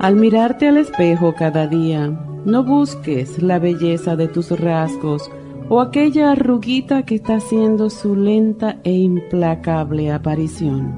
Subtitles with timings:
[0.00, 2.08] Al mirarte al espejo cada día,
[2.44, 5.28] no busques la belleza de tus rasgos
[5.68, 10.94] o aquella arruguita que está haciendo su lenta e implacable aparición.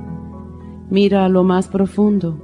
[0.90, 2.38] Mira a lo más profundo.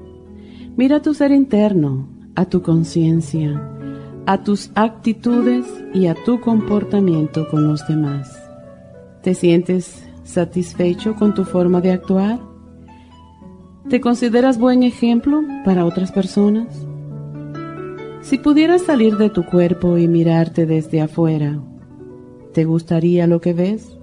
[0.77, 3.63] Mira a tu ser interno, a tu conciencia,
[4.25, 8.35] a tus actitudes y a tu comportamiento con los demás.
[9.23, 12.56] ¿Te sientes satisfecho con tu forma de actuar?
[13.89, 16.67] ¿Te consideras buen ejemplo para otras personas?
[18.21, 21.61] Si pudieras salir de tu cuerpo y mirarte desde afuera,
[22.53, 23.97] ¿te gustaría lo que ves?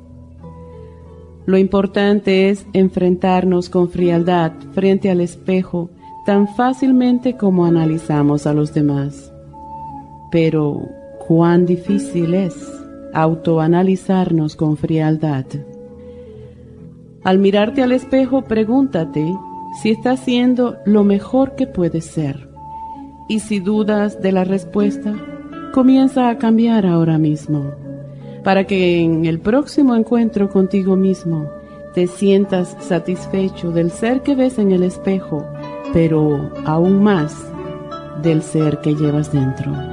[1.45, 5.89] Lo importante es enfrentarnos con frialdad frente al espejo
[6.25, 9.33] tan fácilmente como analizamos a los demás.
[10.31, 10.79] Pero,
[11.27, 12.55] ¿cuán difícil es
[13.13, 15.45] autoanalizarnos con frialdad?
[17.25, 19.25] Al mirarte al espejo, pregúntate
[19.81, 22.49] si está haciendo lo mejor que puedes ser.
[23.27, 25.15] Y si dudas de la respuesta,
[25.73, 27.71] comienza a cambiar ahora mismo,
[28.43, 31.49] para que en el próximo encuentro contigo mismo
[31.93, 35.45] te sientas satisfecho del ser que ves en el espejo,
[35.93, 37.35] pero aún más
[38.21, 39.92] del ser que llevas dentro.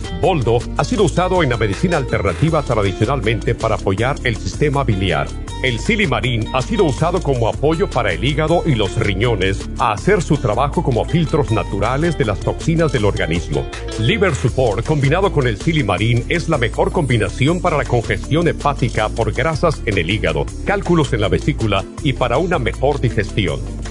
[0.21, 5.27] Boldo ha sido usado en la medicina alternativa tradicionalmente para apoyar el sistema biliar.
[5.63, 10.21] El silimarín ha sido usado como apoyo para el hígado y los riñones a hacer
[10.21, 13.65] su trabajo como filtros naturales de las toxinas del organismo.
[13.99, 19.33] Liver Support combinado con el silimarín es la mejor combinación para la congestión hepática por
[19.33, 23.59] grasas en el hígado, cálculos en la vesícula y para una mejor digestión.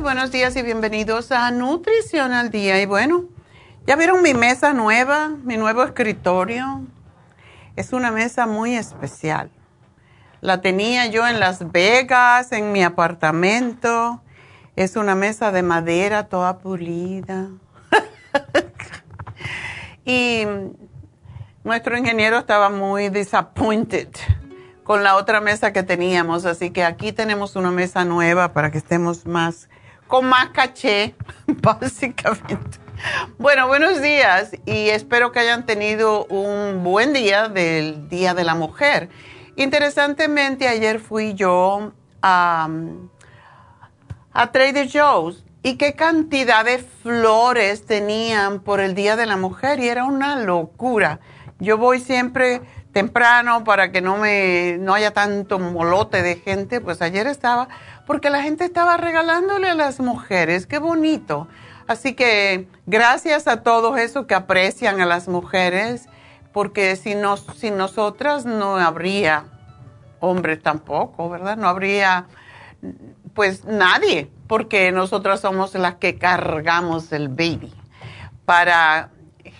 [0.00, 2.80] Buenos días y bienvenidos a Nutrición al Día.
[2.80, 3.24] Y bueno,
[3.84, 6.82] ya vieron mi mesa nueva, mi nuevo escritorio.
[7.74, 9.50] Es una mesa muy especial.
[10.40, 14.22] La tenía yo en Las Vegas, en mi apartamento.
[14.76, 17.48] Es una mesa de madera toda pulida.
[20.04, 20.44] y
[21.64, 24.08] nuestro ingeniero estaba muy disappointed
[24.84, 28.78] con la otra mesa que teníamos, así que aquí tenemos una mesa nueva para que
[28.78, 29.68] estemos más
[30.08, 31.14] con más caché,
[31.46, 32.78] básicamente.
[33.38, 38.54] Bueno, buenos días y espero que hayan tenido un buen día del Día de la
[38.54, 39.08] Mujer.
[39.56, 42.68] Interesantemente, ayer fui yo a,
[44.32, 49.80] a Trader Joe's y qué cantidad de flores tenían por el Día de la Mujer
[49.80, 51.20] y era una locura.
[51.58, 52.60] Yo voy siempre
[52.92, 57.68] temprano para que no me no haya tanto molote de gente, pues ayer estaba
[58.06, 61.48] porque la gente estaba regalándole a las mujeres, qué bonito.
[61.86, 66.08] Así que gracias a todos esos que aprecian a las mujeres,
[66.52, 67.14] porque si
[67.56, 69.44] sin nosotras no habría
[70.20, 71.56] hombres tampoco, ¿verdad?
[71.56, 72.26] No habría
[73.34, 77.72] pues nadie, porque nosotras somos las que cargamos el baby
[78.44, 79.10] para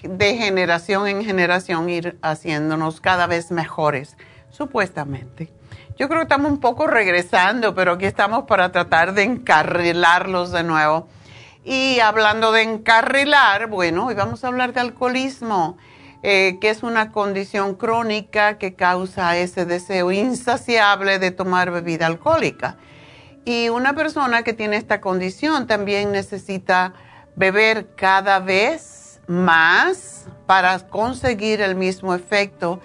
[0.03, 4.17] de generación en generación ir haciéndonos cada vez mejores,
[4.51, 5.49] supuestamente.
[5.97, 10.65] Yo creo que estamos un poco regresando, pero aquí estamos para tratar de encarrilarlos de
[10.65, 11.09] nuevo.
[11.65, 15.79] Y hablando de encarrilar, bueno, hoy vamos a hablar de alcoholismo,
[16.23, 22.79] eh, que es una condición crónica que causa ese deseo insaciable de tomar bebida alcohólica.
[23.45, 26.95] Y una persona que tiene esta condición también necesita
[27.37, 32.81] beber cada vez más para conseguir el mismo efecto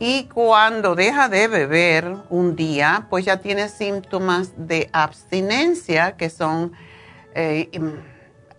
[0.00, 6.72] y cuando deja de beber un día, pues ya tiene síntomas de abstinencia que son
[7.34, 7.68] eh,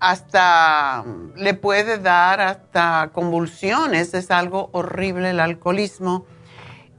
[0.01, 1.05] hasta,
[1.35, 6.25] le puede dar hasta convulsiones, es algo horrible el alcoholismo.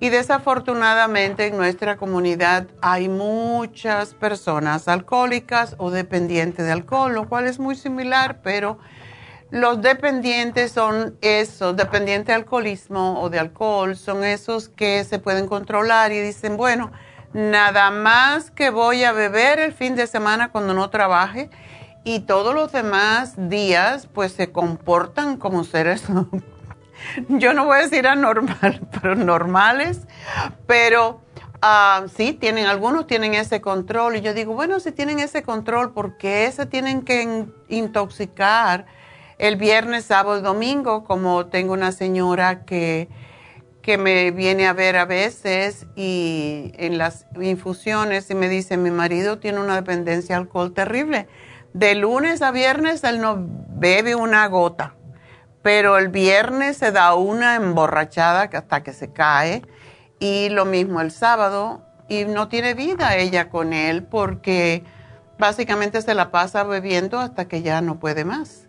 [0.03, 7.47] Y desafortunadamente en nuestra comunidad hay muchas personas alcohólicas o dependientes de alcohol, lo cual
[7.47, 8.79] es muy similar, pero
[9.51, 15.49] los dependientes son esos, dependientes de alcoholismo o de alcohol, son esos que se pueden
[15.49, 16.93] controlar y dicen, bueno,
[17.33, 21.51] nada más que voy a beber el fin de semana cuando no trabaje
[22.05, 26.05] y todos los demás días pues se comportan como seres,
[27.29, 30.03] yo no voy a decir anormal, pero normales,
[30.67, 31.23] pero
[31.63, 35.93] uh, sí, tienen, algunos tienen ese control y yo digo, bueno, si tienen ese control,
[35.93, 38.87] ¿por qué se tienen que intoxicar?
[39.41, 43.09] El viernes, sábado y domingo, como tengo una señora que,
[43.81, 48.91] que me viene a ver a veces y en las infusiones y me dice, mi
[48.91, 51.27] marido tiene una dependencia al alcohol terrible.
[51.73, 54.95] De lunes a viernes él no bebe una gota,
[55.63, 59.63] pero el viernes se da una emborrachada hasta que se cae
[60.19, 64.85] y lo mismo el sábado y no tiene vida ella con él porque
[65.39, 68.67] básicamente se la pasa bebiendo hasta que ya no puede más.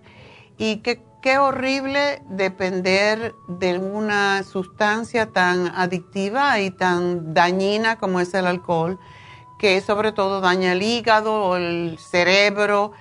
[0.63, 8.45] Y qué, horrible depender de una sustancia tan adictiva y tan dañina como es el
[8.45, 8.99] alcohol,
[9.57, 12.91] que sobre todo daña el hígado el cerebro.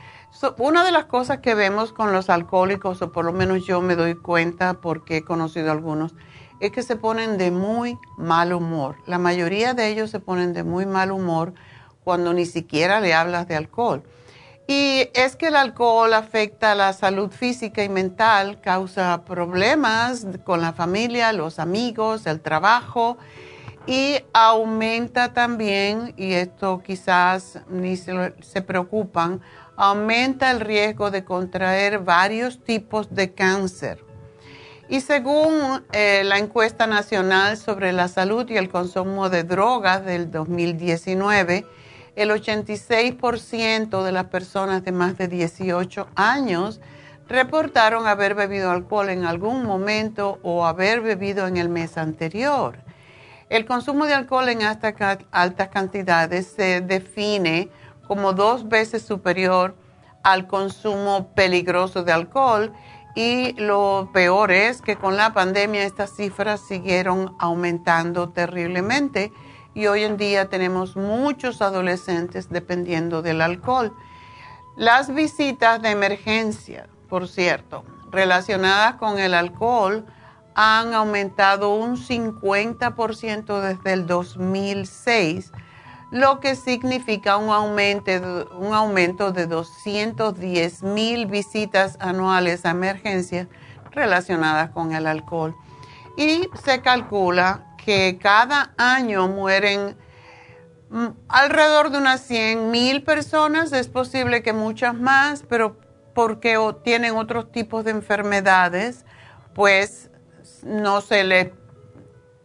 [0.56, 3.94] una de las cosas que vemos con los alcohólicos, o por lo menos yo me
[3.94, 6.14] doy cuenta porque he conocido algunos,
[6.60, 8.96] es que se ponen de muy mal humor.
[9.04, 11.52] La mayoría de ellos se ponen de muy mal humor
[12.04, 14.02] cuando ni siquiera le hablas de alcohol.
[14.70, 20.72] Y es que el alcohol afecta la salud física y mental, causa problemas con la
[20.72, 23.18] familia, los amigos, el trabajo
[23.88, 29.40] y aumenta también, y esto quizás ni se, preocupan,
[29.74, 34.04] aumenta el riesgo de contraer varios tipos de cáncer.
[34.88, 40.30] Y según eh, la encuesta nacional sobre la salud y el consumo de drogas del
[40.30, 41.66] 2019,
[42.20, 46.82] el 86% de las personas de más de 18 años
[47.26, 52.78] reportaron haber bebido alcohol en algún momento o haber bebido en el mes anterior.
[53.48, 57.70] El consumo de alcohol en altas cantidades se define
[58.06, 59.74] como dos veces superior
[60.22, 62.74] al consumo peligroso de alcohol
[63.14, 69.32] y lo peor es que con la pandemia estas cifras siguieron aumentando terriblemente
[69.74, 73.94] y hoy en día tenemos muchos adolescentes dependiendo del alcohol.
[74.76, 80.04] Las visitas de emergencia, por cierto, relacionadas con el alcohol
[80.54, 85.52] han aumentado un 50% desde el 2006,
[86.10, 88.10] lo que significa un aumento,
[88.58, 93.46] un aumento de 210 mil visitas anuales a emergencias
[93.92, 95.54] relacionadas con el alcohol.
[96.16, 99.96] Y se calcula que cada año mueren
[100.90, 105.78] mm, alrededor de unas 100 mil personas, es posible que muchas más, pero
[106.14, 109.04] porque tienen otros tipos de enfermedades,
[109.54, 110.10] pues
[110.62, 111.54] no se le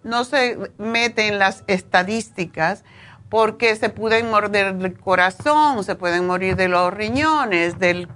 [0.04, 2.84] no se mete en las estadísticas
[3.30, 8.08] porque se pueden morder del corazón, se pueden morir de los riñones, del,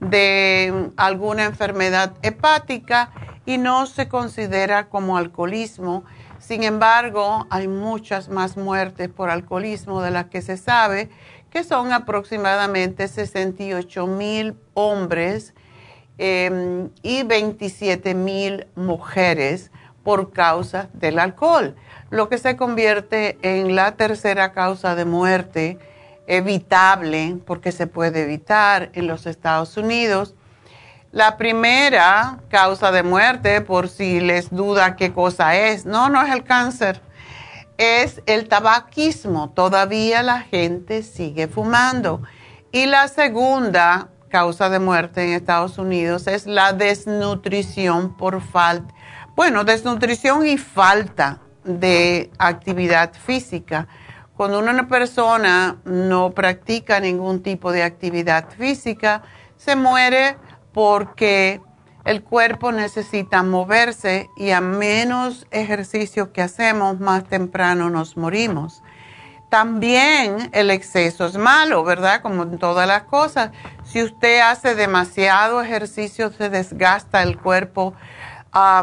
[0.00, 3.10] de alguna enfermedad hepática
[3.44, 6.04] y no se considera como alcoholismo
[6.46, 11.08] sin embargo, hay muchas más muertes por alcoholismo de las que se sabe,
[11.48, 15.54] que son aproximadamente 68 mil hombres
[16.18, 19.70] em, y 27 mil mujeres
[20.02, 21.76] por causa del alcohol,
[22.10, 25.78] lo que se convierte en la tercera causa de muerte
[26.26, 30.34] evitable, porque se puede evitar en los Estados Unidos
[31.14, 36.32] la primera causa de muerte, por si les duda qué cosa es, no, no es
[36.32, 37.00] el cáncer,
[37.78, 39.50] es el tabaquismo.
[39.50, 42.20] Todavía la gente sigue fumando
[42.72, 48.92] Y la segunda causa de muerte en Estados Unidos es la desnutrición por falta,
[49.36, 53.86] bueno, desnutrición y falta de actividad física.
[54.36, 59.22] Cuando una persona no practica ningún tipo de actividad física,
[59.56, 60.36] se muere
[60.74, 61.62] porque
[62.04, 68.82] el cuerpo necesita moverse y a menos ejercicio que hacemos, más temprano nos morimos.
[69.48, 72.20] También el exceso es malo, ¿verdad?
[72.20, 73.52] Como en todas las cosas.
[73.84, 77.94] Si usted hace demasiado ejercicio, se desgasta el cuerpo
[78.50, 78.82] a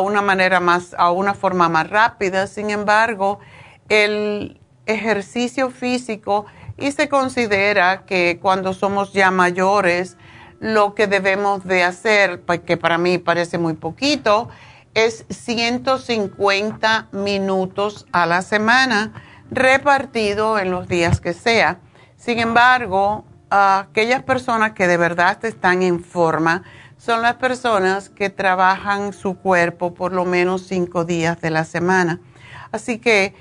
[0.00, 2.46] una manera más, a una forma más rápida.
[2.46, 3.40] Sin embargo,
[3.88, 10.16] el ejercicio físico y se considera que cuando somos ya mayores,
[10.60, 14.48] lo que debemos de hacer, pues, que para mí parece muy poquito,
[14.94, 19.12] es 150 minutos a la semana
[19.50, 21.80] repartido en los días que sea.
[22.16, 26.62] Sin embargo, aquellas personas que de verdad están en forma
[26.96, 32.20] son las personas que trabajan su cuerpo por lo menos cinco días de la semana.
[32.72, 33.34] Así que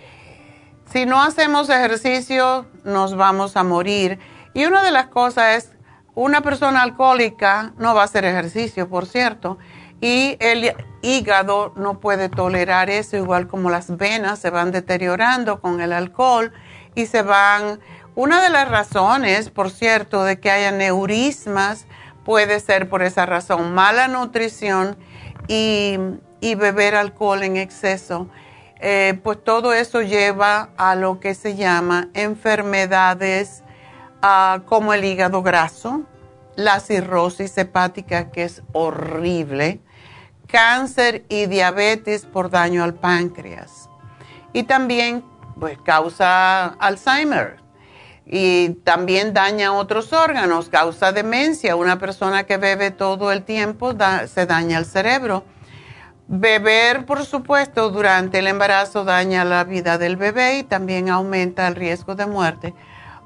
[0.92, 4.20] si no hacemos ejercicio, nos vamos a morir.
[4.54, 5.73] Y una de las cosas es,
[6.16, 9.58] una persona alcohólica no va a hacer ejercicio, por cierto,
[10.00, 15.82] y el hígado no puede tolerar eso, igual como las venas se van deteriorando con
[15.82, 16.52] el alcohol
[16.96, 17.80] y se van...
[18.16, 21.88] Una de las razones, por cierto, de que haya neurismas
[22.24, 24.98] puede ser por esa razón, mala nutrición
[25.48, 25.98] y,
[26.42, 28.28] beber alcohol en exceso.
[28.82, 33.64] Eh, pues todo eso lleva a lo que se llama enfermedades
[34.66, 36.04] como el hígado graso,
[36.56, 39.82] la cirrosis hepática, que es horrible,
[40.48, 43.90] cáncer y diabetes por daño al páncreas.
[44.54, 45.26] Y también
[45.60, 47.58] pues, causa Alzheimer
[48.26, 51.76] y también daña otros órganos, causa demencia.
[51.76, 53.94] Una persona que bebe todo el tiempo
[54.28, 55.44] se daña el cerebro.
[56.28, 61.76] Beber, por supuesto, durante el embarazo daña la vida del bebé y también aumenta el
[61.76, 62.74] riesgo de muerte.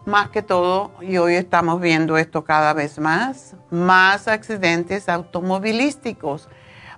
[0.08, 6.50] Más que todo, y hoy estamos viendo esto cada vez más, más accidentes automovilísticos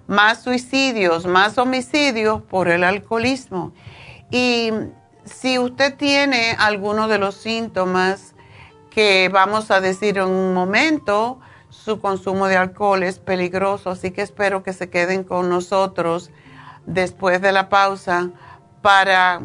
[0.10, 3.74] más suicidios, más homicidios por el alcoholismo.
[4.32, 4.72] Y
[5.24, 8.34] si usted tiene alguno de los síntomas
[8.89, 11.39] que vamos a decir en un momento,
[11.70, 16.32] su consumo de alcohol es peligroso, así que espero que se queden con nosotros
[16.88, 18.32] después de la pausa
[18.82, 19.44] para,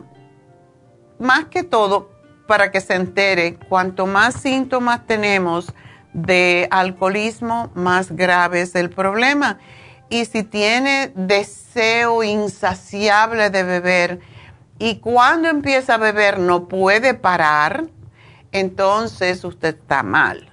[1.19, 2.14] más que todo,
[2.47, 5.73] para que se entere, cuanto más síntomas tenemos
[6.13, 9.59] de alcoholismo, más grave es el problema.
[10.09, 14.21] Y si tiene deseo insaciable de beber
[14.79, 17.85] y cuando empieza a beber no puede parar,
[18.53, 20.53] entonces usted está mal.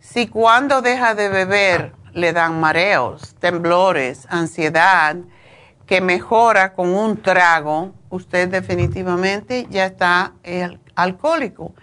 [0.00, 5.16] Si cuando deja de beber le dan mareos, temblores, ansiedad,
[5.84, 10.32] que mejora con un trago, usted definitivamente ya está
[10.96, 11.74] alcohólico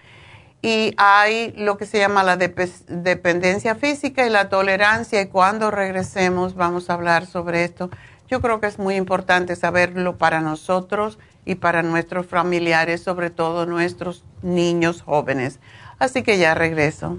[0.64, 6.54] y hay lo que se llama la dependencia física y la tolerancia y cuando regresemos
[6.54, 7.90] vamos a hablar sobre esto.
[8.28, 13.66] Yo creo que es muy importante saberlo para nosotros y para nuestros familiares, sobre todo
[13.66, 15.60] nuestros niños jóvenes.
[15.98, 17.18] Así que ya regreso.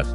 [0.00, 0.14] días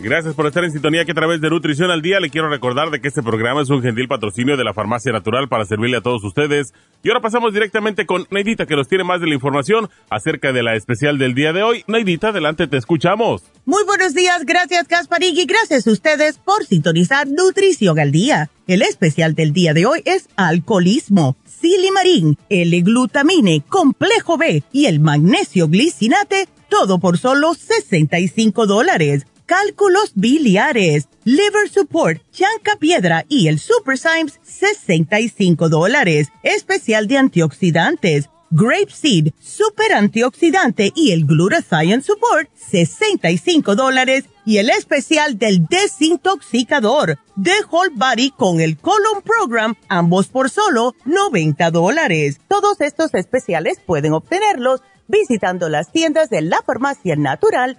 [0.00, 2.90] Gracias por estar en sintonía que a través de Nutrición al Día le quiero recordar
[2.90, 6.00] de que este programa es un gentil patrocinio de la Farmacia Natural para servirle a
[6.00, 6.72] todos ustedes.
[7.02, 10.62] Y ahora pasamos directamente con Neidita que nos tiene más de la información acerca de
[10.62, 11.82] la especial del día de hoy.
[11.88, 13.42] Neidita, adelante, te escuchamos.
[13.64, 18.50] Muy buenos días, gracias Gasparín y gracias a ustedes por sintonizar Nutrición al Día.
[18.68, 25.66] El especial del día de hoy es alcoholismo, silimarín, L-glutamine, complejo B y el magnesio
[25.66, 33.96] glicinate, todo por solo 65 dólares cálculos biliares, liver support, chanca piedra y el super
[33.96, 36.28] Symes, 65 dólares.
[36.42, 44.26] Especial de antioxidantes, grape seed, super antioxidante y el glutathione support, 65 dólares.
[44.44, 50.94] Y el especial del desintoxicador, de whole body con el colon program, ambos por solo
[51.06, 52.38] 90 dólares.
[52.48, 57.78] Todos estos especiales pueden obtenerlos visitando las tiendas de la farmacia natural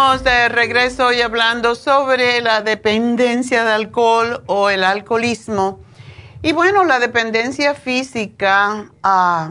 [0.00, 5.80] De regreso hoy hablando sobre la dependencia de alcohol o el alcoholismo.
[6.42, 9.50] Y bueno, la dependencia física, ah,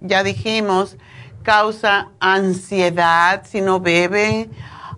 [0.00, 0.96] ya dijimos,
[1.42, 4.48] causa ansiedad si no bebe,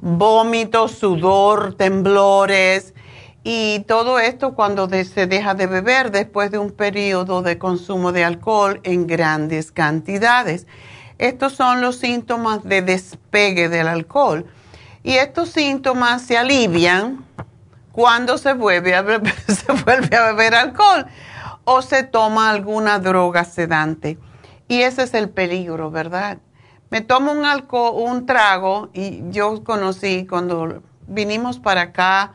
[0.02, 2.92] vómito, sudor, temblores
[3.42, 8.24] y todo esto cuando se deja de beber después de un periodo de consumo de
[8.24, 10.66] alcohol en grandes cantidades.
[11.16, 14.46] Estos son los síntomas de despegue del alcohol.
[15.02, 17.24] Y estos síntomas se alivian
[17.90, 21.06] cuando se vuelve a beber, se vuelve a beber alcohol
[21.64, 24.18] o se toma alguna droga sedante.
[24.68, 26.38] Y ese es el peligro, ¿verdad?
[26.90, 32.32] Me tomo un, alcohol, un trago y yo conocí cuando vinimos para acá,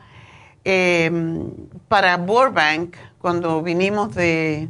[0.64, 1.50] em,
[1.88, 4.68] para Burbank, cuando vinimos de,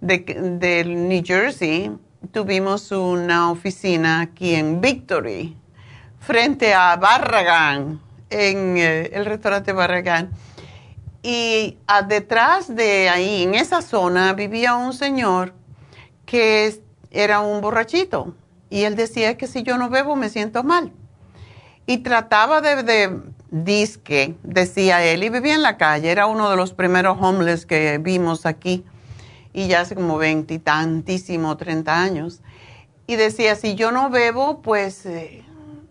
[0.00, 0.18] de,
[0.58, 1.90] de New Jersey,
[2.32, 5.56] tuvimos una oficina aquí en Victory
[6.26, 10.32] frente a Barragán, en eh, el restaurante Barragán.
[11.22, 15.54] Y detrás de ahí, en esa zona, vivía un señor
[16.24, 18.34] que era un borrachito.
[18.70, 20.92] Y él decía que si yo no bebo me siento mal.
[21.86, 26.10] Y trataba de, de disque, decía él, y vivía en la calle.
[26.10, 28.84] Era uno de los primeros homeless que vimos aquí.
[29.52, 32.40] Y ya hace como veintitantísimo, treinta años.
[33.06, 35.45] Y decía, si yo no bebo, pues eh,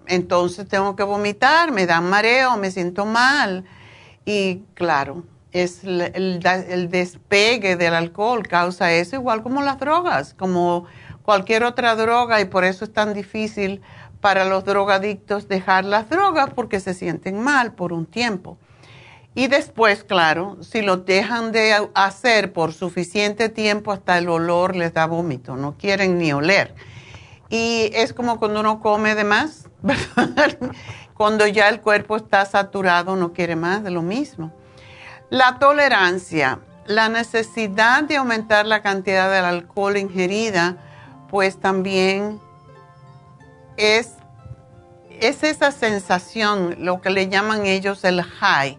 [0.07, 3.65] entonces tengo que vomitar, me dan mareo, me siento mal.
[4.25, 6.39] Y claro, es el,
[6.89, 10.85] despegue del alcohol causa eso, igual como las drogas, como
[11.23, 13.81] cualquier otra droga, y por eso es tan difícil
[14.19, 18.57] para los drogadictos dejar las drogas porque se sienten mal por un tiempo.
[19.33, 24.93] Y después, claro, si lo dejan de hacer por suficiente tiempo, hasta el olor les
[24.93, 26.73] da vómito, no quieren ni oler.
[27.49, 29.64] Y es como cuando uno come de más,
[31.15, 34.51] Cuando ya el cuerpo está saturado, no quiere más de lo mismo.
[35.29, 40.77] La tolerancia, la necesidad de aumentar la cantidad del alcohol ingerida,
[41.29, 42.39] pues también
[43.77, 44.13] es,
[45.09, 48.77] es esa sensación, lo que le llaman ellos el high.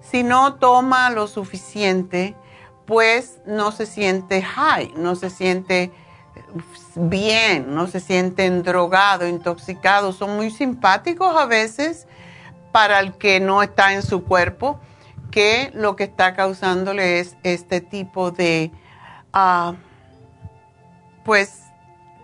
[0.00, 2.34] si no toma lo suficiente,
[2.86, 5.92] pues no se siente high, no se siente
[6.94, 12.06] bien, no se sienten drogados, intoxicados, son muy simpáticos a veces
[12.72, 14.80] para el que no está en su cuerpo,
[15.30, 18.72] que lo que está causándole es este tipo de,
[19.32, 19.74] ah,
[21.24, 21.62] pues,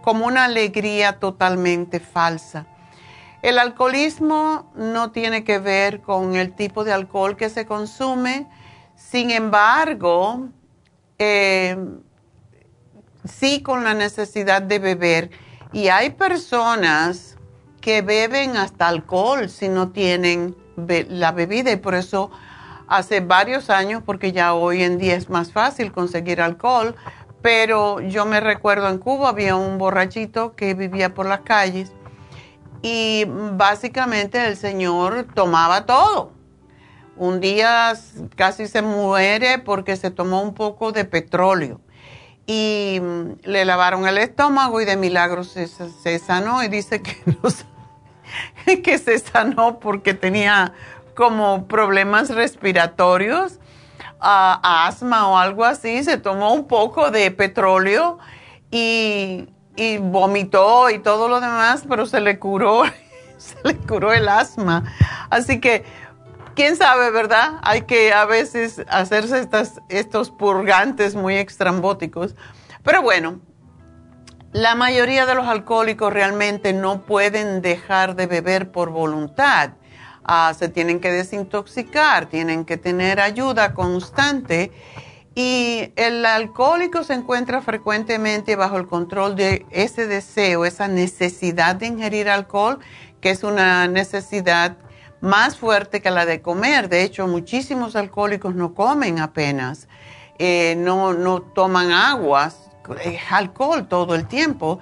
[0.02, 2.66] como una alegría totalmente falsa.
[3.42, 8.46] El alcoholismo no tiene que ver con el tipo de alcohol que se consume,
[8.96, 10.48] sin embargo,
[11.18, 11.76] eh,
[13.24, 15.30] sí con la necesidad de beber.
[15.72, 17.36] Y hay personas
[17.80, 22.30] que beben hasta alcohol si no tienen la bebida y por eso
[22.88, 26.94] hace varios años, porque ya hoy en día es más fácil conseguir alcohol,
[27.42, 31.92] pero yo me recuerdo en Cuba había un borrachito que vivía por las calles
[32.82, 36.32] y básicamente el señor tomaba todo.
[37.16, 37.92] Un día
[38.34, 41.80] casi se muere porque se tomó un poco de petróleo
[42.46, 45.66] y mm, le lavaron el estómago y de milagro se,
[46.18, 47.22] sanó y dice que,
[48.82, 50.72] que se sanó porque tenía
[51.14, 53.60] como problemas respiratorios,
[54.20, 58.18] asma o algo así, se tomó un poco de petróleo
[58.70, 62.82] y, y vomitó y todo lo demás, pero se le curó,
[63.38, 64.84] se le curó el asma.
[65.30, 65.84] Así que
[66.54, 67.58] quién sabe, ¿verdad?
[67.62, 69.48] Hay que a veces hacerse
[69.88, 72.34] estos purgantes muy extrambóticos.
[72.82, 73.40] Pero bueno,
[74.52, 79.70] la mayoría de los alcohólicos realmente no pueden dejar de beber por voluntad.
[80.24, 84.70] Ah, se tienen que desintoxicar, tienen que tener ayuda constante.
[85.34, 91.86] Y el alcohólico se encuentra frecuentemente bajo el control de ese deseo, esa necesidad de
[91.86, 92.78] ingerir alcohol,
[93.20, 94.76] que es una necesidad
[95.24, 96.88] más fuerte que la de comer.
[96.88, 99.88] De hecho, muchísimos alcohólicos no comen apenas,
[100.38, 102.70] eh, no, no toman aguas,
[103.30, 104.78] alcohol todo el tiempo.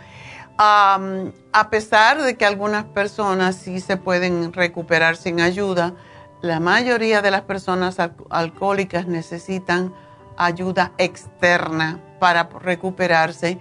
[0.59, 5.95] a pesar de que algunas personas sí se pueden recuperar sin ayuda,
[6.41, 7.97] la mayoría de las personas
[8.31, 9.93] alcohólicas necesitan
[10.37, 13.59] ayuda externa para recuperarse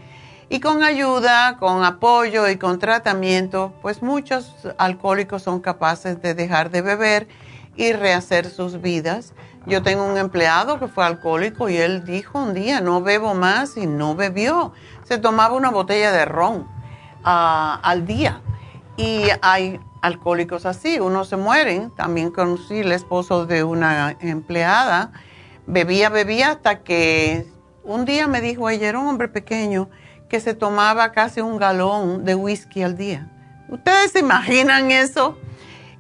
[0.52, 6.72] y con ayuda, con apoyo y con tratamiento, pues muchos alcohólicos son capaces de dejar
[6.72, 7.30] de beber
[7.78, 9.34] y rehacer sus vidas.
[9.66, 13.78] Yo tengo un empleado que fue alcohólico y él dijo un día, no bebo más
[13.78, 14.74] y no bebió.
[15.04, 16.68] Se tomaba una botella de ron
[17.24, 18.42] ah, al día.
[18.98, 21.92] Y hay alcohólicos así, unos se mueren.
[21.92, 25.14] También conocí el esposo de una empleada.
[25.66, 27.48] Bebía, bebía hasta que
[27.86, 29.90] un día me dijo, ella era un hombre pequeño
[30.32, 33.28] que se tomaba casi un galón de whisky al día.
[33.68, 35.38] ¿Ustedes se imaginan eso?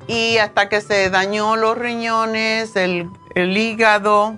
[0.07, 4.37] Y hasta que se dañó los riñones, el, hígado,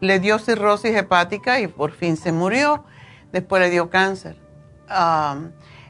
[0.00, 2.84] le dio cirrosis hepática y por fin se murió.
[3.32, 4.36] Después le dio cáncer.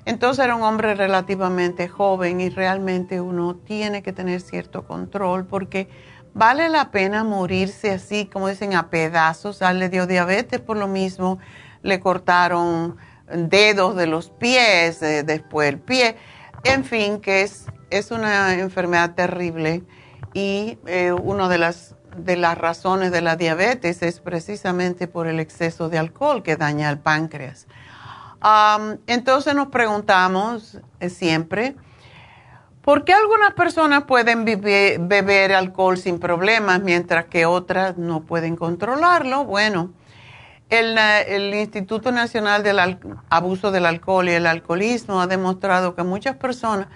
[0.07, 5.91] entonces era un hombre relativamente joven y realmente uno tiene que tener cierto control porque
[6.33, 9.61] vale la pena morirse así, como dicen, a pedazos.
[9.61, 11.39] A le dio diabetes por lo mismo
[11.83, 12.97] le cortaron
[13.33, 16.17] dedos de los pies, eh, después el pie,
[16.65, 19.83] en fin, que es, es una enfermedad terrible
[20.33, 25.41] y eh, una de las, de las razones de la diabetes es precisamente por el
[25.41, 27.67] exceso de alcohol que daña el páncreas.
[29.07, 31.77] entonces nos preguntamos eh, siempre,
[32.83, 39.45] ¿por qué algunas personas pueden beber alcohol sin problemas mientras que otras no pueden controlarlo?
[39.45, 39.93] Bueno,
[40.71, 42.79] el, Instituto Nacional del
[43.31, 46.89] Abuso del Alcohol y el Alcoholismo ha demostrado que muchas personas,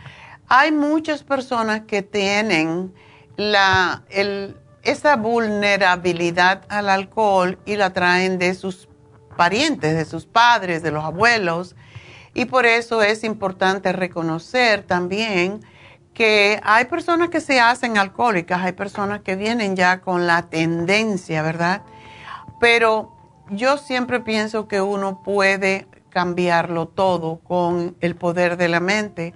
[0.49, 2.93] hay muchas personas que tienen
[3.37, 4.03] la,
[4.83, 8.89] esa vulnerabilidad al alcohol y la traen de sus
[9.37, 11.75] parientes, de sus padres, de los abuelos.
[12.35, 15.61] Y por eso es importante reconocer también
[16.15, 21.43] que hay personas que se hacen alcohólicas, hay personas que vienen ya con la tendencia,
[21.43, 21.83] ¿verdad?
[22.61, 23.12] Pero
[23.53, 29.35] yo siempre pienso que uno puede cambiarlo todo con el poder de la mente.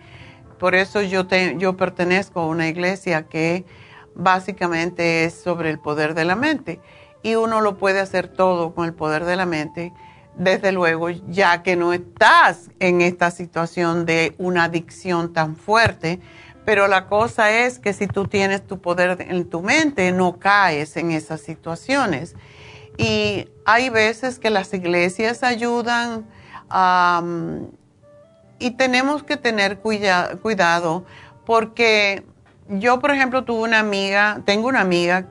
[0.59, 1.27] Por eso yo,
[1.59, 3.65] yo pertenezco a una iglesia que
[4.15, 6.81] básicamente es sobre el poder de la mente.
[7.23, 9.93] Y uno lo puede hacer todo con el poder de la mente,
[10.37, 16.21] desde luego, ya que no estás en esta situación de una adicción tan fuerte.
[16.65, 20.97] Pero la cosa es que si tú tienes tu poder en tu mente, no caes
[20.97, 22.35] en esas situaciones.
[22.97, 26.27] Y hay veces que las iglesias ayudan
[28.59, 31.05] y tenemos que tener cuidado
[31.45, 32.25] porque
[32.69, 35.29] yo, por ejemplo, tuve una amiga, tengo una amiga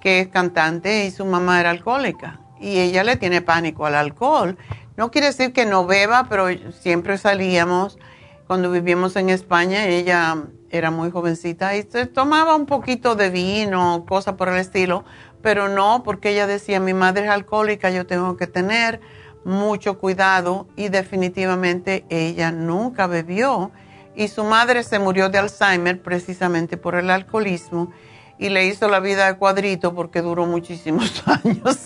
[0.00, 4.58] que es cantante y su mamá era alcohólica y ella le tiene pánico al alcohol.
[4.96, 7.98] No quiere decir que no beba, pero siempre salíamos.
[8.46, 10.36] Cuando vivimos en España, ella
[10.76, 15.04] era muy jovencita y se tomaba un poquito de vino, cosas por el estilo,
[15.42, 19.00] pero no porque ella decía, mi madre es alcohólica, yo tengo que tener
[19.44, 23.70] mucho cuidado y definitivamente ella nunca bebió
[24.16, 27.92] y su madre se murió de Alzheimer precisamente por el alcoholismo
[28.38, 31.78] y le hizo la vida de cuadrito porque duró muchísimos años.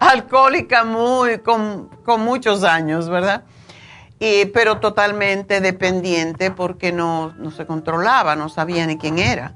[0.00, 3.44] Alcohólica muy, con, muchos años, ¿verdad?
[4.20, 9.54] Y, pero totalmente dependiente porque no, se controlaba, no sabía ni quién era.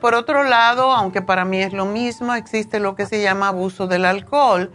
[0.00, 3.86] por otro lado, aunque para mí es lo mismo, existe lo que se llama abuso
[3.86, 4.70] del alcohol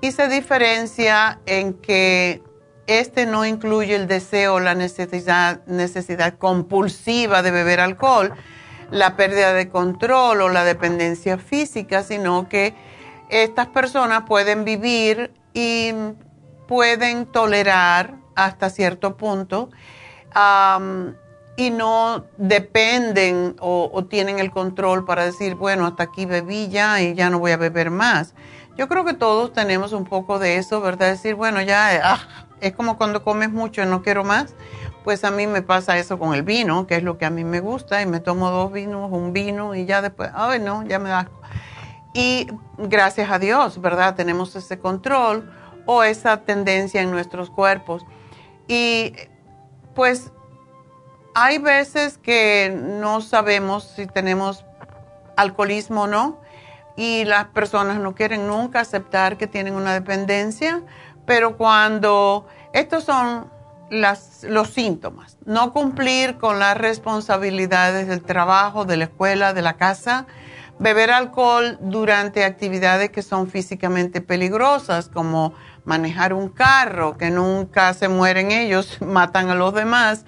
[0.00, 2.42] y se diferencia en que
[2.86, 8.32] este no incluye el deseo la necesidad, necesidad compulsiva de beber alcohol,
[8.90, 12.74] la pérdida de control o la dependencia física, sino que
[13.28, 15.92] estas personas pueden vivir y
[16.66, 19.70] pueden tolerar hasta cierto punto
[21.56, 27.00] y no dependen o, o, tienen el control para decir, bueno, hasta aquí bebí ya
[27.00, 28.34] y ya no voy a beber más.
[28.76, 31.08] Yo creo que todos tenemos un poco de eso, ¿verdad?
[31.08, 32.18] Decir, bueno, ya ah,
[32.60, 34.54] es como cuando comes mucho y no quiero más.
[35.02, 37.44] Pues a mí me pasa eso con el vino, que es lo que a mí
[37.44, 40.98] me gusta, y me tomo dos vinos, un vino, y ya después, ay no, ya
[40.98, 41.30] me da
[42.12, 44.14] Y gracias a Dios, ¿verdad?
[44.14, 45.50] Tenemos ese control
[45.86, 48.04] o esa tendencia en nuestros cuerpos.
[48.68, 49.14] Y
[49.94, 50.32] pues
[51.34, 54.64] hay veces que no sabemos si tenemos
[55.36, 56.40] alcoholismo o no,
[56.98, 60.82] y las personas no quieren nunca aceptar que tienen una dependencia
[61.26, 63.50] pero cuando estos son
[63.90, 70.26] los síntomas, no cumplir con las responsabilidades del trabajo, de la escuela, de la casa,
[70.78, 75.54] beber alcohol durante actividades que son físicamente peligrosas, como
[75.86, 80.26] manejar un carro, que nunca se mueren ellos, matan a los demás,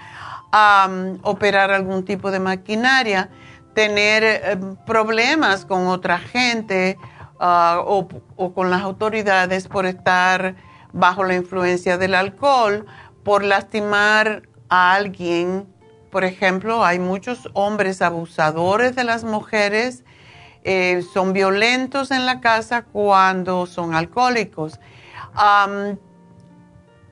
[1.23, 3.29] operar algún tipo de maquinaria,
[3.75, 6.99] tener eh, problemas con otra gente
[7.39, 10.57] o, o, con las autoridades por estar
[10.93, 12.87] bajo la influencia del alcohol
[13.23, 15.67] por lastimar a alguien.
[16.11, 20.03] Por ejemplo, hay muchos hombres abusadores de las mujeres,
[20.65, 24.81] eh, son violentos en la casa cuando son alcohólicos.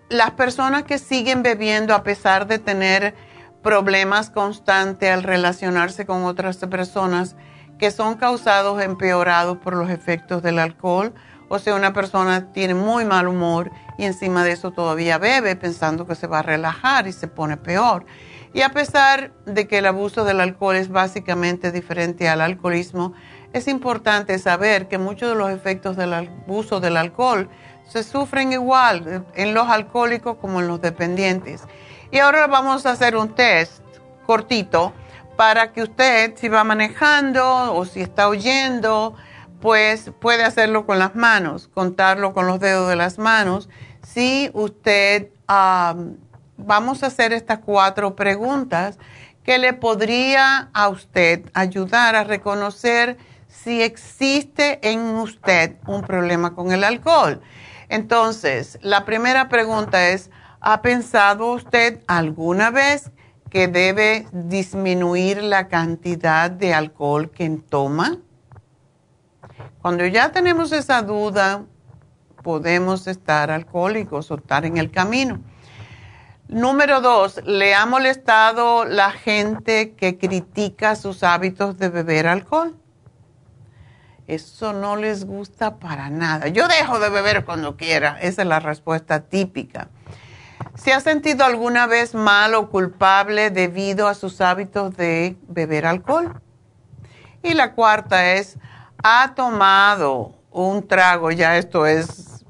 [0.09, 3.15] Las personas que siguen bebiendo a pesar de tener
[3.63, 7.37] problemas constantes al relacionarse con otras personas
[7.79, 11.13] que son causados, empeorados por los efectos del alcohol,
[11.49, 16.07] o sea, una persona tiene muy mal humor y encima de eso todavía bebe pensando
[16.07, 18.05] que se va a relajar y se pone peor.
[18.53, 23.13] Y a pesar de que el abuso del alcohol es básicamente diferente al alcoholismo,
[23.53, 27.49] es importante saber que muchos de los efectos del abuso del alcohol
[27.88, 31.62] se sufren igual en los alcohólicos como en los dependientes.
[32.11, 33.83] Y ahora vamos a hacer un test
[34.27, 34.92] cortito
[35.37, 39.14] para que usted, si va manejando o si está oyendo,
[39.61, 43.68] pues puede hacerlo con las manos, contarlo con los dedos de las manos.
[44.03, 45.29] Si usted,
[46.57, 48.99] vamos a hacer estas cuatro preguntas
[49.44, 53.16] que le podría a usted ayudar a reconocer
[53.49, 57.40] si existe en usted un problema con el alcohol.
[57.88, 63.11] Entonces, la primera pregunta es, ¿ha pensado usted alguna vez
[63.51, 68.18] que debe disminuir la cantidad de alcohol que toma?
[69.81, 71.64] Cuando ya tenemos esa duda,
[72.42, 75.40] podemos estar alcohólicos o estar en el camino.
[76.49, 82.77] Número dos, ¿le ha molestado la gente que critica sus hábitos de beber alcohol?
[84.27, 86.49] Eso no les gusta para nada.
[86.49, 88.19] Yo dejo de beber cuando quiera.
[88.21, 89.89] Esa es la respuesta típica.
[90.75, 96.41] ¿Se ha sentido alguna vez mal o culpable debido a sus hábitos de beber alcohol?
[97.43, 98.59] Y la cuarta es,
[99.03, 102.45] ha tomado un trago, ya esto es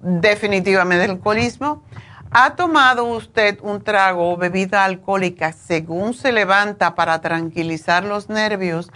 [0.00, 1.84] definitivamente alcoholismo,
[2.30, 8.90] ha tomado usted un trago o bebida alcohólica según se levanta para tranquilizar los nervios,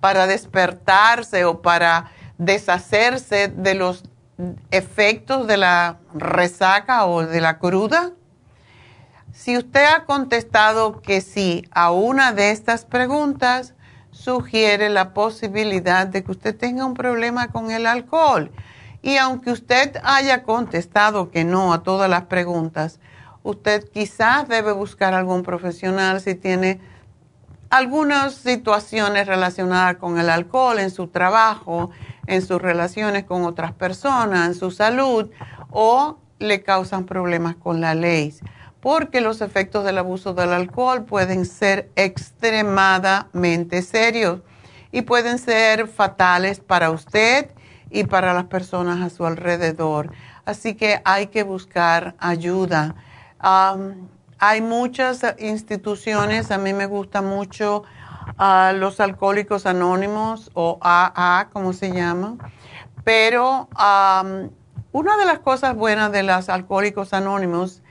[0.00, 4.04] para despertarse o para deshacerse de los
[4.70, 8.10] efectos de la resaca o de la cruda?
[9.32, 13.74] Si usted ha contestado que sí a una de estas preguntas,
[14.10, 18.50] sugiere la posibilidad de que usted tenga un problema con el alcohol.
[19.02, 22.98] Y aunque usted haya contestado que no a todas las preguntas,
[23.42, 26.80] usted quizás debe buscar algún profesional si tiene
[27.70, 31.90] algunas situaciones relacionadas con el alcohol en su trabajo,
[32.26, 35.30] en sus relaciones con otras personas, en su salud
[35.70, 38.34] o le causan problemas con la ley,
[38.80, 44.40] porque los efectos del abuso del alcohol pueden ser extremadamente serios
[44.90, 47.50] y pueden ser fatales para usted
[47.90, 50.10] y para las personas a su alrededor.
[50.44, 52.96] Así que hay que buscar ayuda.
[54.40, 57.84] Hay muchas instituciones, a mí me gusta mucho
[58.38, 62.36] uh, los alcohólicos anónimos o AA, como se llama,
[63.04, 63.68] pero
[64.92, 67.82] una de las cosas buenas de los alcohólicos anónimos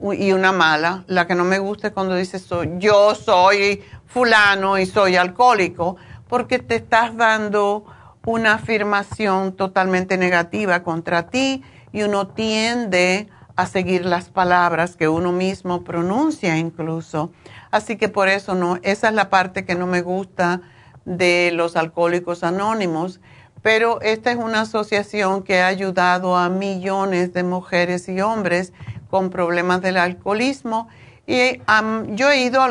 [0.00, 4.86] y una mala, la que no me gusta es cuando dices yo soy fulano y
[4.86, 5.96] soy alcohólico,
[6.28, 7.84] porque te estás dando
[8.26, 11.62] una afirmación totalmente negativa contra ti
[11.92, 17.32] y uno tiende a seguir las palabras que uno mismo pronuncia incluso.
[17.70, 20.60] Así que por eso no, esa es la parte que no me gusta
[21.04, 23.20] de los alcohólicos anónimos
[23.62, 28.72] pero esta es una asociación que ha ayudado a millones de mujeres y hombres
[29.08, 30.88] con problemas del alcoholismo.
[31.24, 31.60] Y
[32.08, 32.70] yo he ido a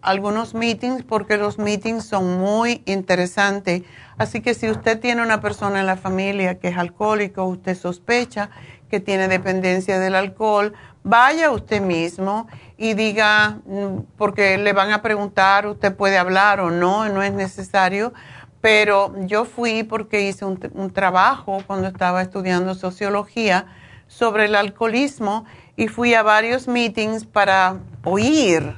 [0.00, 3.82] algunos meetings porque los meetings son muy interesantes.
[4.20, 8.50] Así que si usted tiene una persona en la familia que es alcohólico, usted sospecha
[8.90, 15.00] que tiene dependencia del alcohol, vaya usted mismo y diga, mm, porque le van a
[15.00, 18.12] preguntar, usted puede hablar o no, no es necesario
[18.60, 23.64] pero yo fui porque hice un, trabajo cuando estaba estudiando sociología
[24.06, 28.76] sobre el alcoholismo y fui a varios meetings para oír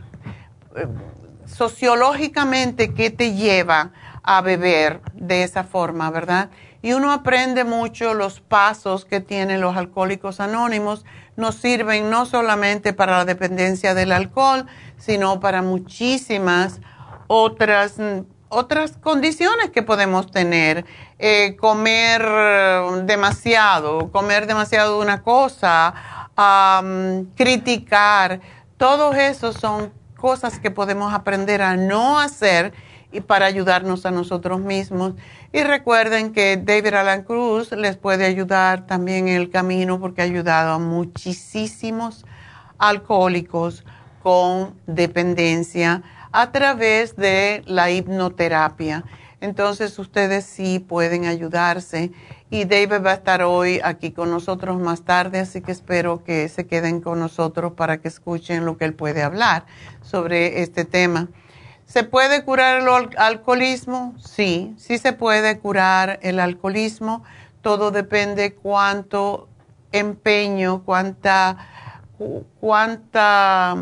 [0.76, 0.86] eh,
[1.46, 3.90] sociológicamente qué te lleva
[4.22, 6.50] a beber de esa forma, ¿verdad?
[6.82, 11.04] Y uno aprende mucho los pasos que tienen los alcohólicos anónimos.
[11.36, 14.66] Nos sirven no solamente para la dependencia del alcohol,
[14.98, 16.80] sino para muchísimas
[17.26, 17.98] otras
[18.54, 20.84] otras condiciones que podemos tener,
[21.18, 22.22] eh, comer
[23.04, 25.94] demasiado, comer demasiado de una cosa,
[27.34, 28.40] criticar,
[28.76, 32.74] todos esos son cosas que podemos aprender a no hacer
[33.12, 35.14] y para ayudarnos a nosotros mismos.
[35.52, 40.24] Y recuerden que David Alan Cruz les puede ayudar también en el camino porque ha
[40.24, 42.24] ayudado a muchísimos
[42.78, 43.84] alcohólicos
[44.22, 49.04] con dependencia a través de la hipnoterapia.
[49.40, 52.12] Entonces ustedes sí pueden ayudarse
[52.48, 56.48] y David va a estar hoy aquí con nosotros más tarde, así que espero que
[56.48, 59.66] se queden con nosotros para que escuchen lo que él puede hablar
[60.00, 61.28] sobre este tema.
[61.92, 64.14] ¿Se puede curar el alcoholismo?
[64.18, 67.22] Sí, sí se puede curar el alcoholismo.
[67.60, 69.46] Todo depende cuánto
[69.92, 71.58] empeño, cuánta,
[72.58, 73.76] cuánta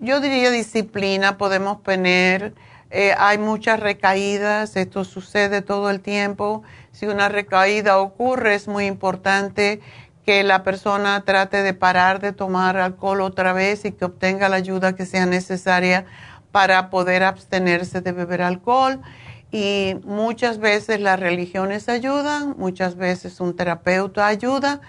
[0.00, 2.54] yo diría disciplina podemos tener.
[2.90, 6.62] Eh, hay muchas recaídas, esto sucede todo el tiempo.
[6.90, 9.82] Si una recaída ocurre, es muy importante
[10.24, 14.56] que la persona trate de parar de tomar alcohol otra vez y que obtenga la
[14.56, 16.06] ayuda que sea necesaria
[16.52, 19.00] para poder abstenerse de beber alcohol.
[19.50, 24.80] Y muchas veces las religiones ayudan, muchas veces un terapeuta ayuda.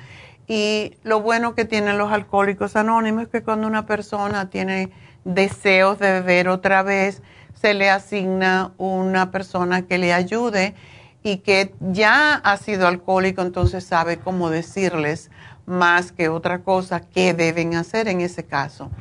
[0.47, 4.91] Y lo bueno que tienen los alcohólicos anónimos es que cuando una persona tiene
[5.23, 7.21] deseos de beber otra vez,
[7.59, 10.75] se le asigna una persona que le ayude
[11.23, 15.31] y que ya ha sido alcohólico, entonces sabe cómo decirles
[15.65, 18.91] más que otra cosa qué deben hacer en ese caso.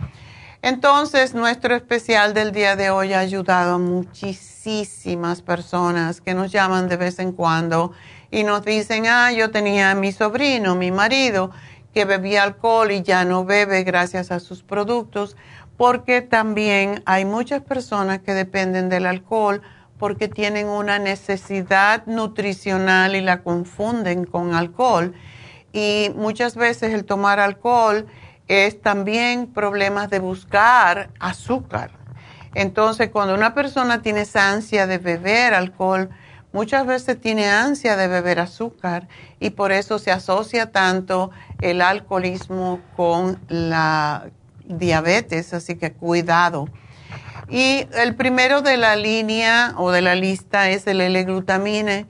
[0.65, 6.89] Entonces, nuestro especial del día de hoy ha ayudado a muchísimas personas que nos llaman
[6.89, 7.91] de vez en cuando
[8.31, 11.51] y nos dicen, ah, yo tenía a mi sobrino, mi marido,
[11.93, 15.37] que bebía alcohol y ya no bebe gracias a sus productos
[15.77, 19.63] porque también hay muchas personas que dependen del alcohol
[19.99, 25.13] porque tienen una necesidad nutricional y la confunden con alcohol.
[25.73, 28.07] Y muchas veces el tomar alcohol
[28.53, 31.91] es también problemas de buscar azúcar.
[32.55, 36.11] Entonces, cuando una persona tiene ansia de beber alcohol,
[36.53, 39.09] muchas veces tiene ansia de beber azúcar
[39.41, 44.27] y por eso se asocia tanto el alcoholismo con la
[44.67, 46.69] diabetes, así que cuidado.
[47.49, 52.07] Y el primero de la línea o de la lista es el L-glutamine,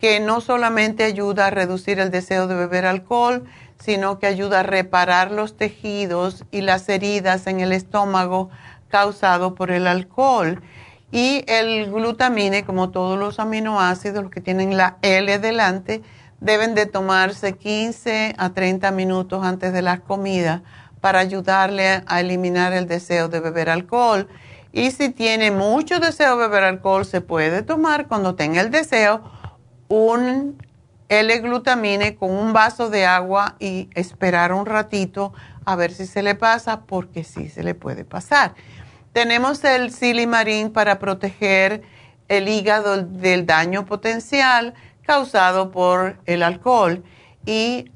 [0.00, 3.44] que no solamente ayuda a reducir el deseo de beber alcohol,
[3.78, 8.50] sino que ayuda a reparar los tejidos y las heridas en el estómago
[8.88, 10.62] causado por el alcohol.
[11.12, 16.02] Y el glutamine, como todos los aminoácidos, los que tienen la L delante,
[16.40, 20.62] deben de tomarse 15 a 30 minutos antes de la comida
[21.00, 24.28] para ayudarle a eliminar el deseo de beber alcohol.
[24.72, 29.22] Y si tiene mucho deseo de beber alcohol, se puede tomar cuando tenga el deseo
[29.88, 30.58] un
[31.08, 35.32] L-glutamine con un vaso de agua y esperar un ratito
[35.64, 38.54] a ver si se le pasa, porque sí se le puede pasar.
[39.12, 41.82] Tenemos el silimarín para proteger
[42.28, 47.04] el hígado del daño potencial causado por el alcohol
[47.44, 47.90] y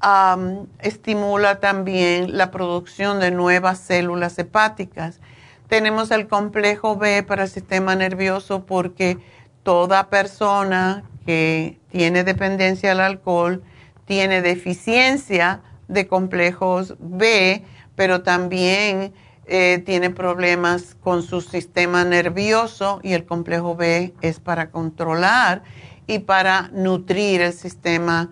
[0.79, 5.19] estimula también la producción de nuevas células hepáticas.
[5.67, 9.17] Tenemos el complejo B para el sistema nervioso porque
[9.63, 13.63] toda persona que tiene dependencia al alcohol
[14.05, 17.63] tiene deficiencia de complejos B,
[17.95, 19.13] pero también
[19.45, 25.63] eh, tiene problemas con su sistema nervioso y el complejo B es para controlar
[26.07, 28.29] y para nutrir el sistema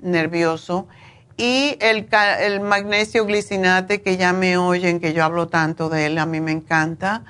[0.00, 0.88] nervioso.
[1.36, 2.08] Y el,
[2.40, 6.40] el, magnesio glicinate, que ya me oyen que yo hablo tanto de él, a mí
[6.40, 7.24] me encanta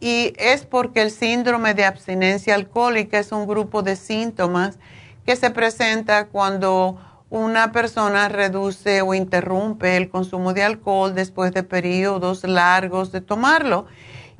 [0.00, 4.78] y es porque el síndrome de abstinencia alcohólica es un grupo de síntomas
[5.24, 6.98] que se presenta cuando
[7.30, 13.86] una persona reduce o interrumpe el consumo de alcohol después de periodos largos de tomarlo.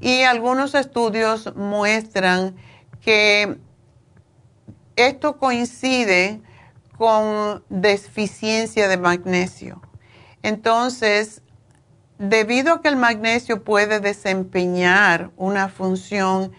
[0.01, 2.55] Y algunos estudios muestran
[3.01, 3.59] que
[4.95, 6.41] esto coincide
[6.97, 9.83] con deficiencia de magnesio.
[10.43, 11.43] Entonces,
[12.19, 16.53] debido a que el magnesio puede desempeñar una función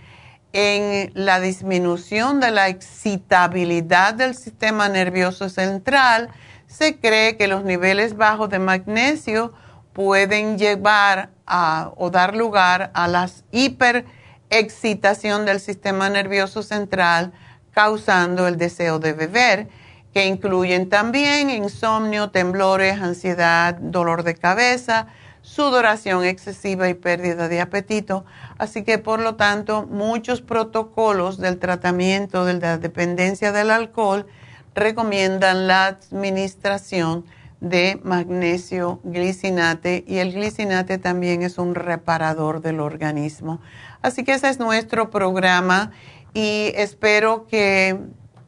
[0.53, 6.29] en la disminución de la excitabilidad del sistema nervioso central,
[6.67, 9.53] se cree que los niveles bajos de magnesio
[9.93, 17.33] pueden llevar a, o dar lugar a la hiperexcitación del sistema nervioso central,
[17.71, 19.69] causando el deseo de beber,
[20.13, 25.07] que incluyen también insomnio, temblores, ansiedad, dolor de cabeza,
[25.47, 28.25] sudoración excesiva y pérdida de apetito.
[28.57, 34.27] Así que, por lo tanto, muchos protocolos del tratamiento de la dependencia del alcohol
[34.75, 37.25] recomiendan la administración
[37.61, 43.61] de magnesio glicinate y el glicinate también es un reparador del organismo.
[44.01, 45.91] Así que ese es nuestro programa
[46.33, 47.97] y espero que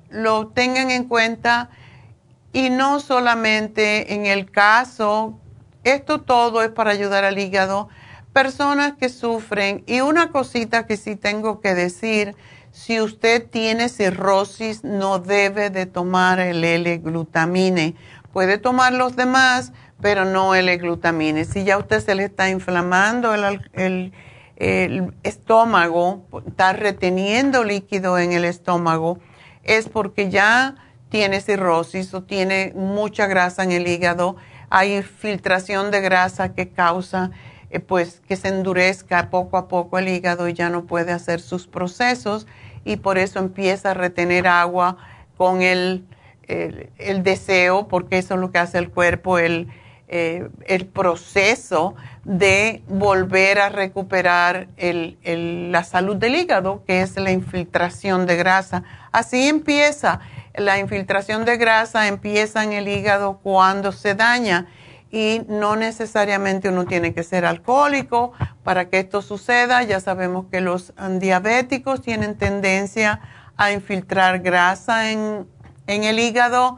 [0.09, 1.69] lo tengan en cuenta
[2.51, 5.39] y no solamente en el caso
[5.89, 7.89] esto todo es para ayudar al hígado.
[8.33, 12.35] Personas que sufren, y una cosita que sí tengo que decir,
[12.71, 17.95] si usted tiene cirrosis, no debe de tomar el L-glutamine.
[18.31, 21.45] Puede tomar los demás, pero no el glutamine.
[21.45, 24.13] Si ya usted se le está inflamando el
[25.23, 29.17] estómago, está reteniendo líquido en el estómago,
[29.63, 30.75] es porque ya
[31.09, 34.35] tiene cirrosis o tiene mucha grasa en el hígado
[34.69, 37.31] hay filtración de grasa que causa
[37.71, 41.39] eh, pues que se endurezca poco a poco el hígado y ya no puede hacer
[41.39, 42.47] sus procesos
[42.83, 44.97] y por eso empieza a retener agua
[45.37, 46.05] con el,
[46.47, 49.67] el, deseo, porque eso es lo que hace el cuerpo, el,
[50.07, 58.25] eh, el proceso de volver a recuperar la salud del hígado, que es la infiltración
[58.25, 58.83] de grasa.
[59.11, 60.19] Así empieza
[60.53, 64.67] la infiltración de grasa empieza en el hígado cuando se daña
[65.11, 68.33] y no necesariamente uno tiene que ser alcohólico
[68.63, 69.83] para que esto suceda.
[69.83, 73.21] Ya sabemos que los diabéticos tienen tendencia
[73.57, 75.47] a infiltrar grasa en,
[75.87, 76.77] en el hígado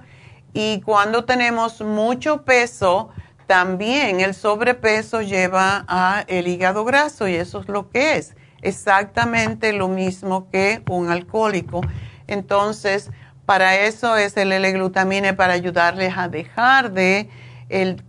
[0.53, 3.09] y cuando tenemos mucho peso,
[3.47, 8.35] también el sobrepeso lleva a el hígado graso y eso es lo que es.
[8.61, 11.81] Exactamente lo mismo que un alcohólico.
[12.27, 13.11] Entonces,
[13.45, 17.29] para eso es el L-glutamine, para ayudarles a dejar de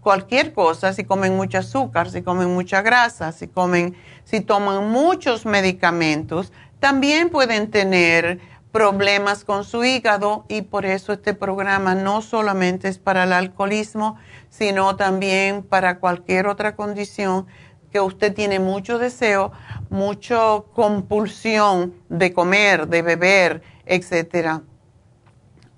[0.00, 5.46] cualquier cosa, si comen mucho azúcar, si comen mucha grasa, si comen, si toman muchos
[5.46, 8.40] medicamentos, también pueden tener
[8.72, 14.16] problemas con su hígado y por eso este programa no solamente es para el alcoholismo,
[14.48, 17.46] sino también para cualquier otra condición
[17.92, 19.52] que usted tiene mucho deseo,
[19.90, 20.38] mucha
[20.74, 24.62] compulsión de comer, de beber, etcétera.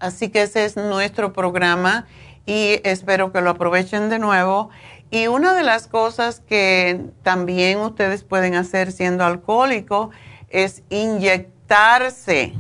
[0.04, 2.06] Así que ese es nuestro programa
[2.44, 4.68] y espero que lo aprovechen de nuevo.
[5.10, 10.10] Y una de las cosas que también ustedes pueden hacer siendo alcohólico
[10.50, 12.52] es inyectarse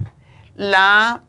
[0.56, 1.24] la,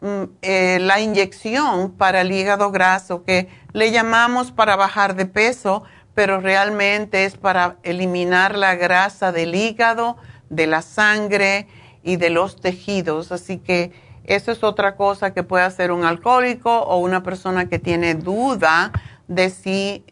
[0.00, 5.82] mm, eh, la inyección para el hígado graso, que le llamamos para bajar de peso,
[6.14, 10.16] pero realmente es para eliminar la grasa del hígado,
[10.48, 11.68] de la sangre
[12.02, 13.30] y de los tejidos.
[13.30, 13.92] Así que
[14.24, 18.92] eso es otra cosa que puede hacer un alcohólico o una persona que tiene duda
[19.28, 20.04] de si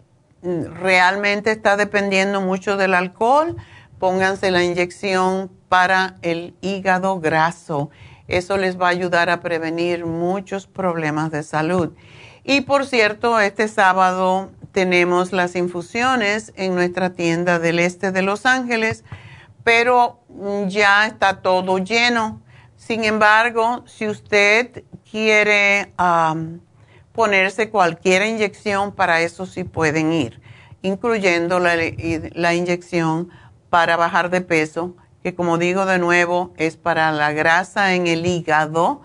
[0.43, 3.57] realmente está dependiendo mucho del alcohol,
[3.99, 7.91] pónganse la inyección para el hígado graso.
[8.29, 11.93] Eso les va a ayudar a prevenir muchos problemas de salud.
[12.45, 18.47] Y por cierto, este sábado tenemos las infusiones en nuestra tienda del este de Los
[18.47, 19.05] Ángeles,
[19.65, 20.21] pero
[20.69, 22.41] ya está todo lleno.
[22.89, 25.93] Sin embargo, si usted quiere
[27.13, 30.41] ponerse cualquier inyección, para eso sí pueden ir,
[30.81, 33.29] incluyendo la, inyección
[33.69, 38.25] para bajar de peso, que como digo de nuevo, es para la grasa en el
[38.25, 39.03] hígado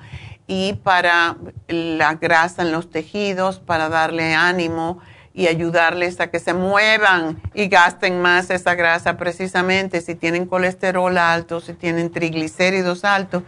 [0.48, 1.36] y para
[1.68, 5.00] la grasa en los tejidos, para darle ánimo
[5.34, 11.18] y ayudarles a que se muevan y gasten más esa grasa precisamente si tienen colesterol
[11.18, 13.44] alto, si tienen triglicéridos altos.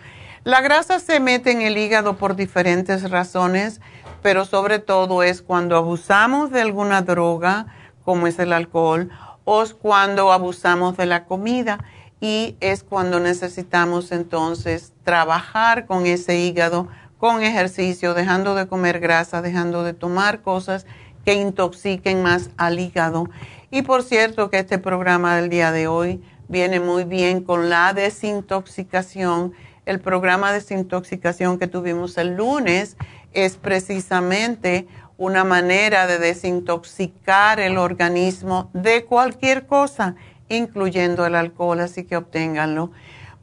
[0.46, 3.82] La grasa se mete en el hígado por diferentes razones,
[4.22, 7.66] pero sobre todo es cuando abusamos de alguna droga,
[8.04, 9.10] como es el alcohol,
[9.44, 11.84] o es cuando abusamos de la comida
[12.22, 19.42] y es cuando necesitamos entonces trabajar con ese hígado, con ejercicio, dejando de comer grasa,
[19.42, 20.86] dejando de tomar cosas
[21.26, 23.32] que intoxiquen más al hígado.
[23.72, 27.94] Y por cierto que este programa del día de hoy viene muy bien con la
[27.94, 29.54] desintoxicación.
[29.86, 32.98] El programa de desintoxicación que tuvimos el lunes
[33.34, 40.16] es precisamente una manera de desintoxicar el organismo de cualquier cosa,
[40.50, 42.92] incluyendo el alcohol, así que obténganlo.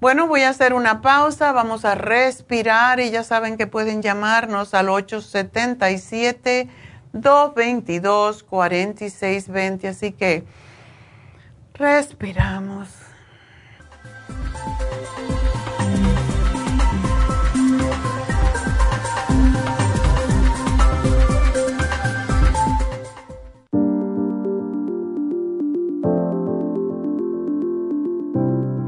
[0.00, 4.74] Bueno, voy a hacer una pausa, vamos a respirar y ya saben que pueden llamarnos
[4.74, 6.68] al 877
[7.12, 9.88] 222-4620.
[9.88, 10.44] Así que
[11.74, 12.88] respiramos.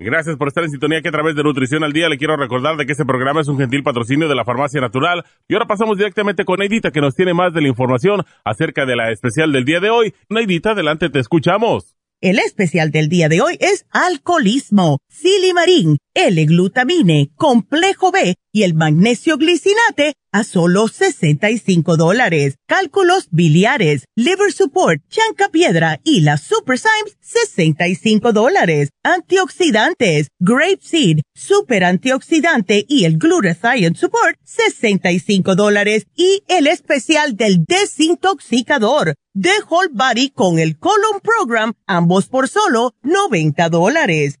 [0.00, 2.76] Gracias por estar en sintonía que a través de Nutrición al Día le quiero recordar
[2.76, 5.24] de que este programa es un gentil patrocinio de la Farmacia Natural.
[5.48, 8.94] Y ahora pasamos directamente con Neidita que nos tiene más de la información acerca de
[8.94, 10.14] la especial del día de hoy.
[10.28, 11.96] Neidita, adelante, te escuchamos.
[12.20, 19.36] El especial del día de hoy es alcoholismo, silimarín, L-glutamine, complejo B y el magnesio
[19.36, 22.56] glicinate a solo 65 dólares.
[22.66, 28.90] Cálculos biliares, liver support, chanca piedra y la super Symes 65 dólares.
[29.04, 36.08] Antioxidantes, grape seed, super antioxidante y el glutathione support 65 dólares.
[36.16, 42.94] Y el especial del desintoxicador de Whole Body con el Colon Program, ambos por solo
[43.02, 44.40] 90 dólares.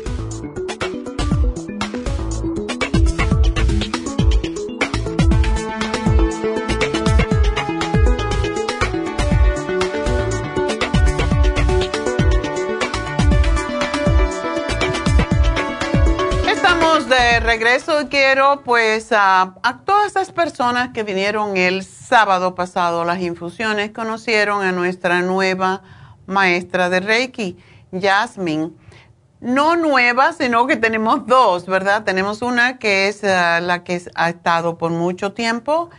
[17.51, 24.63] Regreso quiero pues a, todas esas personas que vinieron el sábado pasado las infusiones, conocieron
[24.63, 25.81] a nuestra nueva
[26.27, 27.57] maestra de Reiki,
[27.91, 28.71] Jasmine.
[29.41, 32.05] No nueva, sino que tenemos dos, ¿verdad?
[32.05, 35.89] Tenemos una que es ah, la que ha estado por mucho tiempo,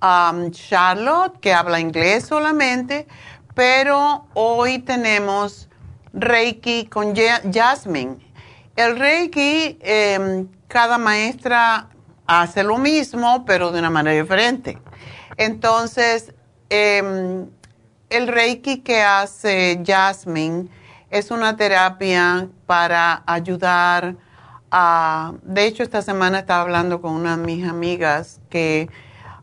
[0.00, 3.08] um, Charlotte, que habla inglés solamente,
[3.56, 5.68] pero hoy tenemos
[6.12, 8.29] Reiki con Jasmine.
[8.80, 11.90] El Reiki, em, cada maestra
[12.26, 14.78] hace lo mismo, pero de una manera diferente.
[15.36, 16.32] Entonces,
[16.70, 17.50] em,
[18.08, 20.70] el Reiki que hace Jasmine
[21.10, 24.16] es una terapia para ayudar
[24.70, 25.34] a...
[25.42, 28.88] De hecho, esta semana estaba hablando con una de mis amigas que,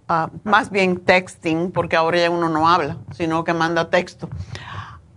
[0.07, 4.29] ah, más bien texting, porque ahora ya uno no habla, sino que manda texto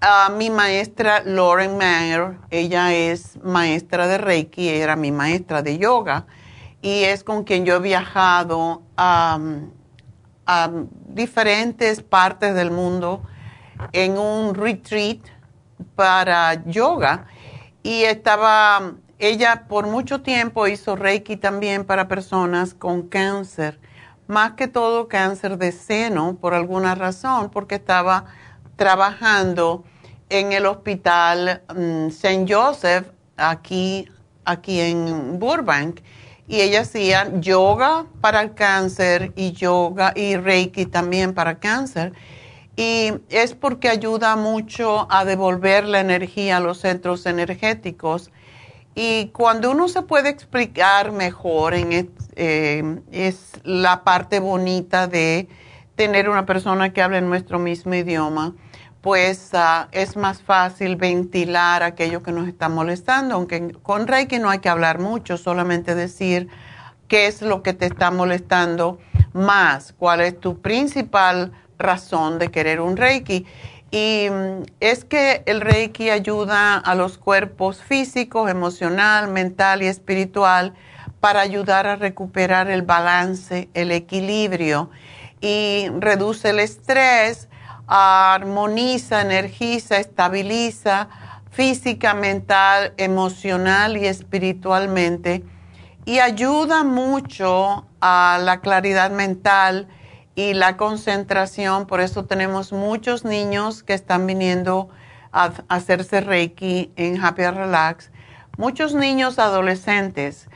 [0.00, 6.26] a mi maestra Lauren Mayer, ella es maestra de Reiki, era mi maestra de yoga
[6.80, 9.38] y es con quien yo he viajado a,
[11.06, 13.22] diferentes partes del mundo
[13.92, 15.20] en un retreat
[15.94, 17.26] para yoga.
[17.84, 23.78] Y estaba, ella por mucho tiempo hizo Reiki también para personas con cáncer,
[24.26, 28.24] más que todo cáncer de seno por alguna razón, porque estaba
[28.80, 29.84] trabajando
[30.30, 32.46] en el hospital mm, St.
[32.48, 34.08] Joseph, aquí,
[34.46, 36.00] aquí en Burbank,
[36.48, 42.14] y ella hacía yoga para el cáncer y yoga y reiki también para cáncer.
[42.74, 48.30] Y es porque ayuda mucho a devolver la energía a los centros energéticos.
[48.94, 55.48] Y cuando uno se puede explicar mejor, en, eh, es la parte bonita de
[55.96, 58.54] tener una persona que hable nuestro mismo idioma
[59.00, 64.50] pues ah, es más fácil ventilar aquello que nos está molestando, aunque con Reiki no
[64.50, 66.48] hay que hablar mucho, solamente decir
[67.08, 68.98] qué es lo que te está molestando
[69.32, 73.46] más, cuál es tu principal razón de querer un Reiki.
[73.90, 80.74] Y mm, es que el Reiki ayuda a los cuerpos físicos, emocional, mental y espiritual
[81.20, 84.90] para ayudar a recuperar el balance, el equilibrio
[85.40, 87.49] y reduce el estrés
[87.90, 91.08] armoniza, energiza, estabiliza
[91.50, 95.42] física, mental, emocional y espiritualmente
[96.04, 99.88] y ayuda mucho a la claridad mental
[100.36, 101.86] y la concentración.
[101.86, 104.88] Por eso tenemos muchos niños que están viniendo
[105.32, 108.12] a hacerse Reiki en Happy Relax.
[108.56, 110.48] Muchos niños adolescentes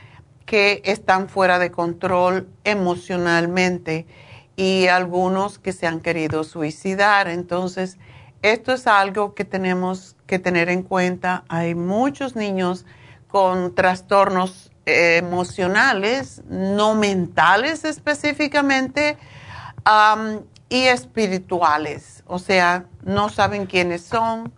[0.45, 4.07] que están fuera de control emocionalmente
[4.55, 7.27] y algunos que se han querido suicidar.
[7.27, 7.97] Entonces,
[8.41, 11.43] esto es algo que tenemos que tener en cuenta.
[11.47, 12.85] Hay muchos niños
[13.27, 19.17] con trastornos emocionales, no mentales específicamente,
[20.69, 22.23] y espirituales.
[22.27, 24.51] O sea, no saben quiénes son,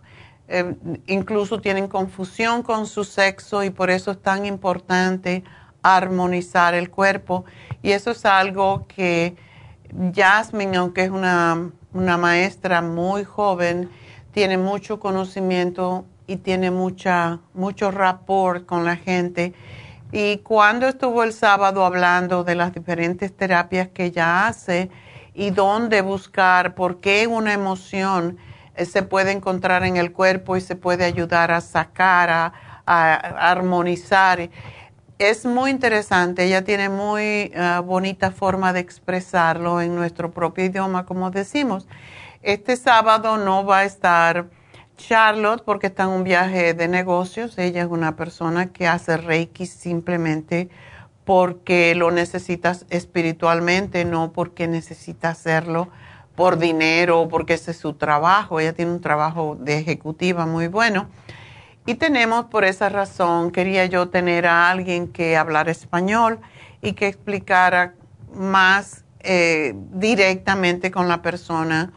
[0.48, 0.74] eh,
[1.06, 5.44] incluso tienen confusión con su sexo y por eso es tan importante
[5.82, 7.44] armonizar el cuerpo.
[7.82, 9.36] Y eso es algo que
[10.14, 13.90] Jasmine, aunque es una, maestra muy joven,
[14.32, 19.54] tiene mucho conocimiento y tiene mucha, mucho rapport con la gente.
[20.12, 24.90] Y cuando estuvo el sábado hablando de las diferentes terapias que ella hace
[25.34, 28.38] y dónde buscar, por qué una emoción
[28.74, 32.52] eh, se puede encontrar en el cuerpo y se puede ayudar a sacar, a,
[32.86, 34.48] a armonizar
[35.18, 41.06] es muy interesante, ella tiene muy ah, bonita forma de expresarlo en nuestro propio idioma,
[41.06, 41.88] como decimos.
[42.42, 44.46] Este sábado no va a estar
[44.96, 47.58] Charlotte porque está en un viaje de negocios.
[47.58, 50.68] Ella es una persona que hace Reiki simplemente
[51.24, 55.88] porque lo necesita espiritualmente, no porque necesita hacerlo
[56.36, 58.60] por dinero o porque ese es su trabajo.
[58.60, 61.08] Ella tiene un trabajo de ejecutiva muy bueno.
[61.88, 66.38] Y tenemos por esa razón, quería yo tener a alguien que hablara español
[66.82, 67.94] y que explicara
[68.34, 71.94] más eh, directamente con la persona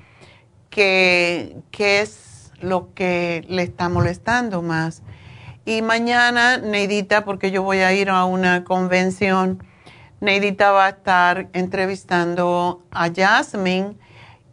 [0.70, 5.04] qué es lo que le está molestando más.
[5.66, 9.62] Y mañana, Neidita, porque yo voy a ir a una convención,
[10.22, 13.98] Neidita va a estar entrevistando a Jasmine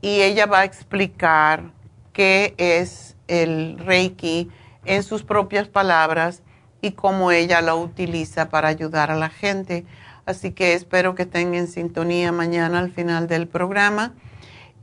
[0.02, 1.70] y ella va a explicar
[2.12, 4.50] qué es el Reiki
[4.88, 6.42] en sus propias palabras
[6.80, 9.84] y cómo ella lo utiliza para ayudar a la gente.
[10.26, 14.14] Así que espero que estén en sintonía mañana al final del programa.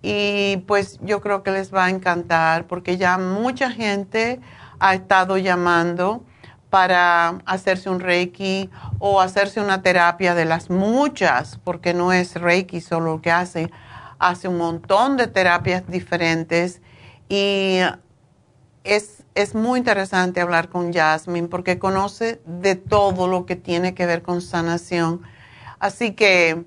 [0.02, 4.40] Y pues yo creo que les va a encantar porque ya mucha gente
[4.80, 6.24] ha estado llamando
[6.70, 12.82] para hacerse un Reiki o hacerse una terapia de las muchas, porque no es Reiki
[12.82, 13.72] solo lo que hace,
[14.20, 16.82] hace un montón de terapias diferentes
[17.30, 17.80] y
[18.84, 24.06] es, es muy interesante hablar con Jasmine porque conoce de todo lo que tiene que
[24.06, 25.22] ver con sanación.
[25.78, 26.64] Así que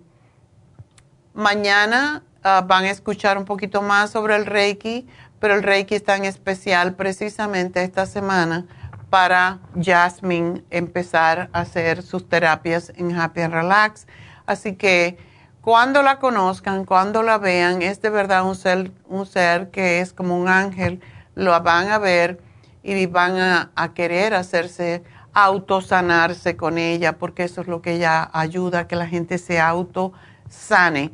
[1.32, 5.08] mañana ah, van a escuchar un poquito más sobre el Reiki,
[5.40, 8.66] pero el Reiki está en especial precisamente esta semana
[9.08, 14.06] para Jasmine empezar a hacer sus terapias en Happy and Relax.
[14.44, 15.16] Así que
[15.62, 20.12] cuando la conozcan, cuando la vean, es de verdad un ser, un ser que es
[20.12, 21.00] como un ángel,
[21.34, 22.46] lo van a ver
[22.82, 25.02] y van a, a querer hacerse
[25.32, 29.60] autosanarse con ella, porque eso es lo que ella ayuda a que la gente se
[29.60, 31.12] autosane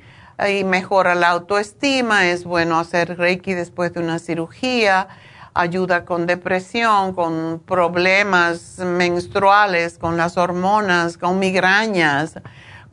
[0.49, 2.27] y mejora la autoestima.
[2.27, 5.09] Es bueno hacer Reiki después de una cirugía
[5.55, 12.41] ayuda con depresión, con problemas menstruales, con las hormonas, con migrañas,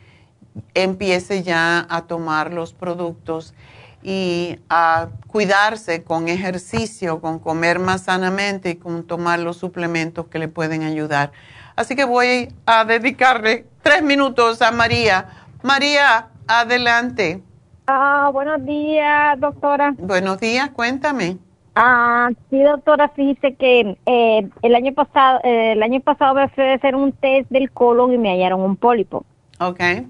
[0.74, 3.54] Empiece ya a tomar los productos
[4.02, 10.40] y a cuidarse con ejercicio, con comer más sanamente y con tomar los suplementos que
[10.40, 11.32] le pueden ayudar.
[11.76, 15.28] Así que voy a dedicarle tres minutos a María.
[15.62, 17.44] María, Adelante.
[17.86, 19.94] Ah, buenos días, doctora.
[20.00, 21.38] Buenos días, cuéntame.
[21.80, 26.64] Ah, sí, doctora, fíjese que eh, el año pasado, eh, el año pasado me fui
[26.64, 29.26] a hacer un test del colon y me hallaron un pólipo.
[29.60, 30.08] Okay.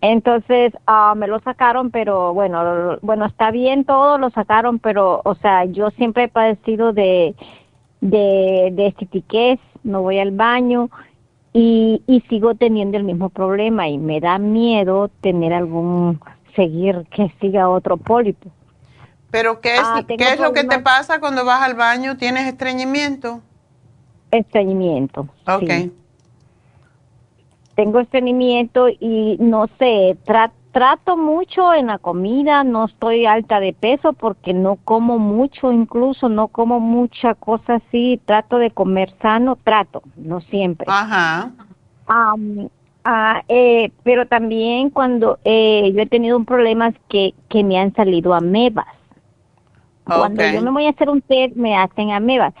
[0.00, 5.34] Entonces, ah, me lo sacaron, pero bueno, bueno, está bien todo, lo sacaron, pero, o
[5.34, 7.34] sea, yo siempre he padecido de,
[8.00, 10.90] de, de estitiquez, no voy al baño
[11.52, 16.20] y, y sigo teniendo el mismo problema y me da miedo tener algún,
[16.54, 18.48] seguir que siga otro pólipo.
[19.34, 22.16] ¿Pero qué es, ah, ¿qué es lo que te pasa cuando vas al baño?
[22.16, 23.40] ¿Tienes estreñimiento?
[24.30, 25.26] Estreñimiento.
[25.48, 25.90] Ok.
[27.74, 33.72] Tengo estreñimiento y no sé, trato trato mucho en la comida, no estoy alta de
[33.72, 39.56] peso porque no como mucho, incluso no como mucha cosa así, trato de comer sano,
[39.62, 40.86] trato, no siempre.
[40.88, 41.50] Ajá.
[42.06, 47.92] ah, eh, pero también cuando eh, yo he tenido un problema que, que me han
[47.94, 48.86] salido amebas.
[50.04, 52.54] Cuando yo me voy a hacer un test me hacen amebas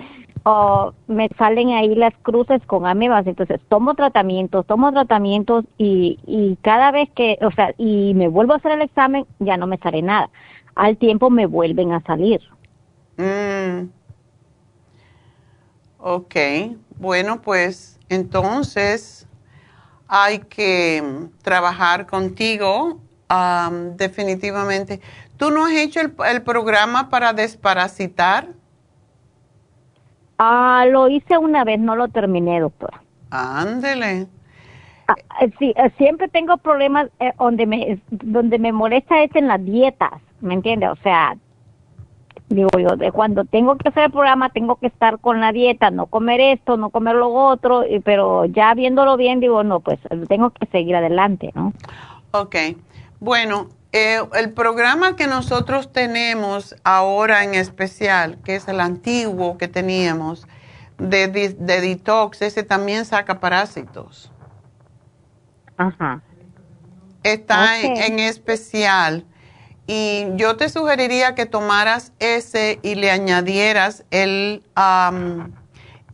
[0.44, 6.56] o me salen ahí las cruces con amebas, entonces tomo tratamientos, tomo tratamientos y, y
[6.62, 9.78] cada vez que, o sea, y me vuelvo a hacer el examen, ya no me
[9.78, 10.28] sale nada.
[10.74, 12.40] Al tiempo me vuelven a salir.
[13.16, 13.88] Mm.
[15.98, 16.34] Ok,
[16.98, 19.26] bueno, pues entonces
[20.06, 21.02] hay que
[21.42, 23.00] trabajar contigo
[23.96, 25.00] definitivamente.
[25.36, 28.48] ¿Tú no has hecho el, el programa para desparasitar?
[30.38, 33.02] Ah, lo hice una vez, no lo terminé, doctora.
[33.30, 34.28] Ándele.
[35.06, 39.48] Ah, eh, sí, eh, siempre tengo problemas eh, donde me donde me molesta es en
[39.48, 40.88] las dietas, ¿me entiende?
[40.88, 41.36] O sea,
[42.48, 45.90] digo yo, de cuando tengo que hacer el programa tengo que estar con la dieta,
[45.90, 50.50] no comer esto, no comer lo otro, pero ya viéndolo bien digo, no, pues tengo
[50.50, 51.72] que seguir adelante, ¿no?
[52.30, 52.56] Ok,
[53.20, 59.68] bueno, Eh, el programa que nosotros tenemos ahora en especial, que es el antiguo que
[59.68, 60.48] teníamos
[60.98, 64.32] de, de detox, ese también saca parásitos.
[65.76, 66.22] Ajá.
[67.22, 69.24] Está en, especial.
[69.86, 74.64] Y yo te sugeriría que tomaras ese y le añadieras el,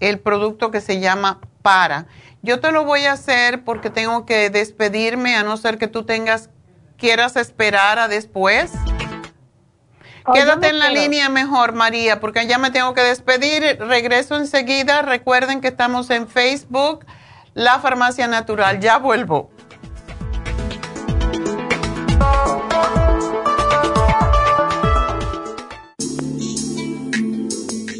[0.01, 2.09] el producto que se llama Para.
[2.43, 6.05] Yo te lo voy a hacer porque tengo que despedirme, a no ser que tú
[6.05, 6.51] tengas,
[7.01, 8.71] quieras esperar a después.
[10.25, 13.79] Oh, Quédate en la línea mejor, María, porque ya me tengo que despedir.
[13.81, 15.03] Regreso enseguida.
[15.03, 17.05] Recuerden que estamos en Facebook,
[17.55, 18.79] La Farmacia Natural.
[18.79, 19.51] Ya vuelvo.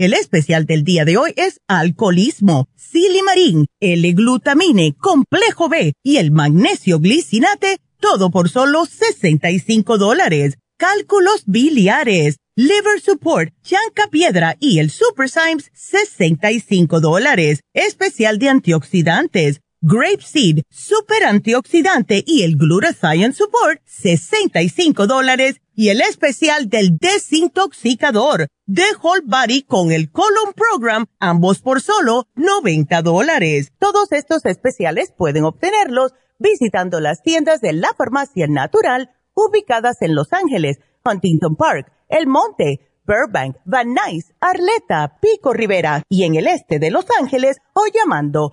[0.00, 7.00] El especial del día de hoy es alcoholismo, silimarín, L-glutamine, complejo B y el magnesio
[7.00, 10.56] glicinate, todo por solo 65 dólares.
[10.78, 17.60] Cálculos biliares, liver support, chanca piedra y el super Symes, 65 dólares.
[17.74, 25.62] Especial de antioxidantes Grape Seed, Super Antioxidante y el Glutathione Support, 65 dólares.
[25.74, 32.26] Y el especial del desintoxicador, The Whole Body con el Colon Program, ambos por solo
[32.34, 33.72] 90 dólares.
[33.78, 40.34] Todos estos especiales pueden obtenerlos visitando las tiendas de la farmacia natural ubicadas en Los
[40.34, 46.78] Ángeles, Huntington Park, El Monte, Burbank, Van Nuys, Arleta, Pico Rivera y en el este
[46.78, 48.52] de Los Ángeles o llamando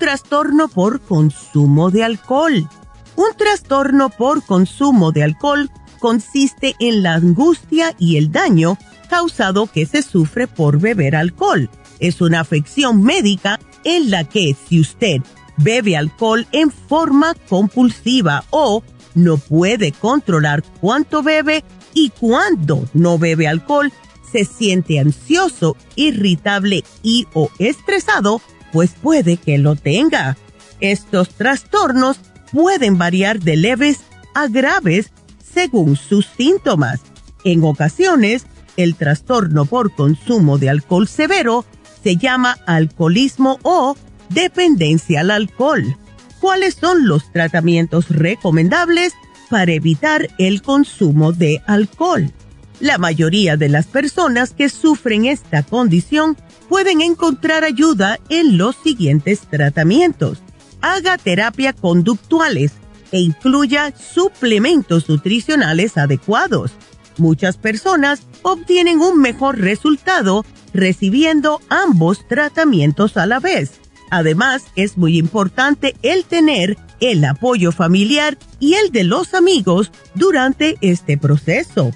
[0.00, 2.68] Trastorno por consumo de alcohol?
[3.14, 5.70] Un trastorno por consumo de alcohol
[6.00, 8.78] consiste en la angustia y el daño
[9.08, 11.70] causado que se sufre por beber alcohol.
[12.00, 15.20] Es una afección médica en la que si usted
[15.58, 18.82] bebe alcohol en forma compulsiva o
[19.14, 23.92] no puede controlar cuánto bebe y cuándo no bebe alcohol,
[24.32, 28.40] se siente ansioso, irritable y o estresado,
[28.72, 30.36] pues puede que lo tenga.
[30.80, 32.18] Estos trastornos
[32.52, 34.00] pueden variar de leves
[34.34, 35.10] a graves
[35.54, 37.00] según sus síntomas.
[37.44, 38.46] En ocasiones,
[38.76, 41.64] el trastorno por consumo de alcohol severo
[42.02, 43.96] se llama alcoholismo o
[44.28, 45.96] dependencia al alcohol.
[46.40, 49.12] ¿Cuáles son los tratamientos recomendables
[49.50, 52.32] para evitar el consumo de alcohol?
[52.78, 56.38] La mayoría de las personas que sufren esta condición
[56.70, 60.38] pueden encontrar ayuda en los siguientes tratamientos.
[60.80, 62.72] Haga terapia conductuales
[63.10, 66.70] e incluya suplementos nutricionales adecuados.
[67.18, 73.72] Muchas personas obtienen un mejor resultado recibiendo ambos tratamientos a la vez.
[74.08, 80.76] Además, es muy importante el tener el apoyo familiar y el de los amigos durante
[80.82, 81.90] este proceso.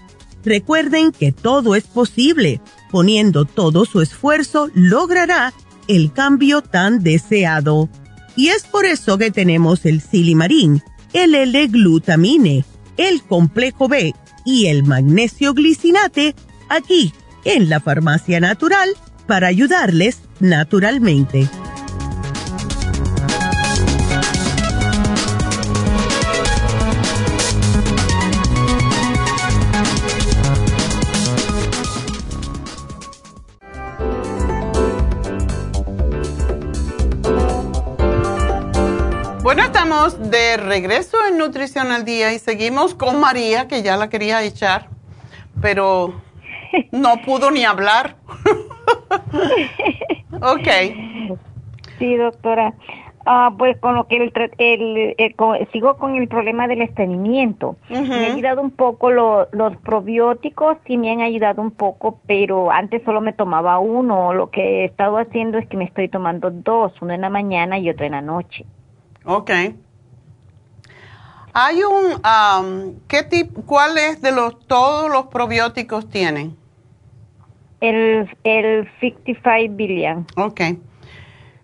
[0.45, 2.61] Recuerden que todo es posible.
[2.95, 5.53] Poniendo todo su esfuerzo, logrará
[5.89, 7.89] el cambio tan deseado.
[8.37, 10.81] Y es por eso que tenemos el silimarín,
[11.13, 12.65] el L-glutamine,
[12.97, 14.15] el complejo B
[14.45, 16.37] y el magnesio glicinate
[16.69, 17.13] aquí
[17.45, 18.91] en la farmacia natural
[19.27, 21.49] para ayudarles naturalmente.
[39.45, 44.09] Bueno, estamos de regreso en Nutrición al Día y seguimos con María, que ya la
[44.09, 44.89] quería echar,
[45.61, 46.15] pero
[46.93, 48.17] no pudo ni hablar.
[50.41, 50.69] ok.
[51.99, 52.73] Sí, doctora.
[53.27, 57.77] Ah, pues con lo que el, el, sigo con el problema del estreñimiento.
[57.91, 63.03] Me ha ayudado un poco los probióticos, sí me han ayudado un poco, pero antes
[63.05, 64.33] solo me tomaba uno.
[64.33, 67.79] Lo que he estado haciendo es que me estoy tomando dos, uno en la mañana
[67.79, 68.65] y otro en la noche.
[69.25, 69.51] Ok.
[71.57, 76.57] Hay un, um, ¿qué tipo, cuáles de los, todos los probióticos tienen?
[77.81, 80.27] El, el 55 billion.
[80.37, 80.61] Ok.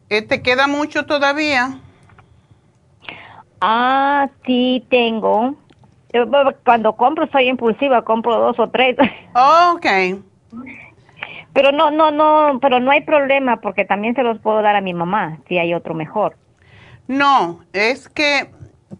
[0.09, 1.81] Eh, ¿Te queda mucho todavía?
[3.61, 5.55] Ah, sí, tengo.
[6.65, 8.97] Cuando compro soy impulsiva, compro dos o tres.
[9.35, 9.87] Oh, ok.
[11.53, 14.81] Pero no, no, no, pero no hay problema porque también se los puedo dar a
[14.81, 16.37] mi mamá si hay otro mejor.
[17.11, 18.53] No, es que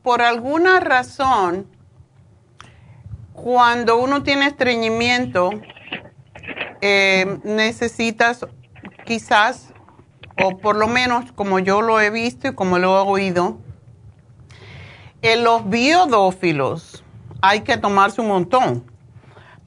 [0.03, 1.69] por alguna razón,
[3.33, 5.51] cuando uno tiene estreñimiento,
[6.81, 8.45] eh, necesitas
[9.07, 9.73] quizás,
[10.43, 13.59] o por lo menos como yo lo he visto y como lo he oído,
[15.23, 17.05] en los biodófilos
[17.43, 18.91] hay que tomarse un montón,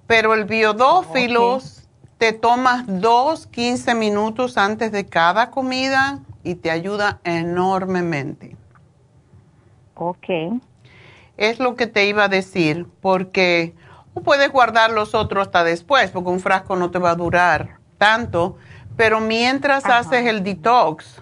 [0.05, 1.87] pero el biodófilos
[2.17, 8.55] te tomas dos, quince minutos antes de cada comida y te ayuda enormemente.
[9.95, 10.27] Ok.
[11.37, 13.75] Es lo que te iba a decir, porque
[14.23, 18.57] puedes guardar los otros hasta después, porque un frasco no te va a durar tanto,
[18.95, 21.21] pero mientras haces el detox,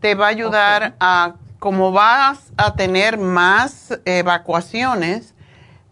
[0.00, 5.34] te va a ayudar a, como vas a tener más evacuaciones,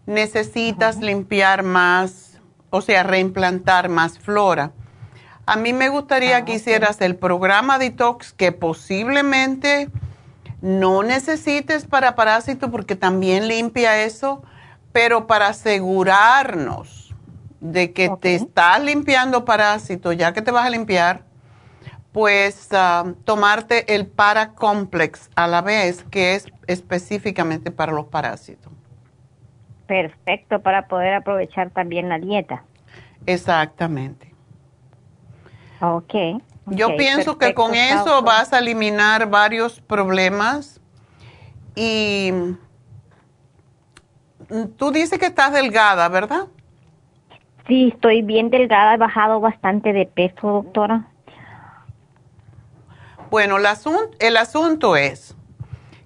[0.05, 4.71] necesitas limpiar más, o sea, reimplantar más flora.
[5.45, 9.89] A mí me gustaría ah, que hicieras el programa detox que posiblemente
[10.61, 14.43] no necesites para parásito porque también limpia eso,
[14.93, 17.13] pero para asegurarnos
[17.59, 21.23] de que te estás limpiando parásito, ya que te vas a limpiar,
[22.13, 28.71] pues ah, tomarte el paracomplex a la vez, que es específicamente para los parásitos.
[29.87, 32.63] Perfecto, para poder aprovechar también la dieta.
[33.25, 34.32] Exactamente.
[35.83, 36.13] Ok.
[36.67, 40.79] Yo pienso que con eso vas a eliminar varios problemas
[41.75, 42.31] y
[44.77, 46.47] tú dices que estás delgada, ¿verdad?
[47.67, 51.07] Sí, estoy bien delgada, he bajado bastante de peso, doctora.
[53.29, 55.35] Bueno, el, asunto, el asunto es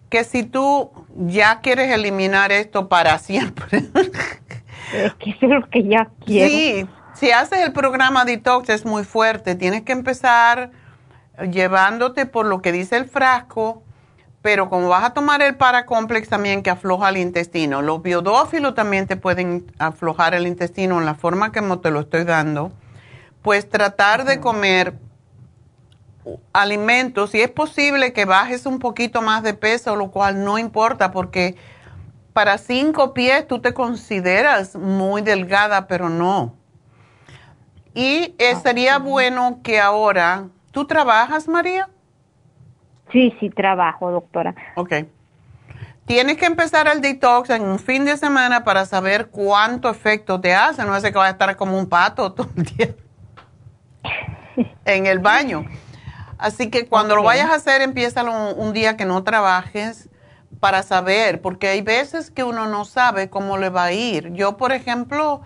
[0.10, 3.84] que si tú ya quieres eliminar esto para siempre.
[4.94, 6.50] es que es lo que ya quiero.
[6.50, 6.88] Sí,
[7.20, 10.72] si haces el programa detox es muy fuerte, tienes que empezar
[11.52, 13.84] llevándote por lo que dice el frasco,
[14.44, 19.08] pero como vas a tomar el paracomplex también que afloja el intestino, los biodófilos también
[19.08, 22.72] te pueden aflojar el intestino en la forma que te lo estoy dando,
[23.42, 24.94] pues tratar de comer
[26.54, 31.12] alimentos, si es posible que bajes un poquito más de peso, lo cual no importa
[31.12, 31.56] porque
[32.34, 36.57] para cinco pies tú te consideras muy delgada, pero no.
[37.98, 41.90] Y eh, ah, sería bueno que ahora, ¿tú trabajas, María?
[43.12, 44.54] Sí, sí, trabajo, doctora.
[44.76, 44.94] Ok.
[46.06, 50.54] Tienes que empezar el detox en un fin de semana para saber cuánto efecto te
[50.54, 50.84] hace.
[50.86, 52.96] No hace que vaya a estar como un pato todo el día
[54.86, 55.66] en el baño.
[56.38, 60.08] Así que cuando lo vayas a hacer, empieza un, un, día que no trabajes
[60.60, 64.34] para saber, porque hay veces que uno no sabe cómo le va a ir.
[64.34, 65.42] Yo, por ejemplo,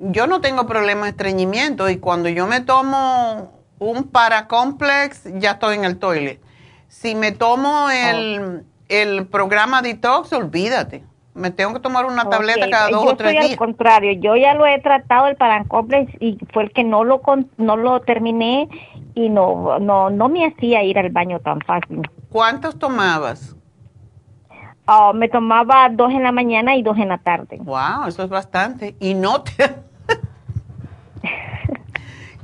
[0.00, 5.76] yo no tengo problema de estreñimiento y cuando yo me tomo un paracomplex, ya estoy
[5.76, 6.40] en el toilet.
[6.88, 11.04] Si me tomo el, el programa detox, olvídate.
[11.34, 13.50] Me tengo que tomar una tableta cada dos o tres días.
[13.52, 17.22] Al contrario, yo ya lo he tratado el paracomplex y fue el que no lo
[17.56, 18.68] no lo terminé
[19.14, 22.02] y no, no, no me hacía ir al baño tan fácil.
[22.30, 23.56] ¿Cuántos tomabas?
[24.86, 27.58] Oh, me tomaba dos en la mañana y dos en la tarde.
[27.60, 28.96] Wow, eso es bastante.
[28.98, 29.89] Y no te...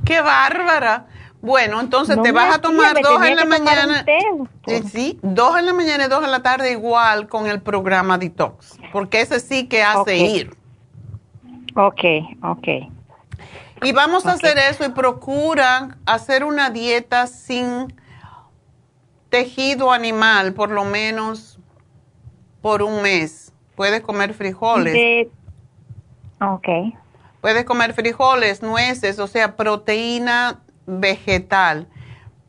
[0.07, 1.05] ¡Qué bárbara!
[1.41, 4.05] Bueno, entonces te vas a tomar dos en la mañana.
[4.65, 8.17] Eh, sí, dos en la mañana y dos en la tarde igual con el programa
[8.17, 10.57] Detox, porque ese sí que hace ir.
[11.75, 12.01] Ok,
[12.41, 12.67] ok.
[13.83, 17.93] Y vamos a hacer eso y procura hacer una dieta sin
[19.29, 21.59] tejido animal, por lo menos
[22.61, 23.53] por un mes.
[23.75, 25.27] Puedes comer frijoles.
[26.41, 26.67] Ok.
[27.41, 31.87] Puedes comer frijoles, nueces, o sea, proteína vegetal.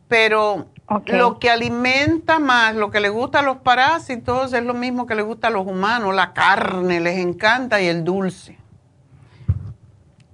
[0.09, 0.67] Pero
[1.07, 5.15] lo que alimenta más, lo que le gusta a los parásitos es lo mismo que
[5.15, 8.57] le gusta a los humanos, la carne les encanta y el dulce.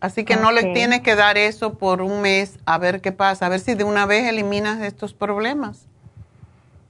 [0.01, 3.47] Así que no les tienes que dar eso por un mes a ver qué pasa,
[3.47, 5.89] a ver si de una vez eliminas estos problemas.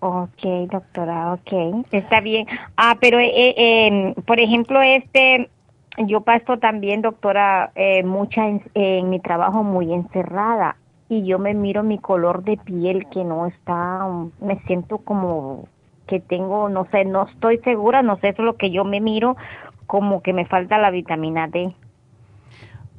[0.00, 2.46] Ok, doctora, ok, está bien.
[2.76, 5.48] Ah, pero eh, eh, por ejemplo, este,
[5.98, 10.76] yo paso también, doctora, eh, mucha en, mi trabajo muy encerrada
[11.08, 14.06] y yo me miro mi color de piel que no está,
[14.40, 15.68] me siento como
[16.06, 19.00] que tengo, no sé, no estoy segura, no sé, eso es lo que yo me
[19.00, 19.36] miro,
[19.86, 21.74] como que me falta la vitamina D.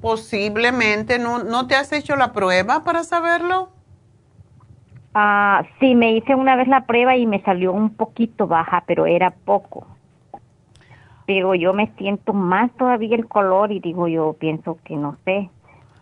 [0.01, 3.69] Posiblemente, ¿no, no te has hecho la prueba para saberlo?
[5.13, 9.05] Ah, sí, me hice una vez la prueba y me salió un poquito baja, pero
[9.05, 9.87] era poco.
[11.26, 15.49] Pero yo me siento más todavía el color y digo yo pienso que no sé,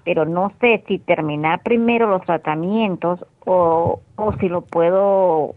[0.03, 5.55] pero no sé si terminar primero los tratamientos o, o si lo puedo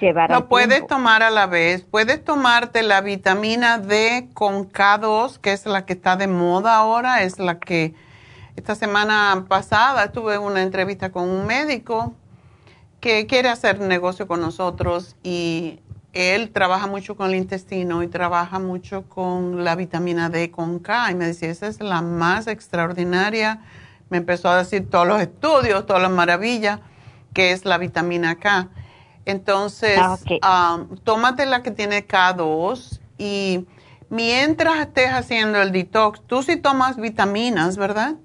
[0.00, 0.30] llevar.
[0.30, 1.82] Lo puedes tomar a la vez.
[1.82, 7.22] Puedes tomarte la vitamina D con K2, que es la que está de moda ahora,
[7.22, 7.94] es la que
[8.56, 12.14] esta semana pasada tuve una entrevista con un médico
[13.00, 15.78] que quiere hacer negocio con nosotros y
[16.18, 21.12] él trabaja mucho con el intestino y trabaja mucho con la vitamina D con K.
[21.12, 23.60] Y me decía, esa es la más extraordinaria.
[24.10, 26.80] Me empezó a decir todos los estudios, todas las maravillas,
[27.32, 28.68] que es la vitamina K.
[29.26, 30.00] Entonces,
[30.42, 33.66] ah, tómate la que tiene K2 y
[34.10, 38.16] mientras estés haciendo el detox, tú sí tomas vitaminas, ¿verdad?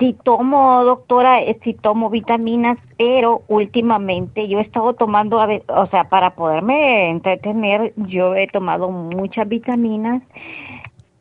[0.00, 6.08] Sí tomo, doctora, eh, sí tomo vitaminas, pero últimamente yo he estado tomando, o sea,
[6.08, 10.22] para poderme entretener, yo he tomado muchas vitaminas.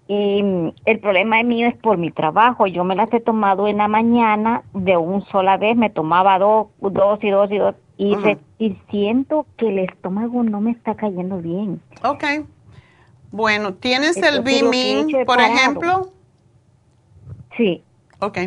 [0.08, 2.66] Y el problema mío es por mi trabajo.
[2.66, 5.78] Yo me las he tomado en la mañana de un sola vez.
[5.78, 7.76] Me tomaba dos, dos y dos y dos.
[7.98, 8.16] Y,
[8.58, 11.80] y siento que el estómago no me está cayendo bien.
[12.04, 12.24] Ok.
[13.32, 16.10] Bueno, ¿tienes el Bimin, por ejemplo?
[17.56, 17.84] Sí.
[18.20, 18.40] Ok.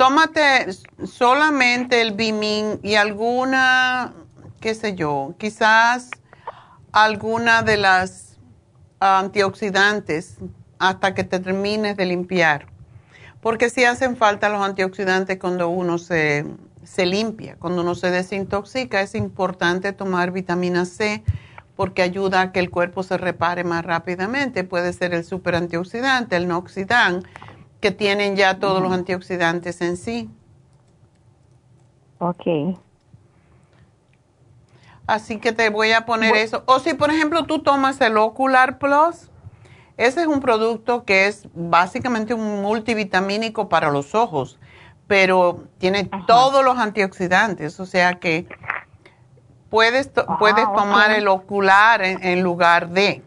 [0.00, 0.66] Tómate
[1.04, 4.14] solamente el Bimin y alguna,
[4.58, 6.08] qué sé yo, quizás
[6.90, 8.38] alguna de las
[8.98, 10.38] antioxidantes
[10.78, 12.64] hasta que te termines de limpiar.
[13.42, 16.46] Porque si hacen falta los antioxidantes cuando uno se,
[16.82, 21.22] se limpia, cuando uno se desintoxica, es importante tomar vitamina C
[21.76, 24.64] porque ayuda a que el cuerpo se repare más rápidamente.
[24.64, 27.22] Puede ser el super antioxidante, el noxidán
[27.80, 30.30] que tienen ya todos los antioxidantes en sí.
[32.18, 32.78] Ok.
[35.06, 36.62] Así que te voy a poner eso.
[36.66, 39.30] O si, por ejemplo, tú tomas el Ocular Plus,
[39.96, 44.58] ese es un producto que es básicamente un multivitamínico para los ojos,
[45.06, 48.46] pero tiene todos los antioxidantes, o sea que
[49.68, 53.22] puedes, puedes ah, tomar el ocular en lugar de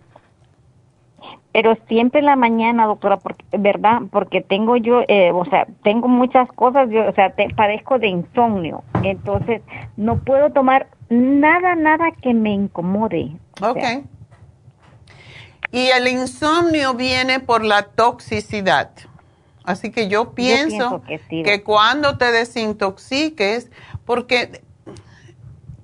[1.54, 4.02] pero siempre en la mañana, doctora, porque, ¿verdad?
[4.12, 8.08] Porque tengo yo, eh, o sea, tengo muchas cosas, yo, o sea, te, padezco de
[8.08, 9.62] insomnio, entonces
[9.96, 13.38] no puedo tomar nada, nada que me incomode.
[13.62, 14.04] Ok.
[15.72, 18.92] y el insomnio viene por la toxicidad.
[19.64, 23.70] Así que yo pienso, que cuando te desintoxiques,
[24.06, 24.62] porque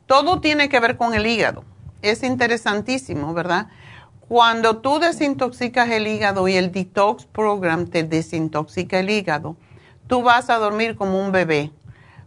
[0.06, 1.64] todo tiene que ver con el hígado.
[2.02, 3.68] Es interesantísimo, ¿verdad?
[4.30, 9.56] Cuando tú desintoxicas el hígado y el detox program te desintoxica el hígado,
[10.06, 11.72] tú vas a dormir como un bebé.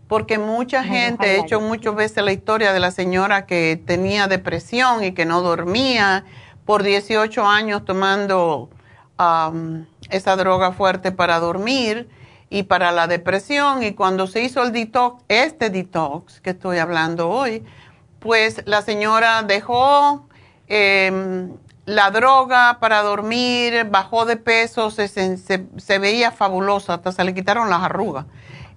[0.09, 5.05] Porque mucha gente, he hecho muchas veces la historia de la señora que tenía depresión
[5.05, 6.25] y que no dormía
[6.67, 8.69] por 18 años tomando
[10.11, 12.09] esa droga fuerte para dormir
[12.51, 13.85] y para la depresión.
[13.85, 17.63] Y cuando se hizo el detox, este detox que estoy hablando hoy,
[18.19, 20.27] pues la señora dejó
[20.67, 21.53] em,
[21.93, 27.69] la droga para dormir, bajó de peso, se, se, veía fabulosa, hasta se le quitaron
[27.69, 28.25] las arrugas.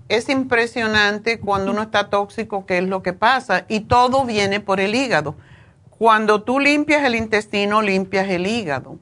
[0.10, 4.80] es impresionante cuando uno está tóxico qué es lo que pasa y todo viene por
[4.80, 5.36] el hígado.
[5.98, 8.98] Cuando tú limpias el intestino, limpias el hígado.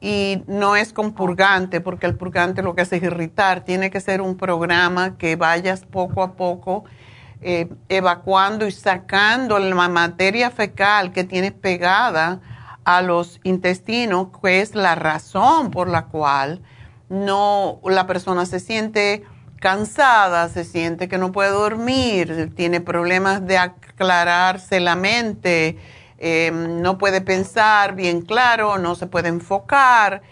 [0.00, 3.64] Y no es con purgante, porque el purgante lo que hace es irritar.
[3.64, 6.84] Tiene que ser un programa que vayas poco a poco
[7.40, 12.40] eh, evacuando y sacando la materia fecal que tienes pegada
[12.88, 16.62] a los intestinos, que es la razón por la cual
[17.10, 19.26] no la persona se siente
[19.60, 25.76] cansada, se siente que no puede dormir, tiene problemas de aclararse la mente,
[26.16, 30.22] em, no puede pensar bien claro, no se puede enfocar.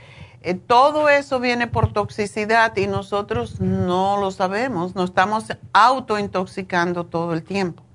[0.40, 7.34] Eh, todo eso viene por toxicidad y nosotros no lo sabemos, nos estamos autointoxicando todo
[7.34, 7.85] el tiempo.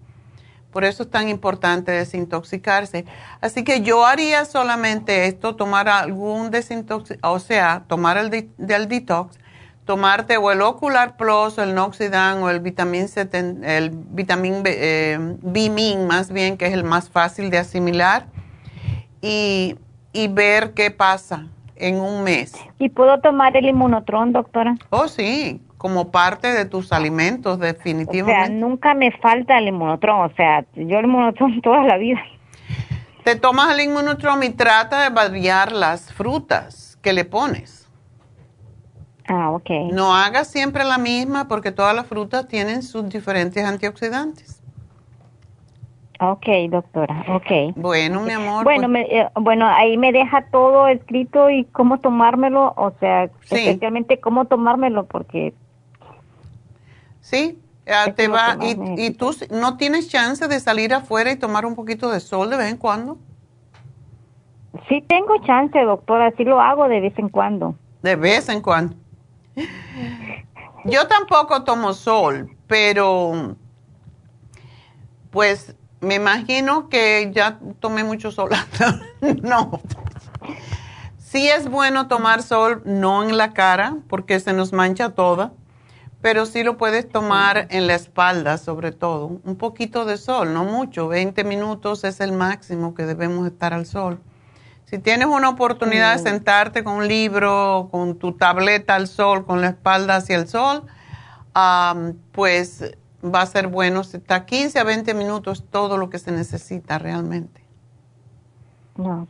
[0.71, 3.05] Por eso es tan importante desintoxicarse.
[3.41, 9.37] Así que yo haría solamente esto, tomar algún desintox, o sea, tomar el del detox
[9.85, 13.07] tomarte o el Ocular Plus, el Noxidan o el Vitamin,
[13.63, 18.27] el vitamin eh, B, más bien, que es el más fácil de asimilar,
[19.21, 19.75] y,
[20.13, 22.53] y, ver qué pasa en un mes.
[22.79, 24.75] ¿Y puedo tomar el inmunotron, doctora?
[24.89, 28.39] Oh, sí, como parte de tus alimentos, definitivamente.
[28.39, 32.21] O sea, nunca me falta el inmunotron, o sea, yo el inmunotron toda la vida.
[33.23, 37.81] Te tomas el inmunotron y trata de variar las frutas que le pones
[39.27, 39.69] Ah, ok.
[39.91, 44.61] No hagas siempre la misma porque todas las frutas tienen sus diferentes antioxidantes.
[46.19, 47.75] Ok, doctora, ok.
[47.75, 48.63] Bueno, mi amor.
[48.63, 53.23] Bueno, pues me, eh, bueno, ahí me deja todo escrito y cómo tomármelo, o sea,
[53.49, 55.55] especialmente cómo tomármelo porque...
[57.31, 57.57] Sí,
[58.17, 62.11] te va, y, y tú no tienes chance de salir afuera y tomar un poquito
[62.11, 63.17] de sol de vez en cuando.
[64.89, 67.75] Sí tengo chance, doctora, sí lo hago de vez en cuando.
[68.01, 68.95] De vez en cuando.
[70.83, 73.55] Yo tampoco tomo sol, pero
[75.29, 78.49] pues me imagino que ya tomé mucho sol.
[79.41, 79.79] no.
[81.17, 85.53] Sí es bueno tomar sol, no en la cara, porque se nos mancha toda,
[86.21, 89.39] pero sí lo puedes tomar en la espalda, sobre todo.
[89.43, 93.85] Un poquito de sol, no mucho, 20 minutos es el máximo que debemos estar al
[93.85, 94.19] sol.
[94.85, 99.61] Si tienes una oportunidad de sentarte con un libro, con tu tableta al sol, con
[99.61, 100.83] la espalda hacia el sol,
[102.33, 102.83] pues
[103.23, 104.01] va a ser bueno.
[104.01, 107.60] Está 15 a 20 minutos todo lo que se necesita realmente.
[108.97, 109.27] No,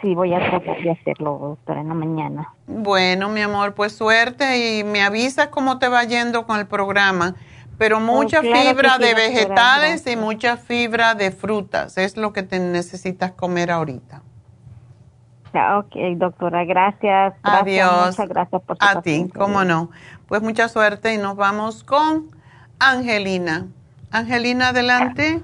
[0.00, 2.54] sí, voy a tratar de hacerlo, doctora, en la mañana.
[2.66, 7.34] Bueno, mi amor, pues suerte y me avisas cómo te va yendo con el programa.
[7.78, 12.58] Pero oh, mucha fibra de vegetales y mucha fibra de frutas es lo que te
[12.58, 14.22] necesitas comer ahorita.
[15.78, 17.34] Ok, doctora, gracias.
[17.42, 18.08] Adiós.
[18.08, 19.90] Muchas gracias por su A ti, cómo no.
[20.28, 22.28] Pues mucha suerte y nos vamos con
[22.78, 23.66] Angelina.
[24.12, 25.42] Angelina, adelante.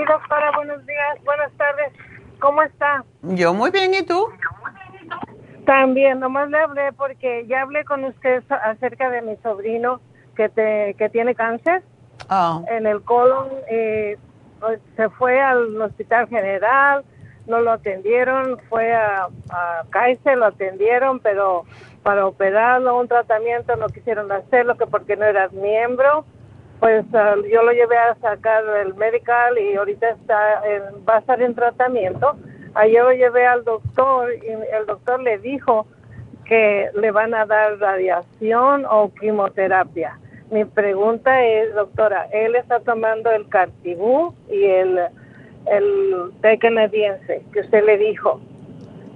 [0.00, 1.92] Sí, doctora, buenos días, buenas tardes.
[2.38, 3.04] ¿Cómo está?
[3.20, 4.28] Yo muy bien, ¿y tú?
[5.66, 10.00] También, nomás le hablé porque ya hablé con usted acerca de mi sobrino
[10.36, 11.82] que, te, que tiene cáncer
[12.30, 12.64] oh.
[12.70, 13.48] en el colon.
[13.68, 14.16] Eh,
[14.58, 17.04] pues, se fue al hospital general
[17.46, 21.64] no lo atendieron, fue a, a Kaiser, lo atendieron, pero
[22.02, 26.24] para operarlo, un tratamiento no quisieron hacerlo que porque no eras miembro.
[26.80, 30.62] Pues ah, yo lo llevé a sacar el medical y ahorita está
[31.08, 32.36] va a estar en tratamiento.
[32.74, 35.86] Ayer lo llevé al doctor y el doctor le dijo
[36.46, 40.18] que le van a dar radiación o quimioterapia.
[40.50, 44.98] Mi pregunta es, doctora, él está tomando el Cartibú y el
[45.66, 48.40] el té canadiense que usted le dijo,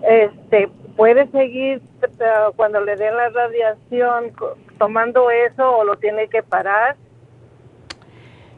[0.03, 4.33] este, puede seguir eh, cuando le den la radiación
[4.79, 6.97] tomando eso o lo tiene que parar.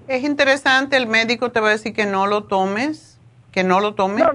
[0.09, 3.20] Es interesante, el médico te va a decir que no lo tomes,
[3.53, 4.24] que no lo tomes.
[4.24, 4.33] No,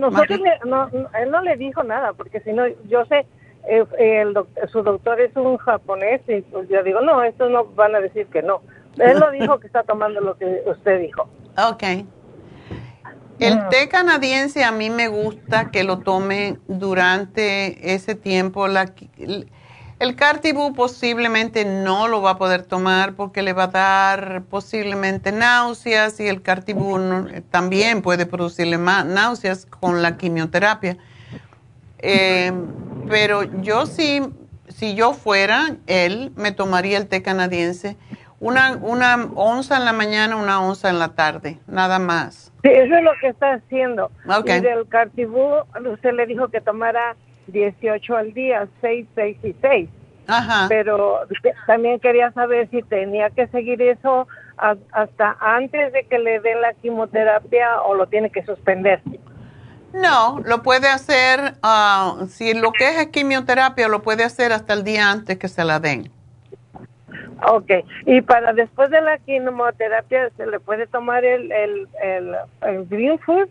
[0.65, 0.89] no,
[1.19, 3.26] él no le dijo nada, porque si no, yo sé,
[3.68, 4.34] eh, el,
[4.72, 8.27] su doctor es un japonés y pues yo digo, no, estos no van a decir
[8.27, 8.61] que no.
[8.98, 11.30] Él lo dijo que está tomando lo que usted dijo.
[11.57, 11.84] Ok.
[13.39, 18.68] El té canadiense a mí me gusta que lo tome durante ese tiempo.
[20.02, 25.32] El Cartibú posiblemente no lo va a poder tomar porque le va a dar posiblemente
[25.32, 26.98] náuseas y el Cartibú
[27.52, 30.98] también puede producirle más náuseas con la quimioterapia.
[31.99, 32.52] Eh,
[33.10, 34.23] pero yo sí,
[34.69, 37.95] si yo fuera él, me tomaría el té canadiense.
[38.40, 42.52] Una, una onza en la mañana, una onza en la tarde, nada más.
[42.64, 44.10] Sí, eso es lo que está haciendo.
[44.45, 45.57] Y del cartibú,
[45.94, 47.15] usted le dijo que tomara
[47.52, 49.90] 18 al día, 6, 6 y 6.
[50.28, 50.68] Ajá.
[50.69, 51.19] Pero
[51.68, 56.73] también quería saber si tenía que seguir eso hasta antes de que le den la
[56.73, 59.02] quimioterapia o lo tiene que suspender.
[59.94, 64.84] No, lo puede hacer, ah, si lo que es quimioterapia, lo puede hacer hasta el
[64.84, 66.10] día antes que se la den.
[67.48, 67.72] Ok,
[68.06, 71.88] y para después de la quimioterapia, ¿se le puede tomar el, el,
[72.61, 73.49] el, green food?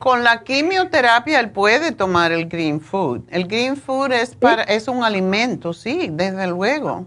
[0.00, 3.20] Con la quimioterapia él puede tomar el green food.
[3.28, 7.04] El green food es para es un alimento, sí, desde luego.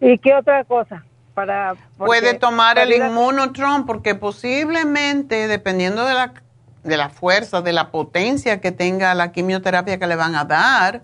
[0.00, 1.04] ¿Y qué otra cosa?
[1.32, 6.34] Para puede tomar el inmunotron porque posiblemente dependiendo de la
[6.82, 11.02] de la fuerza, de la potencia que tenga la quimioterapia que le van a dar,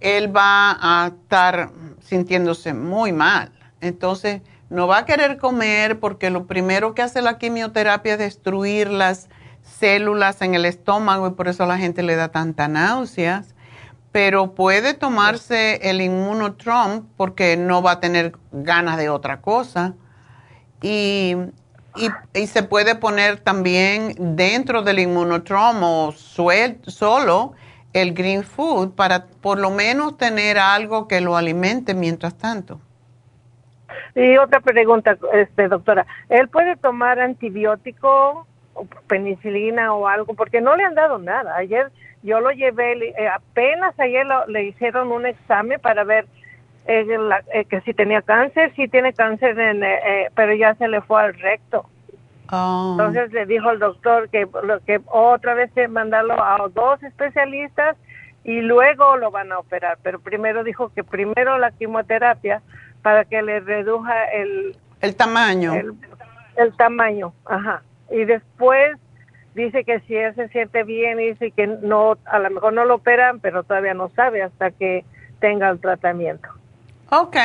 [0.00, 1.70] él va a estar
[2.00, 3.52] sintiéndose muy mal.
[3.80, 8.90] Entonces, no va a querer comer porque lo primero que hace la quimioterapia es destruir
[8.90, 9.28] las
[9.78, 13.54] células en el estómago y por eso la gente le da tanta náuseas.
[14.12, 19.94] Pero puede tomarse el inmunotrom porque no va a tener ganas de otra cosa.
[20.80, 21.36] Y
[22.34, 27.52] y, se puede poner también dentro del inmunotromo solo
[27.92, 32.80] el green food para por lo menos tener algo que lo alimente mientras tanto.
[34.14, 38.46] Y otra pregunta, este doctora, ¿él puede tomar antibiótico, o
[39.06, 40.34] penicilina o algo?
[40.34, 41.56] Porque no le han dado nada.
[41.56, 41.90] Ayer
[42.22, 46.26] yo lo llevé, eh, apenas ayer le hicieron un examen para ver
[46.86, 47.06] eh,
[47.52, 51.00] eh, que si tenía cáncer, si tiene cáncer, en, eh, eh, pero ya se le
[51.00, 51.86] fue al recto.
[52.50, 52.92] Oh.
[52.92, 54.48] Entonces le dijo el doctor que,
[54.86, 57.96] que otra vez que mandarlo a dos especialistas
[58.42, 59.98] y luego lo van a operar.
[60.02, 62.62] Pero primero dijo que primero la quimioterapia
[63.02, 64.74] para que le reduja el...
[65.00, 65.74] El tamaño.
[65.74, 65.92] El,
[66.56, 67.82] el tamaño, ajá.
[68.10, 68.98] Y después
[69.54, 72.96] dice que si él se siente bien, dice que no, a lo mejor no lo
[72.96, 75.04] operan, pero todavía no sabe hasta que
[75.40, 76.48] tenga el tratamiento.
[77.10, 77.36] Ok.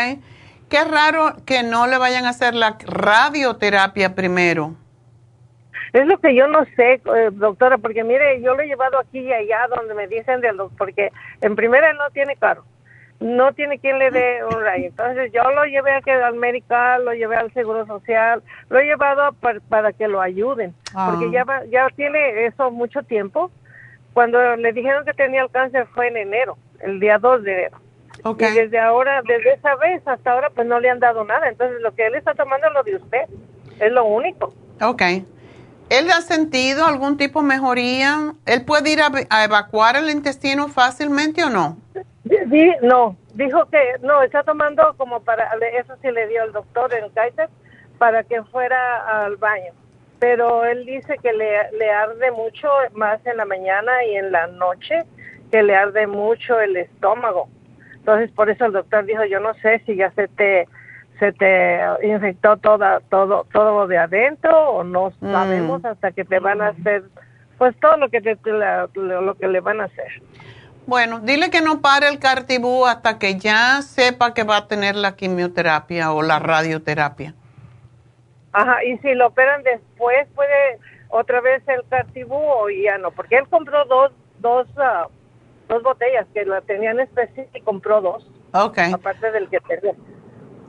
[0.69, 4.75] Qué raro que no le vayan a hacer la radioterapia primero.
[5.93, 9.19] Es lo que yo no sé, eh, doctora, porque mire, yo lo he llevado aquí
[9.19, 11.11] y allá donde me dicen del porque
[11.41, 12.65] en primera no tiene carro,
[13.23, 14.87] no tiene quien le dé un rayo.
[14.87, 19.31] Entonces yo lo llevé aquí al medical, lo llevé al seguro social, lo he llevado
[19.69, 21.63] para, que lo ayuden, porque ya, ah.
[21.71, 23.49] ya tiene eso mucho tiempo.
[24.13, 27.77] Cuando le dijeron que tenía el cáncer fue en enero, el día 2 de enero.
[28.25, 31.49] Y desde ahora, desde esa vez hasta ahora, pues no le han dado nada.
[31.49, 33.21] Entonces, lo que él está tomando es lo de usted.
[33.79, 34.53] Es lo único.
[34.81, 35.01] Ok.
[35.89, 38.33] ¿Él ha sentido algún tipo de mejoría?
[38.45, 41.77] ¿Él puede ir a, evacuar el intestino fácilmente o no?
[42.29, 43.17] Sí, no.
[43.33, 47.49] Dijo que no, está tomando como para, eso sí le dio el doctor en Kaiser,
[47.97, 49.73] para que fuera al baño.
[50.19, 54.47] Pero él dice que le, le arde mucho más en la mañana y en la
[54.47, 55.03] noche,
[55.51, 57.49] que le arde mucho el estómago.
[57.95, 60.67] Entonces, por eso el doctor dijo, yo no sé si ya se te
[61.19, 65.31] se te infectó toda, todo, todo de adentro o no mm.
[65.31, 67.03] sabemos hasta que te van a hacer,
[67.57, 68.35] pues todo lo que, te,
[68.95, 70.21] lo que le van a hacer.
[70.85, 74.95] Bueno, dile que no pare el cartibú hasta que ya sepa que va a tener
[74.95, 77.33] la quimioterapia o la radioterapia.
[78.51, 80.79] Ajá, y si lo operan después, puede
[81.09, 85.09] otra vez el cartibú o ya no, porque él compró dos, dos uh,
[85.67, 88.27] dos botellas que la tenían especie y compró dos.
[88.53, 88.79] Ok.
[88.93, 89.93] Aparte del que tenía.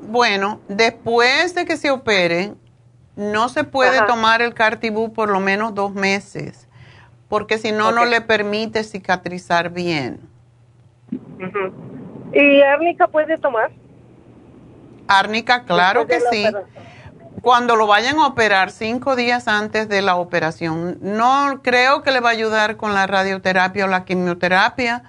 [0.00, 2.54] Bueno, después de que se opere,
[3.16, 6.68] no se puede tomar el Cartibú por lo menos dos meses,
[7.34, 10.20] porque si no, no le permite cicatrizar bien.
[12.32, 13.72] ¿Y árnica puede tomar?
[15.08, 16.46] Árnica, claro que sí
[17.42, 20.96] cuando lo vayan a operar cinco días antes de la operación.
[21.02, 25.02] No creo que le va a ayudar con la radioterapia o la quimioterapia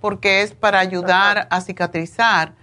[0.00, 2.54] porque es para ayudar a cicatrizar.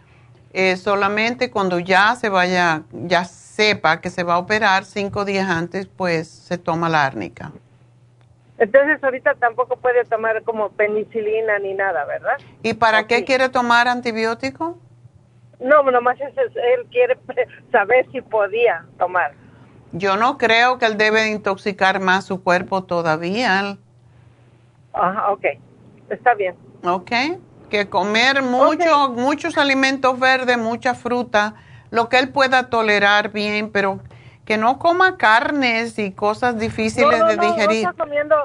[0.51, 5.49] Eh, solamente cuando ya se vaya, ya sepa que se va a operar cinco días
[5.49, 7.53] antes, pues se toma la árnica.
[8.57, 12.37] Entonces ahorita tampoco puede tomar como penicilina ni nada, ¿verdad?
[12.63, 14.77] ¿Y para qué quiere tomar antibiótico?
[15.59, 17.17] No, nomás es, él quiere
[17.71, 19.33] saber si podía tomar.
[19.91, 23.77] Yo no creo que él debe intoxicar más su cuerpo todavía.
[24.93, 25.45] Ajá, ok.
[26.09, 26.55] Está bien.
[26.83, 27.11] Ok.
[27.69, 31.55] Que comer mucho, muchos alimentos verdes, mucha fruta,
[31.91, 33.99] lo que él pueda tolerar bien, pero
[34.45, 37.83] que no coma carnes y cosas difíciles de digerir.
[37.83, 38.35] No está comiendo,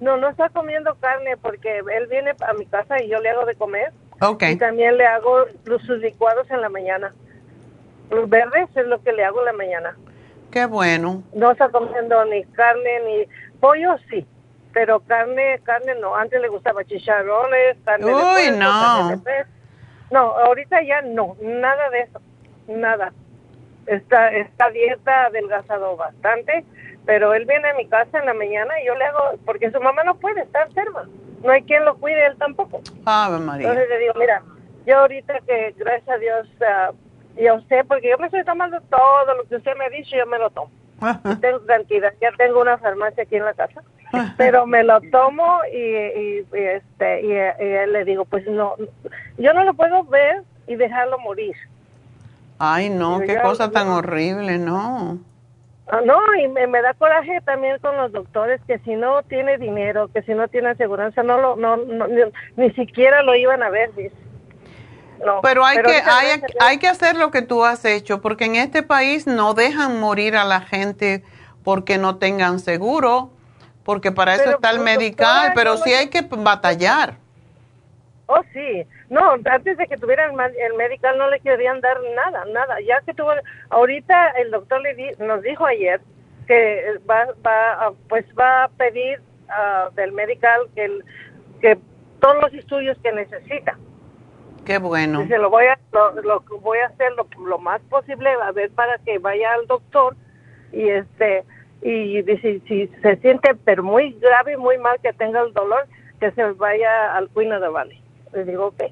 [0.00, 3.46] no, no está comiendo carne porque él viene a mi casa y yo le hago
[3.46, 4.52] de comer Okay.
[4.52, 7.14] Y también le hago los, sus licuados en la mañana.
[8.10, 9.96] Los verdes es lo que le hago en la mañana.
[10.50, 11.22] Qué bueno.
[11.32, 13.26] No está comiendo ni carne ni
[13.60, 14.26] pollo, sí.
[14.74, 16.14] Pero carne, carne no.
[16.14, 19.22] Antes le gustaba chicharrones, carne Uy, no.
[20.10, 22.20] No, ahorita ya no, nada de eso,
[22.66, 23.12] nada.
[23.86, 26.64] Está, está dieta, adelgazado bastante,
[27.06, 29.80] pero él viene a mi casa en la mañana y yo le hago, porque su
[29.80, 31.08] mamá no puede estar enferma,
[31.42, 32.80] no hay quien lo cuide, él tampoco.
[33.04, 33.68] Ave María.
[33.68, 34.42] Entonces le digo, mira,
[34.86, 36.94] yo ahorita que gracias a Dios, uh,
[37.40, 40.16] y a usted, porque yo me estoy tomando todo lo que usted me ha dicho,
[40.16, 40.70] yo me lo tomo.
[41.40, 43.82] tengo cantidad, ya tengo una farmacia aquí en la casa,
[44.36, 48.74] pero me lo tomo y, y, este y, le digo, pues no,
[49.38, 51.56] yo no lo puedo ver y dejarlo morir.
[52.62, 55.18] Ay, no, qué cosa tan horrible, no.
[55.88, 59.56] Ah, no, y me, me, da coraje también con los doctores que si no tiene
[59.56, 62.06] dinero, que si no tiene aseguranza, no lo, no, no
[62.56, 64.14] ni, siquiera lo iban a ver, dice.
[65.42, 68.82] pero hay que hay, hay que hacer lo que tú has hecho, porque en este
[68.82, 71.24] país no dejan morir a la gente
[71.64, 73.30] porque no tengan seguro,
[73.84, 77.16] porque para eso está el pues, medical, pero sí hay que batallar.
[78.26, 78.86] Oh, sí.
[79.10, 82.80] No, antes de que tuviera el, el, medical no le querían dar nada, nada.
[82.80, 83.32] Ya que tuvo,
[83.70, 86.00] ahorita el doctor le nos dijo ayer
[86.46, 91.04] que va, va, pues va a pedir uh, del medical que, el,
[91.60, 91.76] que
[92.20, 93.76] todos los estudios que necesita.
[94.64, 95.22] Qué bueno.
[95.22, 98.98] Dice, lo voy a, lo, voy a hacer lo, lo, más posible a ver para
[98.98, 100.14] que vaya al doctor
[100.72, 101.44] y este
[101.82, 105.88] y si se siente pero muy grave muy mal que tenga el dolor
[106.20, 108.00] que se vaya al Queen of the Valley.
[108.32, 108.82] Le digo, ok,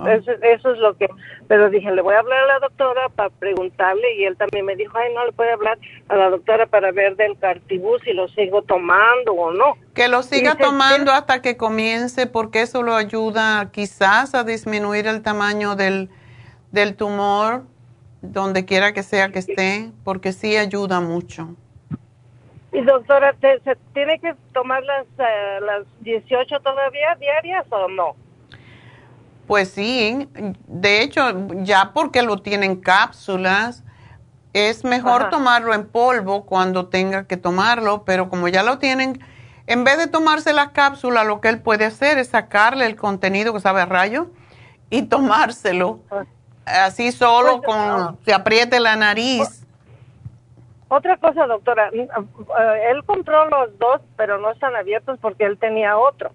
[0.00, 0.14] ah.
[0.14, 1.08] eso, es lo que...
[1.46, 4.74] Pero dije, le voy a hablar a la doctora para preguntarle y él también me
[4.74, 8.28] dijo, ay, no le puede hablar a la doctora para ver del cartibú si lo
[8.28, 9.76] sigo tomando o no.
[9.94, 15.22] Que lo siga tomando hasta que comience porque eso lo ayuda quizás a disminuir el
[15.22, 16.08] tamaño del,
[16.72, 17.62] del tumor
[18.20, 21.54] donde quiera que sea que esté, porque sí ayuda mucho.
[22.72, 28.14] Y doctora, ¿se tiene que tomar las, uh, las 18 todavía diarias o no?
[29.48, 30.28] Pues sí,
[30.66, 31.22] de hecho,
[31.62, 33.82] ya porque lo tienen cápsulas,
[34.52, 39.24] es mejor tomarlo en polvo cuando tenga que tomarlo, pero como ya lo tienen,
[39.66, 43.54] en vez de tomarse la cápsula, lo que él puede hacer es sacarle el contenido
[43.54, 44.26] que sabe a rayo
[44.90, 46.00] y tomárselo.
[46.66, 49.64] Así solo, pues, con se apriete la nariz.
[50.88, 55.56] Otra cosa, doctora, mm, eh, él compró los dos, pero no están abiertos porque él
[55.56, 56.32] tenía otro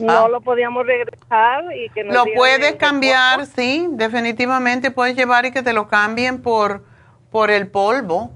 [0.00, 0.28] no ah.
[0.28, 5.72] lo podíamos regresar y que lo puedes cambiar sí definitivamente puedes llevar y que te
[5.72, 6.84] lo cambien por
[7.30, 8.30] por el polvo.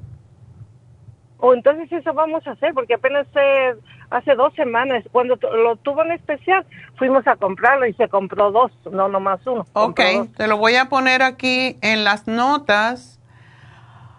[1.39, 3.27] O entonces eso vamos a hacer porque apenas
[4.11, 6.66] hace dos semanas cuando lo tuvo en especial
[6.99, 10.01] fuimos a comprarlo y se compró dos no nomás uno Ok,
[10.37, 13.20] te lo voy a poner aquí en las notas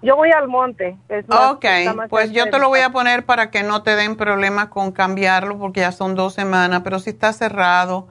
[0.01, 0.97] yo voy al monte.
[1.09, 1.65] Es ok,
[2.09, 5.57] pues yo te lo voy a poner para que no te den problemas con cambiarlo
[5.57, 8.07] porque ya son dos semanas, pero si está cerrado.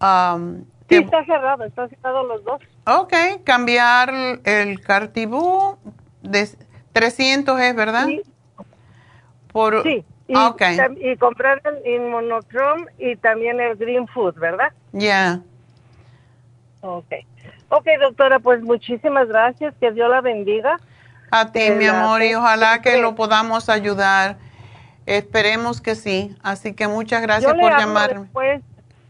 [0.00, 2.60] Um, sí, está cerrado, está cerrado los dos.
[2.86, 4.12] Ok, cambiar
[4.44, 5.76] el Cartibú
[6.22, 6.48] de
[6.92, 8.06] 300 es, ¿verdad?
[8.06, 8.22] Sí.
[9.52, 10.04] Por, sí.
[10.28, 14.72] Y, y comprar el Inmunotrom y también el Green Food, ¿verdad?
[14.92, 15.40] Ya.
[16.80, 17.12] Ok.
[17.68, 19.74] Ok, doctora, pues muchísimas gracias.
[19.78, 20.78] Que Dios la bendiga.
[21.34, 24.36] A ti, mi amor, y ojalá que lo podamos ayudar.
[25.06, 26.36] Esperemos que sí.
[26.42, 28.20] Así que muchas gracias por llamarme.
[28.20, 28.62] Después,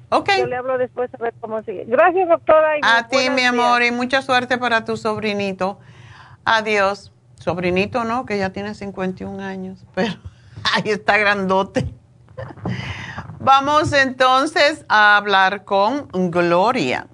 [0.08, 0.38] okay.
[0.38, 1.84] Yo le hablo después a ver cómo sigue.
[1.88, 2.74] Gracias, doctora.
[2.80, 5.80] a ti, mi amor, y mucha suerte para tu sobrinito.
[6.44, 7.12] Adiós.
[7.40, 10.14] Sobrinito no, que ya tiene 51 años, pero
[10.72, 11.92] ahí está grandote.
[13.40, 17.08] Vamos entonces a hablar con Gloria.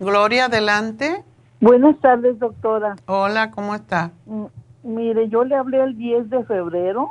[0.00, 1.24] Gloria, adelante.
[1.60, 2.94] Buenas tardes, doctora.
[3.06, 4.12] Hola, ¿cómo está?
[4.26, 4.44] Mm,
[4.84, 7.10] mire, yo le hablé el 10 de febrero.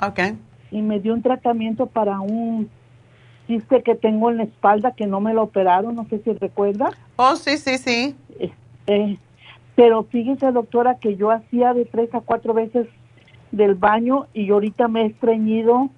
[0.00, 0.20] Ok.
[0.70, 2.70] Y me dio un tratamiento para un
[3.46, 6.90] chiste que tengo en la espalda que no me lo operaron, no sé si recuerda.
[7.16, 8.16] Oh, sí, sí, sí.
[8.38, 9.18] Este,
[9.74, 12.86] pero fíjese, doctora, que yo hacía de tres a cuatro veces
[13.52, 15.90] del baño y ahorita me he estreñido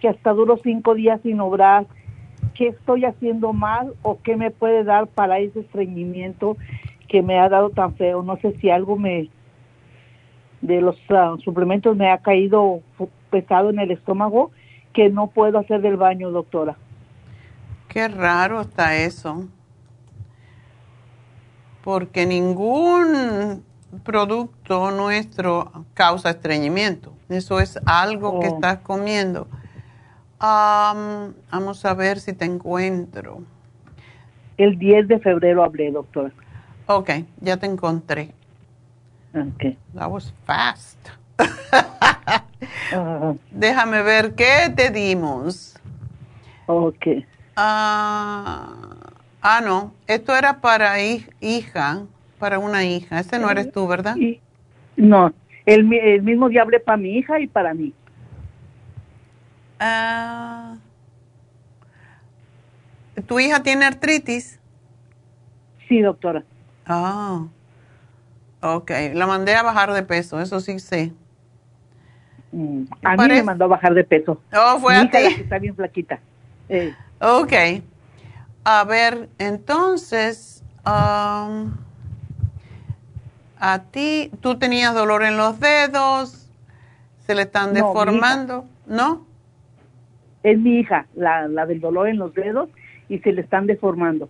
[0.00, 1.86] que hasta duro cinco días sin obrar.
[2.54, 6.56] ¿Qué estoy haciendo mal o qué me puede dar para ese estreñimiento
[7.08, 8.22] que me ha dado tan feo.
[8.22, 9.28] No sé si algo me
[10.60, 12.80] de los ah, suplementos me ha caído
[13.30, 14.50] pesado en el estómago
[14.92, 16.76] que no puedo hacer del baño, doctora.
[17.88, 19.46] Qué raro está eso.
[21.82, 23.62] Porque ningún
[24.02, 27.12] producto nuestro causa estreñimiento.
[27.28, 28.54] Eso es algo que oh.
[28.54, 29.48] estás comiendo.
[30.40, 33.42] vamos a ver si te encuentro.
[34.56, 36.32] El 10 de febrero hablé, doctora.
[36.86, 37.10] Ok,
[37.40, 38.30] ya te encontré.
[39.34, 39.76] Ok.
[39.94, 40.98] That was fast.
[43.50, 45.78] Déjame ver qué te dimos.
[46.66, 47.06] Ok.
[47.56, 48.72] Ah,
[49.48, 52.02] Ah, no, esto era para hija,
[52.40, 53.20] para una hija.
[53.20, 54.16] Ese no eres tú, ¿verdad?
[54.96, 55.32] no,
[55.64, 57.92] el, el mismo día hablé para mi hija y para mí.
[59.78, 60.74] Ah,
[63.28, 64.58] ¿Tu hija tiene artritis?
[65.88, 66.42] Sí, doctora.
[66.86, 67.46] Ah,
[68.60, 68.90] ok.
[69.14, 71.12] La mandé a bajar de peso, eso sí sé.
[72.52, 74.40] Mm, a mí me mandó a bajar de peso.
[74.54, 75.18] Oh, fue a ti.
[75.18, 76.20] Está bien flaquita.
[76.68, 76.94] Eh.
[77.20, 77.52] Ok.
[78.64, 81.72] A ver, entonces, um,
[83.58, 86.50] a ti, tú tenías dolor en los dedos,
[87.26, 89.24] se le están deformando, ¿no?
[90.42, 92.68] Es mi hija, la, la del dolor en los dedos
[93.08, 94.28] y se le están deformando.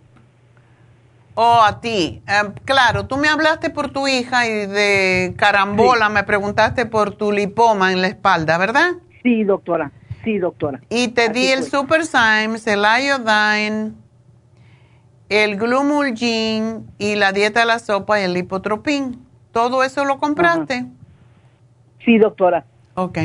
[1.39, 2.23] Oh, a ti.
[2.27, 7.31] Em, claro, tú me hablaste por tu hija y de carambola me preguntaste por tu
[7.31, 8.93] lipoma en la espalda, ¿verdad?
[9.21, 9.91] Sí, doctora.
[10.23, 10.81] Sí, doctora.
[10.89, 13.91] Y te di el Super Symes, el iodine,
[15.29, 19.23] el glumulgin y la dieta de la sopa y el lipotropin.
[19.51, 20.87] ¿Todo eso lo compraste?
[22.03, 22.65] Sí, doctora.
[22.95, 23.19] Ok.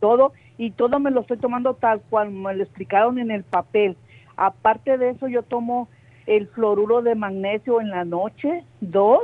[0.00, 3.96] Todo, y todo me lo estoy tomando tal cual me lo explicaron en el papel.
[4.36, 5.88] Aparte de eso, yo tomo
[6.26, 9.20] el fluoruro de magnesio en la noche, dos,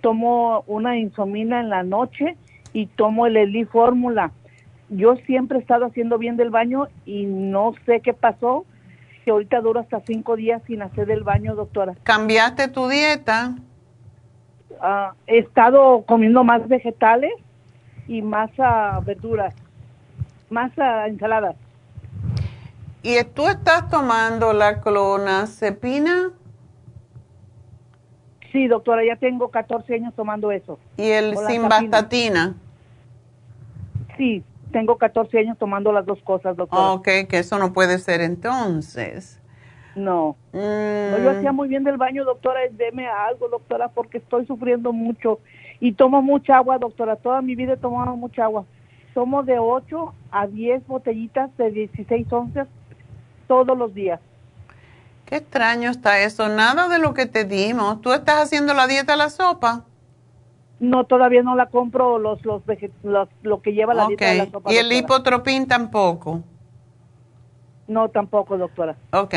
[0.00, 2.36] tomo una insomina en la noche
[2.72, 4.32] y tomo el Eli Fórmula.
[4.88, 8.64] Yo siempre he estado haciendo bien del baño y no sé qué pasó,
[9.24, 11.94] que ahorita duro hasta cinco días sin hacer del baño, doctora.
[12.02, 13.56] ¿Cambiaste tu dieta?
[14.80, 17.32] Ah, he estado comiendo más vegetales
[18.08, 19.54] y más uh, verduras,
[20.48, 21.56] más uh, ensaladas.
[23.02, 26.32] ¿Y tú estás tomando la clonazepina?
[28.52, 30.78] Sí, doctora, ya tengo 14 años tomando eso.
[30.96, 32.56] ¿Y el simvastatina?
[34.16, 36.92] Sí, tengo 14 años tomando las dos cosas, doctora.
[36.92, 39.40] Ok, que eso no puede ser entonces.
[39.96, 40.36] No.
[40.52, 41.56] no yo hacía mm.
[41.56, 45.40] muy bien del baño, doctora, deme algo, doctora, porque estoy sufriendo mucho.
[45.80, 47.16] Y tomo mucha agua, doctora.
[47.16, 48.66] Toda mi vida he tomado mucha agua.
[49.14, 52.68] Tomo de 8 a 10 botellitas de 16 onzas
[53.50, 54.20] todos los días.
[55.26, 56.48] Qué extraño está eso.
[56.48, 58.00] Nada de lo que te dimos.
[58.00, 59.82] ¿Tú estás haciendo la dieta a la sopa?
[60.78, 62.62] No, todavía no la compro los, los,
[63.42, 64.72] lo que lleva la dieta a la sopa.
[64.72, 66.44] ¿Y el hipotropín tampoco?
[67.88, 68.94] No, tampoco, doctora.
[69.12, 69.34] Ok.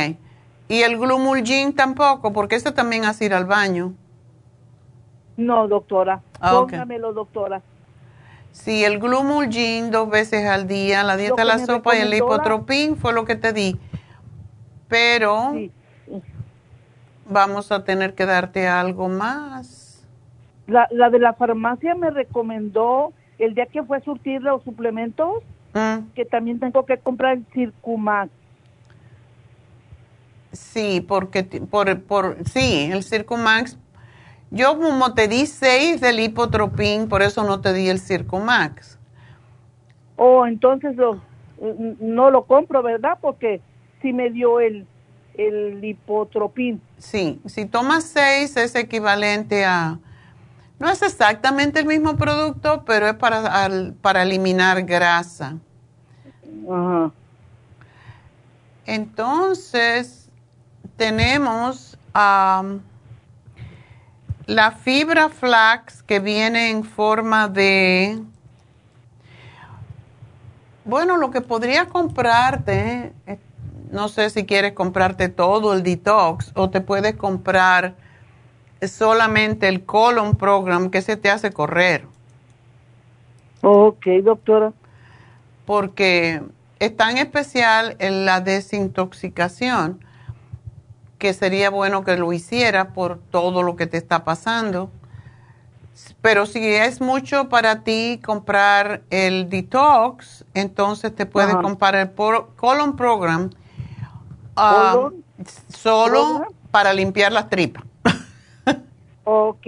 [0.67, 2.33] ¿Y el glumulgin tampoco?
[2.33, 3.93] Porque eso también hace ir al baño.
[5.37, 6.21] No, doctora.
[6.39, 7.63] Ah, Póngamelo, doctora.
[8.51, 12.95] Sí, el glumulgin dos veces al día, la dieta de la sopa y el hipotropín
[12.95, 13.79] fue lo que te di
[14.93, 15.55] pero
[17.27, 20.05] vamos a tener que darte algo más.
[20.67, 25.41] La, la de la farmacia me recomendó el día que fue a surtir los suplementos
[25.73, 26.11] mm.
[26.13, 28.29] que también tengo que comprar el Circumax.
[30.51, 33.79] Sí, porque por, por sí, el Circumax.
[34.51, 38.99] Yo como te di seis del hipotropín, por eso no te di el Circumax.
[40.17, 40.95] Oh, entonces
[41.99, 43.17] no lo compro, ¿verdad?
[43.19, 43.59] Porque
[44.03, 44.85] sí me dio el,
[45.33, 46.79] el hipotropín.
[46.99, 49.97] Sí, si tomas seis es equivalente a,
[50.77, 53.71] no es exactamente el mismo producto, pero es para,
[54.01, 55.57] para eliminar grasa.
[56.69, 57.11] Ajá.
[58.85, 60.29] Entonces,
[60.97, 61.97] tenemos
[64.45, 68.21] la fibra flax que viene en forma de
[70.85, 73.13] bueno, lo que podría comprarte,
[73.93, 77.93] no sé si quieres comprarte todo el detox o te puedes comprar
[78.81, 82.05] solamente el colon program que se te hace correr.
[83.61, 84.73] Ok, doctora.
[85.65, 86.41] Porque
[86.79, 90.03] es tan especial en la desintoxicación
[91.19, 94.89] que sería bueno que lo hiciera por todo lo que te está pasando.
[96.21, 102.11] Pero si es mucho para ti comprar el detox, entonces te puedes comprar el
[102.55, 103.51] colon program
[104.55, 105.09] Ah,
[105.69, 107.83] solo para limpiar las tripas.
[109.23, 109.67] ok.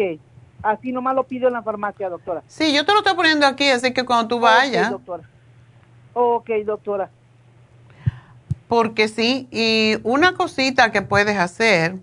[0.61, 2.41] Así nomás lo pido en la farmacia, doctora.
[2.47, 4.89] Sí, yo te lo estoy poniendo aquí, así que cuando tú vayas.
[4.89, 5.23] doctora.
[6.13, 7.09] Ok, doctora.
[8.67, 11.97] Porque sí, y una cosita que puedes hacer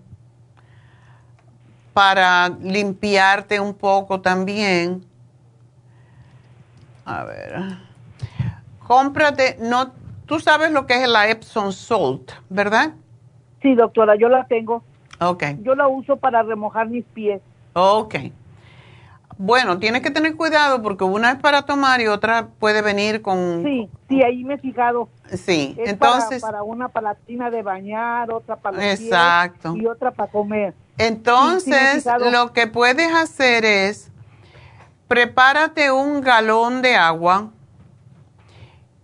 [1.93, 5.05] para limpiarte un poco también.
[7.05, 7.77] A ver.
[8.87, 9.91] Cómprate, no
[10.25, 12.93] Tú sabes lo que es la Epsom Salt, ¿verdad?
[13.61, 14.83] Sí, doctora, yo la tengo.
[15.19, 15.43] Ok.
[15.61, 17.41] Yo la uso para remojar mis pies.
[17.73, 18.15] Ok.
[19.37, 23.63] Bueno, tienes que tener cuidado porque una es para tomar y otra puede venir con...
[23.63, 25.09] Sí, sí, ahí me he fijado.
[25.31, 26.41] Sí, entonces...
[26.41, 29.75] Para, una palatina de bañar, otra para Exacto.
[29.75, 30.75] y otra para comer.
[30.97, 34.11] Entonces, lo que puedes hacer es,
[35.07, 37.49] prepárate un galón de agua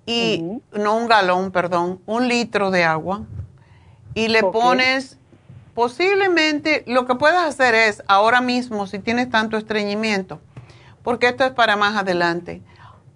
[0.10, 3.22] y, no un galón, perdón, un litro de agua
[4.14, 5.20] y le pones
[5.80, 10.42] Posiblemente lo que puedes hacer es ahora mismo, si tienes tanto estreñimiento,
[11.04, 12.62] porque esto es para más adelante,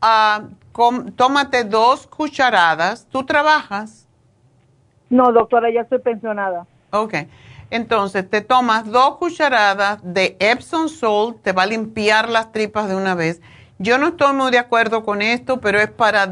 [0.02, 3.06] uh, tómate dos cucharadas.
[3.11, 4.07] ¿Tú trabajas?
[5.10, 6.65] No, doctora, ya estoy pensionada.
[6.91, 7.15] Ok.
[7.70, 12.95] Entonces, te tomas dos cucharadas de Epsom Salt, te va a limpiar las tripas de
[12.95, 13.41] una vez.
[13.84, 16.26] Yo no estoy muy de acuerdo con esto, pero es para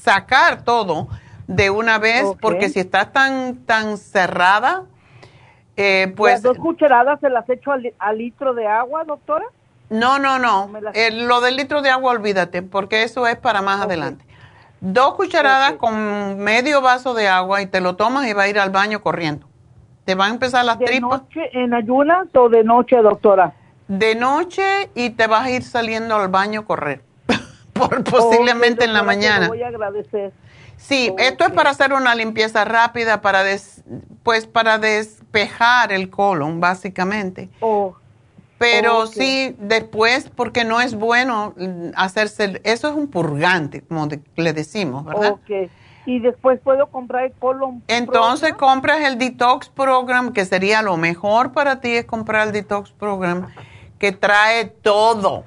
[0.00, 1.08] sacar todo
[1.48, 4.84] de una vez, porque si estás tan, tan cerrada,
[5.76, 9.46] eh, pues, ¿Las dos cucharadas se las echo al, litro de agua, doctora?
[9.90, 10.70] No, no, no.
[10.94, 14.24] Eh, lo del litro de agua, olvídate, porque eso es para más adelante.
[14.80, 18.60] Dos cucharadas con medio vaso de agua y te lo tomas y va a ir
[18.60, 19.48] al baño corriendo.
[20.04, 21.22] Te van a empezar las ¿De tripas.
[21.22, 23.54] noche en ayunas o de noche, doctora?
[23.88, 27.02] De noche y te vas a ir saliendo al baño a correr.
[27.72, 29.48] Por, posiblemente en la mañana.
[29.48, 30.32] voy a agradecer.
[30.76, 33.42] Sí, esto es para hacer una limpieza rápida, para
[34.22, 37.48] pues para despejar el colon, básicamente.
[37.60, 37.96] Oh.
[38.58, 41.54] Pero sí, después, porque no es bueno
[41.94, 45.36] hacerse, eso es un purgante, como le decimos, ¿verdad?
[46.06, 47.82] Y después puedo comprar el colon.
[47.86, 52.90] Entonces compras el detox program, que sería lo mejor para ti es comprar el detox
[52.92, 53.48] program,
[53.98, 55.44] que trae todo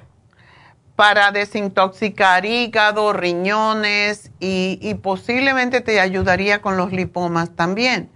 [0.96, 8.10] para desintoxicar hígado, riñones y, posiblemente te ayudaría con los lipomas también,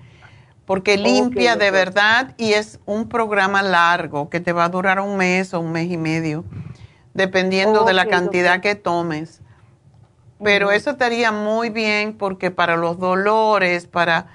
[0.67, 5.17] porque limpia de verdad y es un programa largo que te va a durar un
[5.17, 6.45] mes o un mes y medio,
[7.15, 9.41] dependiendo de la cantidad que tomes.
[10.43, 14.27] Pero eso te haría muy bien porque para los dolores, para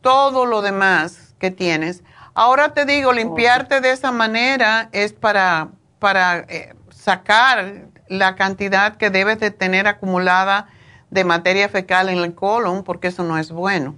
[0.00, 2.02] todo lo demás que tienes.
[2.34, 9.10] Ahora te digo, limpiarte de esa manera es para, para eh, sacar la cantidad que
[9.10, 10.68] debes de tener acumulada
[11.10, 13.94] de materia fecal en el colon, porque eso no es bueno.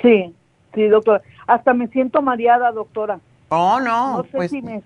[0.00, 0.34] Sí,
[0.74, 1.22] sí, doctora.
[1.46, 3.18] Hasta me siento mareada, doctora.
[3.48, 4.18] Oh, no.
[4.18, 4.82] No sé, pues si, me,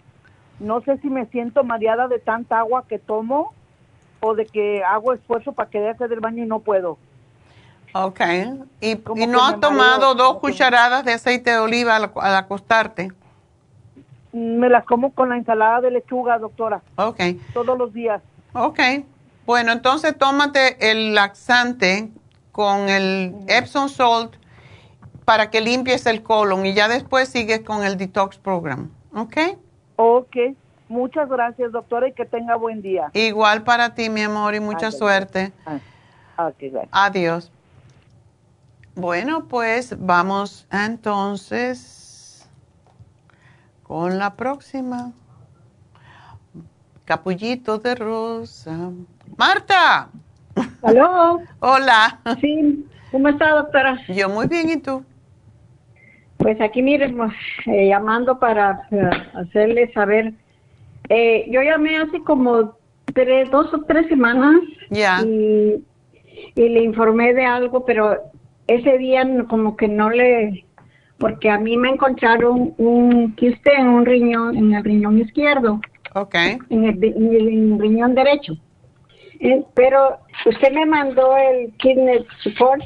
[0.61, 3.53] no sé si me siento mareada de tanta agua que tomo
[4.21, 6.99] o de que hago esfuerzo para quedarse del baño y no puedo.
[8.05, 8.21] Ok.
[8.81, 8.97] ¿Y,
[9.27, 13.13] no has tomado dos cucharadas de aceite de oliva al acostarte?
[14.33, 16.83] Me las como con la ensalada de lechuga, doctora.
[16.97, 17.21] Ok.
[17.55, 18.21] Todos los días.
[18.53, 18.81] Ok.
[19.47, 22.11] Bueno, entonces tómate el laxante
[22.53, 24.35] con el Epsom Salt
[25.25, 28.91] para que limpies el colon y ya después sigues con el detox program.
[29.15, 29.37] ¿Ok?
[29.97, 30.37] Ok.
[30.89, 33.11] Muchas gracias, doctora, y que tenga buen día.
[33.13, 35.53] Igual para ti, mi amor, y mucha suerte.
[36.37, 36.53] Ah,
[36.93, 37.51] Adiós.
[38.97, 42.49] Bueno, pues vamos entonces
[43.83, 45.13] con la próxima.
[47.05, 48.91] Capullito de rosa.
[49.37, 50.09] Marta.
[50.81, 51.41] ¿Aló?
[51.61, 52.21] Hola.
[52.41, 54.01] Sí, ¿cómo está, doctora?
[54.09, 55.05] Yo muy bien, ¿y tú?
[56.39, 57.19] Pues aquí, miren,
[57.67, 60.33] eh, llamando para eh, hacerle saber.
[61.11, 62.79] Eh, yo llamé hace como
[63.13, 64.59] tres, dos o tres semanas.
[64.89, 65.21] Ya.
[65.23, 65.85] Y,
[66.55, 68.33] y le informé de algo, pero
[68.67, 70.65] ese día como que no le
[71.19, 75.81] porque a mí me encontraron un quiste en un riñón, en el riñón izquierdo.
[76.15, 76.35] Ok.
[76.69, 78.55] En el, riñón derecho.
[79.41, 82.83] Eh, pero usted me mandó el kidney support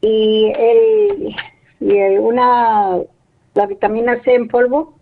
[0.00, 1.36] y el,
[1.80, 2.98] y el, una
[3.54, 4.98] la vitamina C en polvo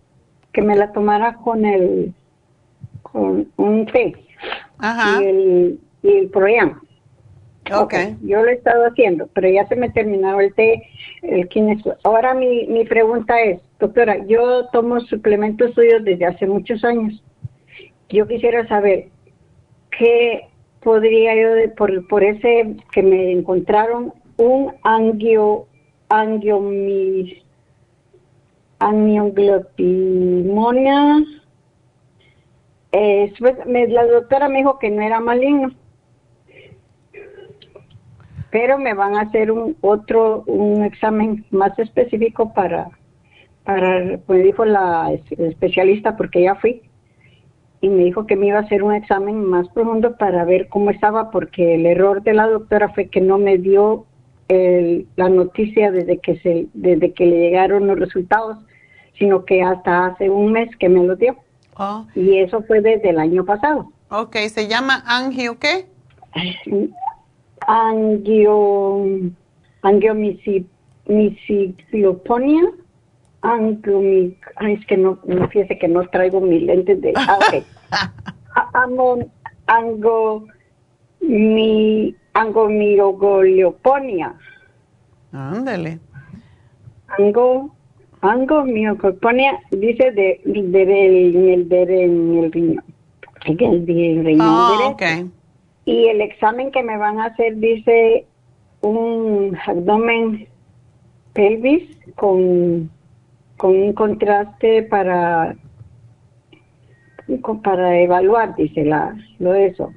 [0.51, 2.13] que me la tomara con el
[3.01, 4.13] con un té
[4.77, 5.21] Ajá.
[5.21, 6.81] y el y el proyam.
[7.69, 8.17] Okay.
[8.23, 10.89] Yo lo he estado haciendo, pero ya se me terminó el té,
[11.21, 11.47] el
[12.03, 17.23] Ahora mi, mi pregunta es, doctora, yo tomo suplementos suyos desde hace muchos años.
[18.09, 19.09] Yo quisiera saber
[19.97, 20.47] qué
[20.81, 25.67] podría yo, por, por ese que me encontraron, un angio,
[26.09, 27.43] angiomis,
[28.79, 31.23] angioglopimonia.
[32.91, 33.31] Eh,
[33.87, 35.71] la doctora me dijo que no era maligno
[38.51, 42.89] pero me van a hacer un otro un examen más específico para
[43.63, 46.81] para pues dijo la especialista porque ya fui
[47.81, 50.91] y me dijo que me iba a hacer un examen más profundo para ver cómo
[50.91, 54.05] estaba porque el error de la doctora fue que no me dio
[55.15, 58.57] la noticia desde que se desde que le llegaron los resultados
[59.17, 61.37] sino que hasta hace un mes que me lo dio
[61.77, 62.05] Oh.
[62.15, 63.91] Y eso fue desde el año pasado.
[64.09, 65.87] Ok, ¿se llama angio qué?
[67.67, 69.07] Angio,
[69.81, 72.71] angiomicicloponia.
[73.41, 73.99] Angio,
[74.57, 77.13] ay, es que no, no fíjese que no traigo mis lentes de...
[77.15, 77.63] Ah, ok.
[78.73, 79.31] Amon,
[79.67, 80.45] ango,
[81.21, 84.35] mi, angomiogoleoponia.
[85.31, 85.99] Ándale.
[87.17, 87.73] Ango,
[88.21, 92.83] angomiogoleoponia dice de, de, de, en el, de, en el riñón.
[93.45, 95.27] En el riñón oh, okay.
[95.85, 98.25] Y el examen que me van a hacer dice
[98.81, 100.47] un abdomen
[101.33, 102.89] pelvis con,
[103.57, 105.55] con un contraste para
[107.63, 109.93] para evaluar, dice la, lo de eso.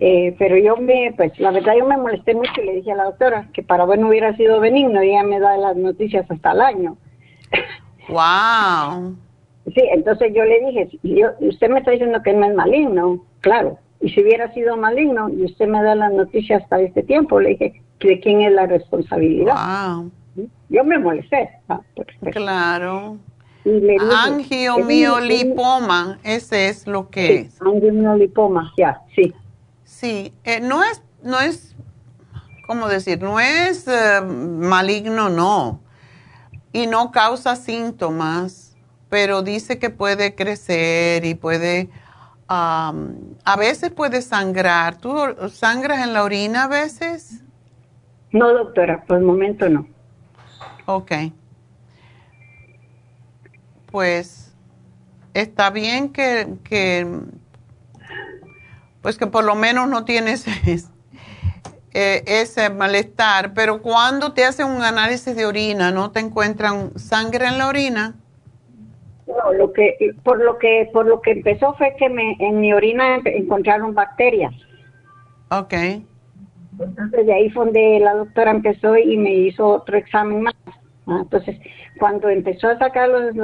[0.00, 2.96] Eh, pero yo me, pues la verdad yo me molesté mucho y le dije a
[2.96, 6.52] la doctora que para bueno hubiera sido benigno y ella me da las noticias hasta
[6.52, 6.96] el año.
[8.08, 9.16] Wow.
[9.66, 13.78] Sí, entonces yo le dije, yo, usted me está diciendo que no es maligno, claro,
[14.02, 17.50] y si hubiera sido maligno y usted me da las noticias hasta este tiempo, le
[17.50, 19.54] dije, ¿de quién es la responsabilidad?
[19.54, 20.10] Wow.
[20.68, 21.50] Yo me molesté.
[21.68, 21.80] Ah,
[22.32, 23.18] claro.
[24.24, 27.62] Angiomiolipoma, ese es lo que es.
[27.62, 29.32] Angiomiolipoma, ya, sí.
[29.84, 31.76] Sí, eh, no es, no es,
[32.66, 33.22] ¿cómo decir?
[33.22, 35.80] No es eh, maligno, no.
[36.72, 38.76] Y no causa síntomas,
[39.08, 41.90] pero dice que puede crecer y puede,
[42.54, 44.96] a veces puede sangrar.
[44.96, 45.16] ¿Tú
[45.50, 47.42] sangras en la orina a veces?
[48.30, 49.86] No, doctora, por el momento no.
[50.86, 51.12] Ok
[53.92, 54.50] pues
[55.34, 56.56] está bien que,
[59.02, 60.46] pues que por lo menos no tienes
[61.92, 67.46] eh, ese malestar, pero cuando te hacen un análisis de orina, ¿no te encuentran sangre
[67.46, 68.14] en la orina?
[69.36, 72.72] No, lo que, por lo que, por lo que empezó fue que me, en mi
[72.72, 74.52] orina encontraron bacterias.
[75.50, 75.74] Ok.
[76.78, 80.54] Entonces de ahí fue donde la doctora empezó y me hizo otro examen más.
[81.06, 81.58] Ah, entonces,
[81.98, 83.34] cuando empezó a sacar los,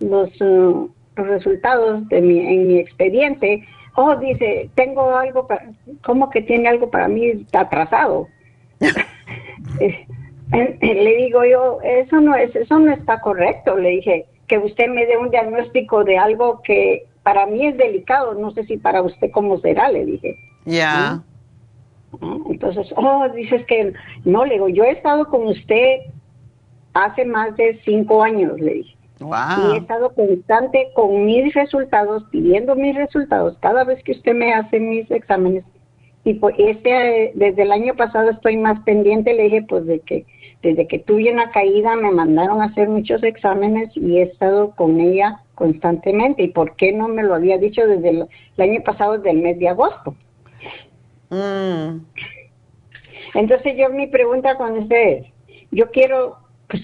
[0.00, 3.66] los, uh, resultados de mi, en mi expediente,
[3.96, 5.70] oh, dice, tengo algo, para,
[6.04, 8.28] ¿cómo que tiene algo para mí atrasado?
[10.52, 14.58] Eh, eh, le digo yo, eso no es, eso no está correcto, le dije, que
[14.58, 18.76] usted me dé un diagnóstico de algo que para mí es delicado, no sé si
[18.76, 20.36] para usted cómo será, le dije.
[20.64, 21.22] Ya.
[22.48, 23.92] Entonces, oh, dices que
[24.24, 26.00] no, le digo, yo he estado con usted
[26.94, 28.96] hace más de cinco años, le dije.
[29.20, 34.52] Y he estado constante con mis resultados, pidiendo mis resultados cada vez que usted me
[34.52, 35.64] hace mis exámenes.
[36.24, 40.26] Y pues este, desde el año pasado estoy más pendiente, le dije, pues de que
[40.62, 45.00] desde que tuve una caída me mandaron a hacer muchos exámenes y he estado con
[45.00, 46.42] ella constantemente.
[46.42, 48.28] ¿Y por qué no me lo había dicho desde el,
[48.58, 50.14] año pasado, desde el mes de agosto?
[51.30, 52.00] Mm.
[53.34, 55.26] Entonces yo mi pregunta con usted es,
[55.70, 56.38] yo quiero
[56.68, 56.82] pues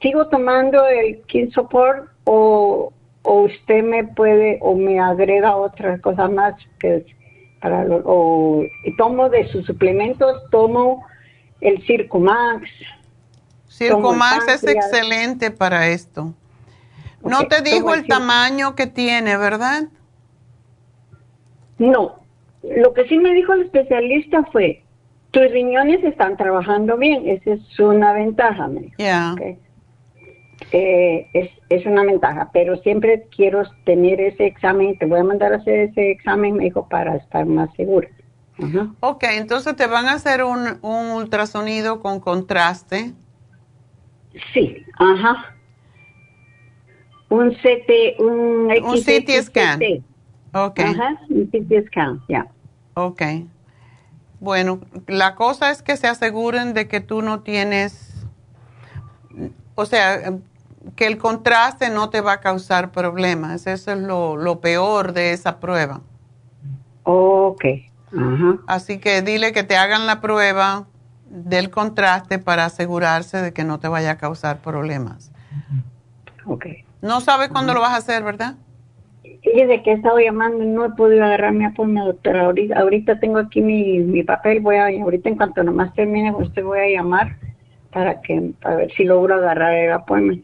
[0.00, 2.92] sigo tomando el King Support o,
[3.22, 7.04] o usted me puede o me agrega otra cosa más que
[7.60, 8.64] para lo, o
[8.96, 11.04] tomo de sus suplementos tomo
[11.60, 12.68] el Circumax
[13.80, 16.34] Circumax es excelente para esto
[17.22, 19.88] no te dijo el, tamaño que tiene verdad
[21.78, 22.20] no
[22.62, 24.84] lo que sí me dijo el especialista fue
[25.30, 28.68] tus riñones están trabajando bien, esa es una ventaja.
[28.98, 29.34] Ya.
[30.72, 35.52] Eh, es, es, una ventaja, pero siempre quiero tener ese examen, te voy a mandar
[35.52, 38.08] a hacer ese examen, me dijo, para estar más segura.
[39.00, 43.14] Ok, entonces te van a hacer un, un ultrasonido con contraste.
[44.52, 45.56] Sí, ajá.
[47.28, 49.80] Un CT, un, un CT scan.
[50.52, 50.80] Ok.
[50.80, 52.46] Ajá, un CT scan, ya.
[52.94, 53.22] Ok.
[54.40, 58.26] Bueno, la cosa es que se aseguren de que tú no tienes,
[59.74, 60.38] o sea,
[60.96, 63.66] que el contraste no te va a causar problemas.
[63.66, 66.00] Eso es lo, peor de esa prueba.
[67.04, 67.64] Ok.
[68.66, 70.86] Así que dile que te hagan la prueba
[71.30, 75.32] del contraste para asegurarse de que no te vaya a causar problemas.
[76.44, 76.66] Ok.
[77.00, 78.56] No sabe cuándo lo vas a hacer, ¿verdad?
[79.42, 82.44] de que he estado llamando no he podido agarrar mi apoyo, doctora.
[82.44, 86.62] Ahorita, ahorita tengo aquí mi, mi papel, voy a, ahorita en cuanto nomás termine, usted
[86.62, 87.36] voy a llamar
[87.92, 90.34] para que, para ver si logro agarrar el apoyo.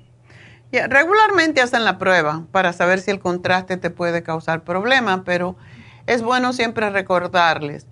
[0.89, 5.57] regularmente hacen la prueba para saber si el contraste te puede causar problemas, pero
[6.07, 7.87] es bueno siempre recordarles.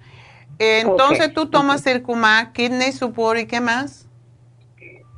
[0.58, 4.04] Entonces tú tomas Circumax, Kidney Support y qué más?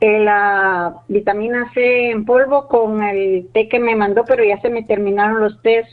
[0.00, 4.68] eh, la vitamina C en polvo con el té que me mandó, pero ya se
[4.68, 5.86] me terminaron los tés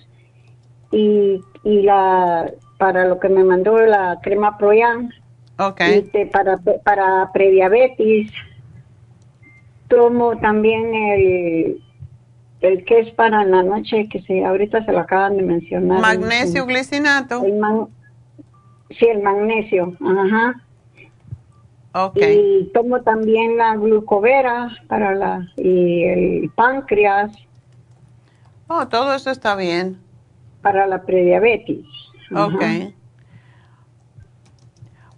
[0.92, 5.10] y, y la para lo que me mandó la crema Proyan.
[5.58, 6.10] Okay.
[6.14, 8.32] Y para para prediabetes
[9.88, 11.82] tomo también el
[12.62, 16.02] el que es para la noche que se ahorita se lo acaban de mencionar.
[16.02, 17.44] Magnesio glicinato.
[18.98, 20.62] Sí, el magnesio, ajá.
[22.16, 27.32] Y tomo también la glucovera para la y el páncreas.
[28.68, 30.00] Oh, todo eso está bien.
[30.64, 31.86] Para la prediabetes.
[32.36, 32.64] Ok.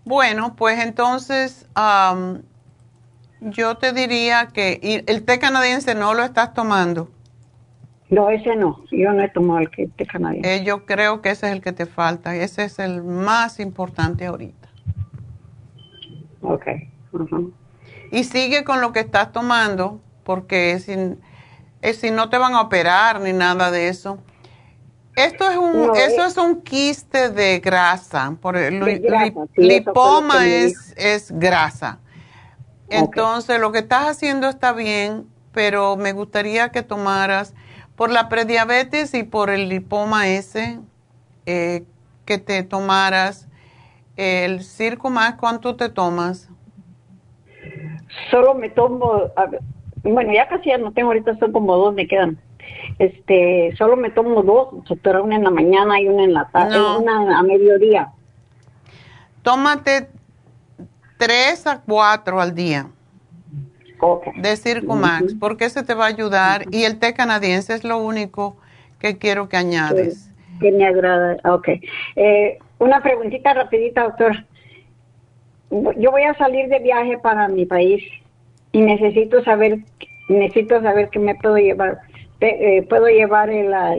[0.03, 1.65] Bueno, pues entonces
[3.39, 7.09] yo te diría que el té canadiense no lo estás tomando.
[8.09, 8.83] No, ese no.
[8.91, 10.55] Yo no he tomado el té canadiense.
[10.55, 12.35] Eh, yo creo que ese es el que te falta.
[12.35, 14.69] Ese es el más importante ahorita.
[16.41, 16.67] Ok.
[18.11, 20.93] Y sigue con lo que estás tomando, porque si,
[21.81, 24.19] eh, si no te van a operar ni nada de eso.
[25.15, 26.27] Esto es un, eso eh.
[26.27, 28.35] es un quiste de grasa.
[28.39, 28.57] Por
[29.55, 31.99] lipoma es, es grasa.
[32.89, 37.53] Entonces, lo que estás haciendo está bien, pero me gustaría que tomaras
[37.95, 40.79] por la prediabetes y por el lipoma ese,
[41.45, 41.83] eh,
[42.25, 43.47] que te tomaras
[44.17, 46.49] el circo más, ¿cuánto te tomas?
[48.31, 49.31] Solo me tomo,
[50.03, 52.37] bueno, ya casi ya no tengo, ahorita son como dos me quedan.
[52.99, 56.79] Este, solo me tomo dos, doctora, una en la mañana y una en la tarde,
[56.79, 58.11] una a mediodía.
[59.41, 60.09] Tómate
[61.17, 62.87] tres a cuatro al día.
[64.35, 66.63] De Circumax, porque ese te va a ayudar.
[66.71, 68.57] Y el té canadiense es lo único
[68.99, 70.31] que quiero que añades.
[70.59, 71.67] Que, me agrada, ok.
[72.15, 74.45] Eh, una preguntita rapidita, doctora.
[75.97, 78.03] Yo voy a salir de viaje para mi país
[78.71, 79.79] y necesito saber,
[80.29, 81.99] necesito saber qué me puedo llevar.
[82.41, 83.49] Eh, puedo llevar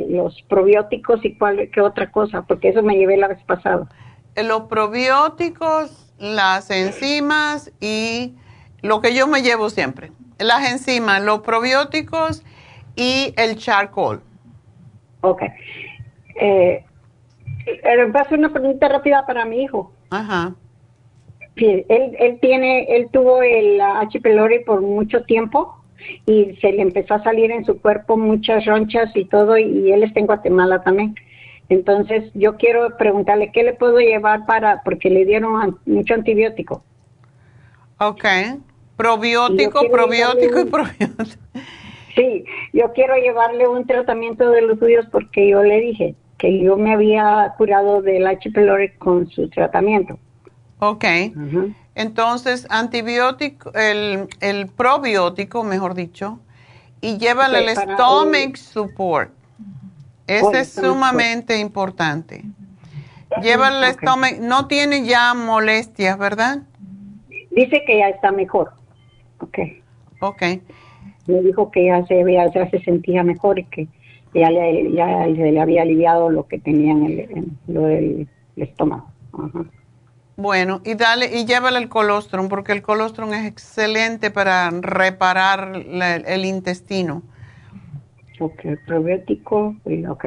[0.09, 3.89] los probióticos y cuál, qué otra cosa, porque eso me llevé la vez pasada.
[4.35, 8.35] Eh, los probióticos, las enzimas y
[8.83, 10.13] lo que yo me llevo siempre.
[10.39, 12.43] Las enzimas, los probióticos
[12.95, 14.21] y el charcoal.
[15.23, 15.43] Ok.
[16.41, 16.85] Eh,
[17.83, 19.93] pero voy a hacer una pregunta rápida para mi hijo.
[20.11, 20.55] Ajá.
[21.57, 24.21] él, él tiene, él tuvo el H.
[24.21, 25.75] pylori por mucho tiempo
[26.27, 30.03] y se le empezó a salir en su cuerpo muchas ronchas y todo y él
[30.03, 31.15] está en Guatemala también.
[31.69, 36.85] Entonces yo quiero preguntarle qué le puedo llevar para, porque le dieron mucho antibiótico.
[37.99, 38.25] Ok.
[38.97, 41.43] Probiótico, probiótico y probiótico.
[42.15, 46.77] Sí, yo quiero llevarle un tratamiento de los suyos porque yo le dije, que yo
[46.77, 48.51] me había curado del H.
[48.51, 50.19] pylori con su tratamiento.
[50.79, 51.05] Ok.
[51.95, 56.41] Entonces, antibiótico, el, el, probiótico, mejor dicho,
[57.01, 59.31] y llévale el stomach support.
[60.27, 62.45] Ese es sumamente importante.
[63.43, 66.63] Llévale el stomach, no tiene ya molestias, ¿verdad?
[67.57, 68.71] Dice que ya está mejor.
[69.41, 69.59] Ok.
[70.21, 70.43] Ok.
[71.27, 73.89] Me dijo que ya se, ya se sentía mejor y que
[74.35, 79.11] ya le, ya le había aliviado lo que tenía en el, lo del estómago.
[80.37, 86.45] Bueno, y dale y llévale el colostrum porque el colostrum es excelente para reparar el
[86.45, 87.23] intestino.
[88.39, 89.75] Ok, probiótico,
[90.09, 90.27] ok.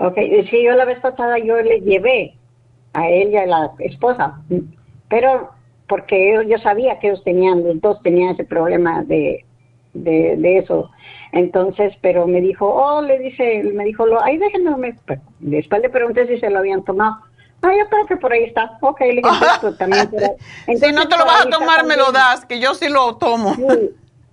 [0.00, 0.18] Ok,
[0.50, 2.34] sí, yo la vez pasada yo le llevé
[2.94, 4.42] a ella, la esposa,
[5.08, 5.50] pero
[5.88, 9.44] porque yo, sabía que ellos tenían, los dos tenían ese problema de,
[9.94, 10.90] de, de eso
[11.32, 14.96] entonces, pero me dijo, oh, le dice, me dijo, ahí déjenme,
[15.40, 17.16] después le pregunté si se lo habían tomado.
[17.60, 18.78] Ah, yo creo que por ahí está.
[18.80, 19.28] Ok, le dije,
[19.60, 20.08] pues, también.
[20.66, 23.54] si no te lo vas a tomar, me lo das, que yo sí lo tomo.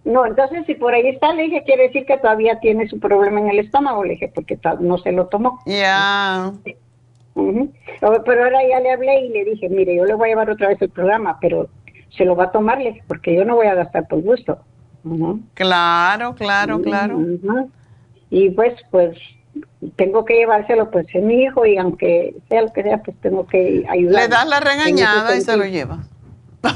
[0.03, 3.39] No, entonces si por ahí está, le dije, quiere decir que todavía tiene su problema
[3.39, 5.59] en el estómago, le dije, porque no se lo tomó.
[5.65, 6.53] Ya.
[7.35, 10.69] Pero ahora ya le hablé y le dije, mire, yo le voy a llevar otra
[10.69, 11.69] vez el programa, pero
[12.17, 14.59] se lo va a tomar, le porque yo no voy a gastar por gusto.
[15.53, 17.19] Claro, claro, claro.
[18.29, 19.17] Y pues, pues,
[19.97, 23.45] tengo que llevárselo, pues es mi hijo y aunque sea lo que sea, pues tengo
[23.45, 24.23] que ayudar.
[24.23, 25.99] Le das la regañada y se lo lleva.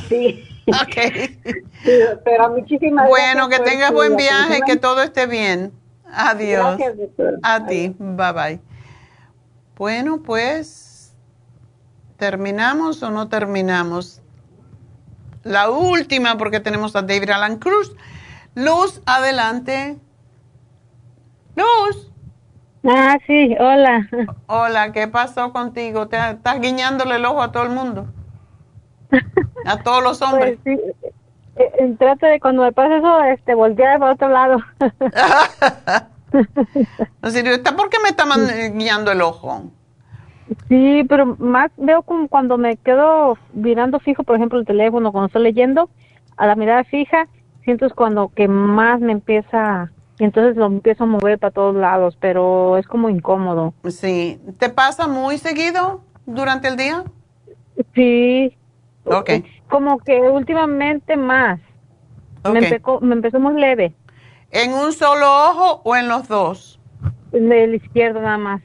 [0.08, 0.44] Sí.
[0.68, 2.22] ok.
[2.24, 5.72] pero muchísimas bueno, que tengas buen viaje, que todo esté bien.
[6.12, 6.78] Adiós.
[6.78, 7.10] Gracias,
[7.44, 7.96] A ti.
[7.98, 8.69] Bye bye.
[9.80, 11.16] Bueno, pues,
[12.18, 14.22] ¿terminamos o no terminamos?
[15.44, 17.96] La última, porque tenemos a David Alan Cruz.
[18.56, 19.98] Luz, adelante.
[21.56, 22.12] Luz.
[22.84, 24.06] Ah, sí, hola.
[24.48, 26.10] Hola, ¿qué pasó contigo?
[26.10, 28.08] ¿Te, ¿Estás guiñándole el ojo a todo el mundo?
[29.66, 30.60] ¿A todos los hombres?
[30.62, 30.78] Pues
[31.56, 34.60] Eh, trato de cuando me pasa eso, este, voltear para otro lado.
[37.24, 38.26] ¿está por qué me está
[38.74, 39.64] guiando el ojo?
[40.68, 45.28] Sí, pero más veo como cuando me quedo mirando fijo, por ejemplo, el teléfono, cuando
[45.28, 45.90] estoy leyendo,
[46.38, 47.28] a la mirada fija,
[47.64, 51.76] siento es cuando que más me empieza, y entonces lo empiezo a mover para todos
[51.76, 53.74] lados, pero es como incómodo.
[53.90, 57.04] Sí, ¿te pasa muy seguido durante el día?
[57.94, 58.56] Sí.
[59.06, 59.32] Ok.
[59.70, 61.60] Como que últimamente más.
[62.52, 63.94] Me, empezó, me empezó muy leve.
[64.52, 66.80] ¿En un solo ojo o en los dos?
[67.32, 68.62] En el izquierdo nada más.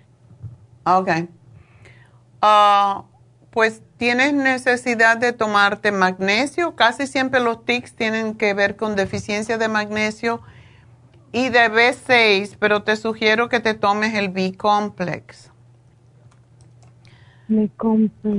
[0.85, 1.11] Ok.
[2.41, 3.05] Ah,
[3.51, 6.75] pues tienes necesidad de tomarte magnesio.
[6.75, 10.41] Casi siempre los tics tienen que ver con deficiencia de magnesio
[11.33, 15.51] y de B6, pero te sugiero que te tomes el B-complex.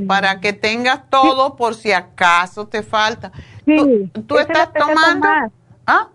[0.07, 3.31] Para que tengas todo por si acaso te falta.
[3.65, 5.27] Sí, ¿Tú, estás tomando?
[5.85, 6.09] ¿Ah?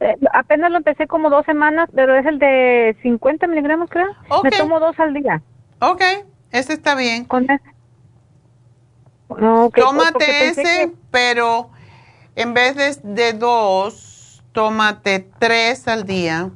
[0.00, 4.08] Eh, apenas lo empecé como dos semanas, pero es el de 50 miligramos, creo.
[4.42, 5.42] Me tomo dos al día.
[5.80, 6.02] Ok.
[6.50, 7.24] Ese está bien.
[7.24, 7.74] ¿Con ese?
[9.28, 11.70] tómate ese, pero
[12.36, 16.50] en vez de, dos, tómate tres al día.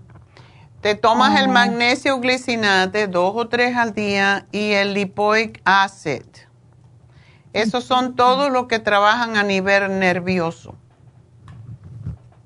[0.80, 1.52] Te tomas el ah.
[1.52, 6.22] magnesio glicinate dos o tres al día y el lipoic acid.
[7.52, 10.76] Esos son todos los que trabajan a nivel nervioso.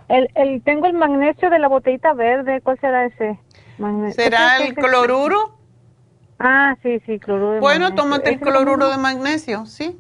[0.09, 2.61] El, el, tengo el magnesio de la botellita verde.
[2.61, 3.39] ¿Cuál será ese?
[4.13, 5.57] ¿Será el cloruro?
[6.39, 9.99] Ah, sí, sí, cloruro de bueno, tómate el cloruro de magnesio, ¿sí?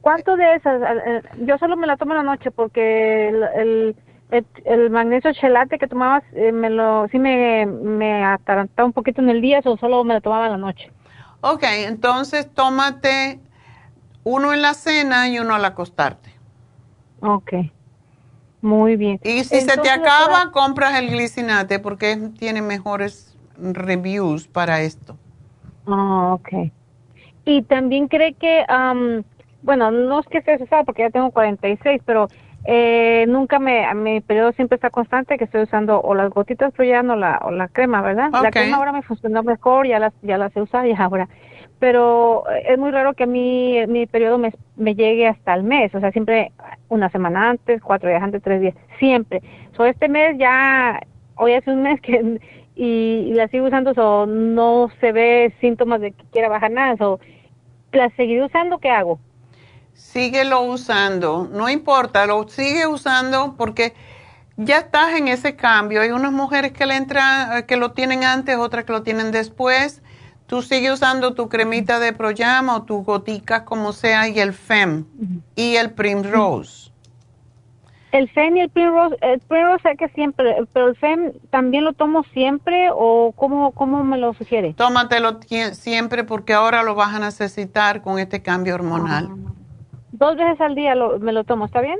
[0.00, 0.80] ¿Cuánto de esas?
[1.38, 3.96] Yo solo me la tomo en la noche porque el,
[4.64, 9.30] el, magnesio chelate que tomabas eh, me lo, sí me, me atarantaba un poquito en
[9.30, 10.92] el día, o solo me la tomaba en la noche.
[11.40, 13.40] Ok, entonces tómate
[14.24, 16.30] uno en la cena y uno al acostarte.
[17.20, 17.52] Ok,
[18.66, 19.20] muy bien.
[19.22, 25.16] Y si se te acaba, compras el glicinate porque tiene mejores reviews para esto.
[25.86, 26.72] Ah, ok.
[27.44, 28.64] Y también cree que,
[29.62, 32.28] bueno, no es que esté usado porque ya tengo 46, pero
[32.64, 36.88] eh, nunca me, mi periodo siempre está constante que estoy usando o las gotitas pero
[36.88, 38.30] ya no la, o la crema, ¿verdad?
[38.32, 41.28] La crema ahora me funcionó mejor, ya las, ya las sé usar y ahora.
[41.78, 45.94] Pero eh, es muy raro que a mí mi periodo me, llegue hasta el mes,
[45.94, 46.52] o sea, siempre
[46.88, 49.42] una semana antes, cuatro días antes, tres días, siempre.
[49.76, 51.00] So, este mes ya,
[51.36, 52.40] hoy hace un mes que
[52.76, 57.20] y, la sigo usando, o no se ve síntomas de que quiera bajar nada, o
[57.92, 59.18] la seguiré usando, ¿qué hago?
[59.92, 63.94] Síguelo usando, no importa, lo sigue usando porque
[64.56, 66.00] ya estás en ese cambio.
[66.00, 70.02] Hay unas mujeres que le entran, que lo tienen antes, otras que lo tienen después.
[70.46, 75.04] Tú sigues usando tu cremita de Proyama o tu gotica como sea y el FEM
[75.56, 76.92] y el Primrose.
[78.12, 81.92] El FEM y el Primrose, el Primrose sé que siempre, pero el FEM también lo
[81.92, 84.72] tomo siempre o cómo, cómo me lo sugiere?
[84.74, 85.40] Tómatelo
[85.72, 89.28] siempre porque ahora lo vas a necesitar con este cambio hormonal.
[89.30, 89.52] Ah.
[90.12, 91.98] Dos veces al día me lo tomo, ¿está bien?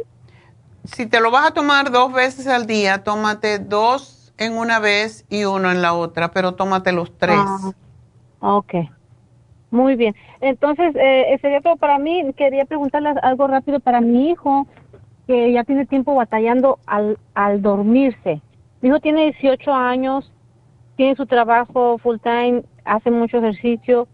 [0.85, 5.27] Si te lo vas a tomar dos veces al día, tómate dos en una vez
[5.29, 7.39] y uno en la otra, pero tómate los tres.
[7.39, 7.73] Ah,
[8.55, 8.75] ok.
[9.71, 10.15] Muy bien.
[10.41, 12.33] Entonces, eh, sería todo para mí.
[12.37, 14.67] Quería preguntarle algo rápido para mi hijo
[15.27, 18.41] que ya tiene tiempo batallando al, al dormirse.
[18.81, 20.33] Mi hijo tiene 18 años,
[20.97, 24.07] tiene su trabajo full time, hace mucho ejercicio,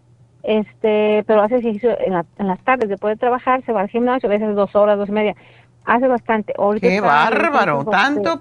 [0.43, 2.15] este, pero hace ejercicio en,
[2.47, 5.13] las tardes después de trabajar, se va al gimnasio, a veces dos horas, dos y
[5.13, 5.37] media.
[5.85, 6.55] Hace bastante.
[6.81, 8.41] Qué bárbaro, tanto,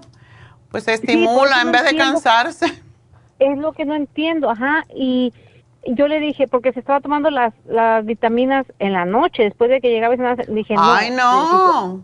[0.70, 2.66] pues estimula en vez de cansarse.
[3.38, 5.32] Es lo que no entiendo, ajá, y
[5.86, 9.80] yo le dije, porque se estaba tomando las, las vitaminas en la noche, después de
[9.80, 10.14] que llegaba,
[10.48, 10.82] dije, no.
[10.82, 12.02] Ay, no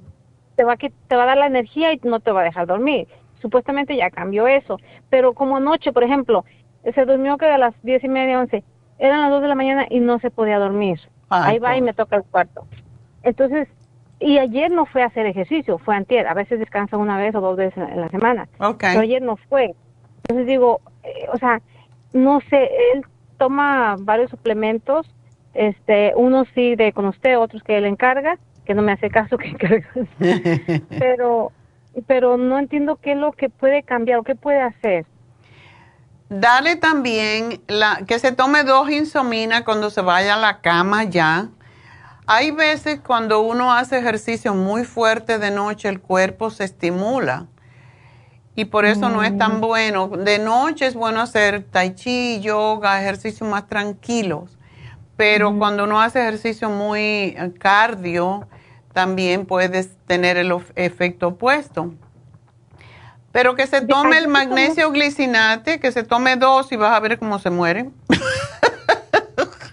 [0.59, 2.67] te va, a, te va a dar la energía y no te va a dejar
[2.67, 3.07] dormir.
[3.41, 4.79] Supuestamente ya cambió eso.
[5.09, 6.45] Pero como anoche, por ejemplo,
[6.93, 8.65] se durmió que a las diez y media, once,
[8.99, 10.99] eran las dos de la mañana y no se podía dormir.
[11.29, 12.67] Ahí va y me toca el cuarto.
[13.23, 13.69] Entonces,
[14.19, 16.27] y ayer no fue a hacer ejercicio, fue antier.
[16.27, 18.49] A veces descansa una vez o dos veces en la semana.
[18.95, 19.77] Pero ayer no fue.
[20.25, 21.63] Entonces digo, eh, o sea,
[22.13, 23.05] no sé, él
[23.39, 25.07] toma varios suplementos,
[25.55, 29.39] este, unos sí de con usted, otros que él encarga, que no me hace caso
[29.39, 29.57] que
[30.99, 31.53] pero
[32.07, 35.07] pero no entiendo qué es lo que puede cambiar o qué puede hacer.
[36.29, 41.49] Dale también la que se tome dos insomina cuando se vaya a la cama ya.
[42.27, 47.47] Hay veces cuando uno hace ejercicio muy fuerte de noche el cuerpo se estimula
[48.59, 49.61] y por eso no es tan mm.
[49.61, 50.09] bueno.
[50.09, 54.59] De noche es bueno hacer tai chi, yoga, ejercicios más tranquilos.
[55.17, 58.49] Pero cuando uno hace ejercicio muy eh, cardio,
[58.93, 61.95] también puedes tener el efecto opuesto.
[63.31, 67.17] Pero que se tome el magnesio glicinate, que se tome dos y vas a ver
[67.21, 67.91] cómo se muere.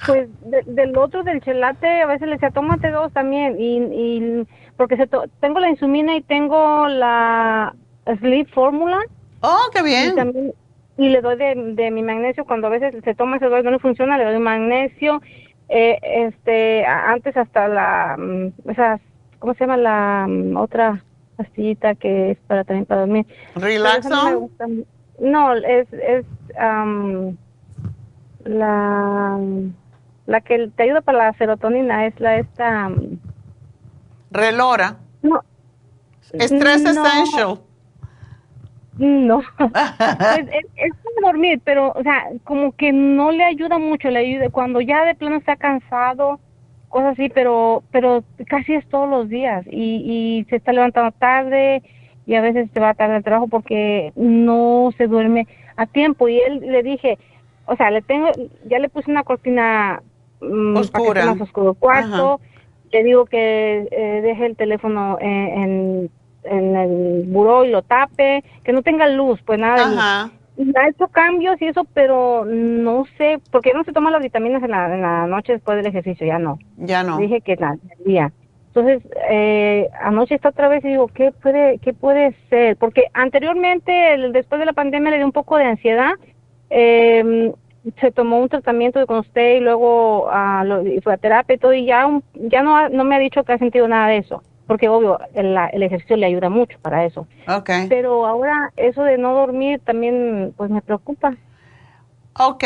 [0.06, 3.60] Pues del otro, del chelate, a veces le decía, tómate dos también.
[3.60, 4.48] Y, y
[4.78, 5.10] porque se
[5.40, 7.74] tengo la insumina y tengo la
[8.20, 9.00] Sleep Formula.
[9.42, 10.12] Oh, qué bien.
[10.12, 10.54] Y, también,
[10.98, 13.72] y le doy de, de, mi magnesio cuando a veces se toma ese dos no
[13.72, 15.22] le funciona, le doy magnesio.
[15.70, 19.02] Eh, este, antes hasta la, mm, esas,
[19.40, 21.04] ¿cómo se llama la mm, otra
[21.38, 23.26] pastillita que es para también para dormir?
[23.56, 24.50] Relaxo.
[25.20, 26.26] No, es, es
[28.44, 29.40] la
[30.26, 32.88] la que te ayuda para la serotonina es la esta...
[32.88, 33.20] Um,
[34.32, 34.98] Relora.
[35.22, 35.42] No.
[36.34, 37.60] Stress Essential.
[38.98, 39.40] No.
[39.60, 44.50] es, es, para dormir, pero, o sea, como que no le ayuda mucho, le ayuda
[44.50, 46.40] cuando ya de plano está cansado,
[46.90, 51.84] cosas así, pero, pero casi es todos los días y, y se está levantando tarde
[52.26, 56.40] y a veces se va tarde al trabajo porque no se duerme a tiempo y
[56.40, 57.18] él le dije,
[57.66, 58.30] o sea, le tengo,
[58.66, 60.02] ya le puse una cortina
[60.42, 61.26] Mm, Oscura.
[61.26, 62.40] más oscuro cuarto.
[62.92, 66.10] Le digo que eh, deje el teléfono en, en,
[66.46, 70.32] el buró y lo tape, que no tenga luz, pues nada
[70.76, 74.72] Ha hecho cambios y eso, pero no sé, porque no se toma las vitaminas en
[74.72, 76.60] la, en la noche después del ejercicio, ya no.
[76.78, 77.18] Ya no.
[77.18, 78.32] Dije que la día.
[78.68, 82.76] Entonces, eh, anoche está otra vez y digo, ¿qué puede, ¿qué puede ser?
[82.78, 83.92] Porque anteriormente,
[84.34, 86.12] después de la pandemia, le dio un poco de ansiedad.
[86.70, 87.54] Eh,
[88.00, 91.86] se tomó un tratamiento con usted y luego uh, fue a terapia y todo y
[91.86, 95.20] ya, ya no, no me ha dicho que ha sentido nada de eso, porque obvio
[95.34, 97.28] el, el ejercicio le ayuda mucho para eso.
[97.48, 97.88] Okay.
[97.88, 101.36] Pero ahora eso de no dormir también pues me preocupa.
[102.38, 102.64] Ok,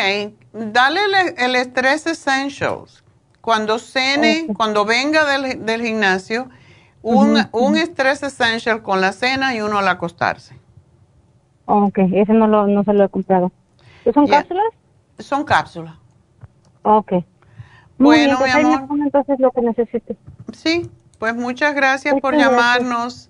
[0.54, 1.00] dale
[1.38, 3.04] el, estrés essentials.
[3.42, 6.50] Cuando cene, cuando venga del, del gimnasio,
[7.02, 10.56] un, un estrés essential con la cena y uno al acostarse.
[11.66, 13.52] Ok, ese no, lo, no se lo he comprado.
[14.14, 14.66] ¿Son cápsulas?
[15.20, 15.96] Son cápsulas.
[16.82, 17.14] Ok.
[17.98, 19.00] bueno, mi amor.
[19.04, 20.18] entonces lo que necesite.
[20.52, 20.90] Sí,
[21.20, 23.30] pues muchas gracias por llamarnos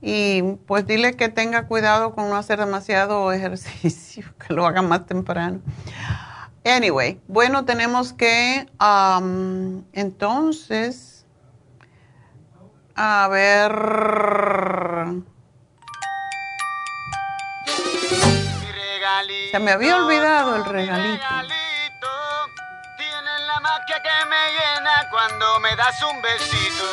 [0.00, 5.06] y pues dile que tenga cuidado con no hacer demasiado ejercicio, que lo haga más
[5.06, 5.60] temprano.
[6.64, 11.26] Anyway, bueno, tenemos que um, entonces,
[12.94, 13.72] a ver...
[19.50, 21.24] Se me había olvidado el regalito.
[24.02, 26.84] Que me llena cuando me das un besito.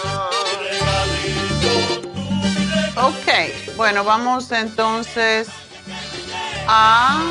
[2.97, 5.47] Ok, bueno, vamos entonces
[6.67, 7.21] a...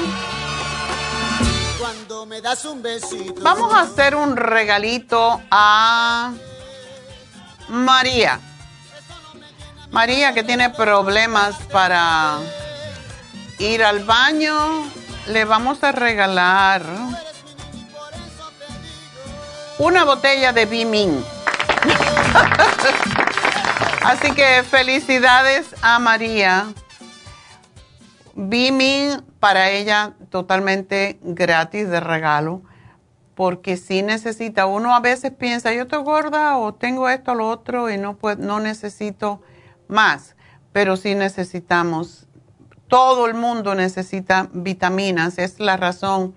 [1.78, 3.34] Cuando me das un besito.
[3.42, 6.32] Vamos a hacer un regalito a
[7.68, 8.38] María.
[9.90, 12.38] María que tiene problemas para
[13.58, 14.88] ir al baño,
[15.26, 16.84] le vamos a regalar
[19.78, 21.24] una botella de Bimin.
[24.04, 26.72] Así que felicidades a María.
[28.34, 32.62] Bimin para ella totalmente gratis de regalo,
[33.34, 37.48] porque si necesita, uno a veces piensa, yo estoy gorda o tengo esto o lo
[37.48, 39.42] otro y no, pues, no necesito
[39.88, 40.36] más,
[40.72, 42.26] pero sí necesitamos
[42.88, 45.38] todo el mundo necesita vitaminas.
[45.38, 46.34] Es la razón,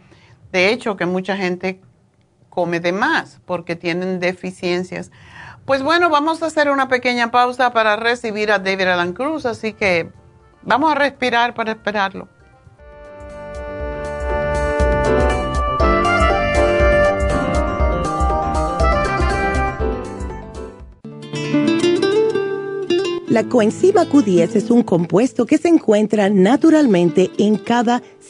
[0.52, 1.82] de hecho, que mucha gente
[2.58, 5.12] come de más porque tienen deficiencias.
[5.66, 9.74] Pues bueno, vamos a hacer una pequeña pausa para recibir a David Alan Cruz, así
[9.74, 10.10] que
[10.64, 12.28] vamos a respirar para esperarlo.
[23.30, 28.02] La coenzima Q10 es un compuesto que se encuentra naturalmente en cada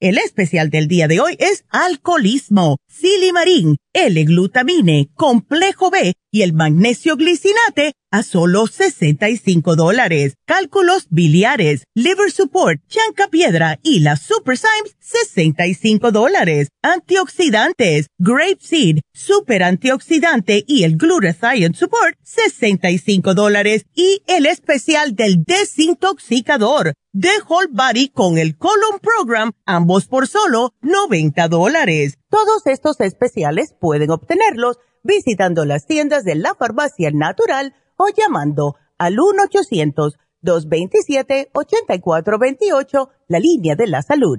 [0.00, 7.16] El especial del día de hoy es alcoholismo, silimarín, L-glutamine, complejo B y el magnesio
[7.16, 10.36] glicinate a solo 65 dólares.
[10.46, 16.68] Cálculos biliares, liver support, chanca piedra y la super Symes 65 dólares.
[16.80, 23.84] Antioxidantes, grape seed, super antioxidante y el glutathione support 65 dólares.
[23.94, 30.74] Y el especial del desintoxicador de Whole Body con el Colon Program, ambos por solo
[30.82, 32.18] 90 dólares.
[32.28, 39.16] Todos estos especiales pueden obtenerlos visitando las tiendas de la farmacia natural o llamando al
[40.42, 44.38] 1-800-227-8428, la línea de la salud.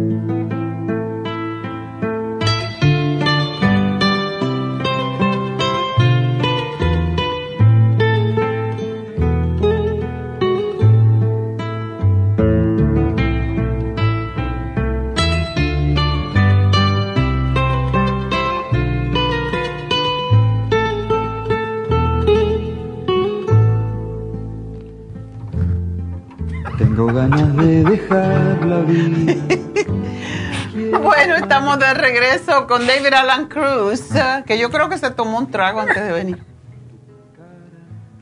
[31.01, 34.09] bueno, estamos de regreso con David Alan Cruz,
[34.45, 36.43] que yo creo que se tomó un trago antes de venir.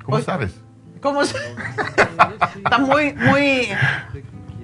[0.04, 0.54] ¿Cómo sabes?
[1.02, 1.22] ¿Cómo
[2.62, 3.70] Está muy, muy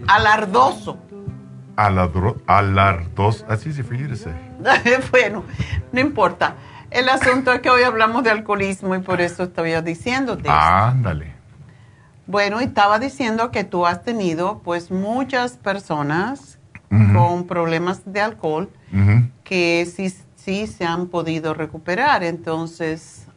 [0.08, 0.98] alardoso.
[1.76, 4.34] alardoso, así se dice.
[5.12, 5.44] bueno,
[5.92, 6.56] no importa.
[6.92, 10.50] El asunto es que hoy hablamos de alcoholismo y por eso estoy diciéndote.
[10.50, 11.35] Ándale.
[12.28, 16.60] Bueno, y estaba diciendo que tú has tenido pues muchas personas
[17.14, 18.70] con problemas de alcohol
[19.44, 22.24] que sí, sí se han podido recuperar.
[22.24, 23.28] Entonces,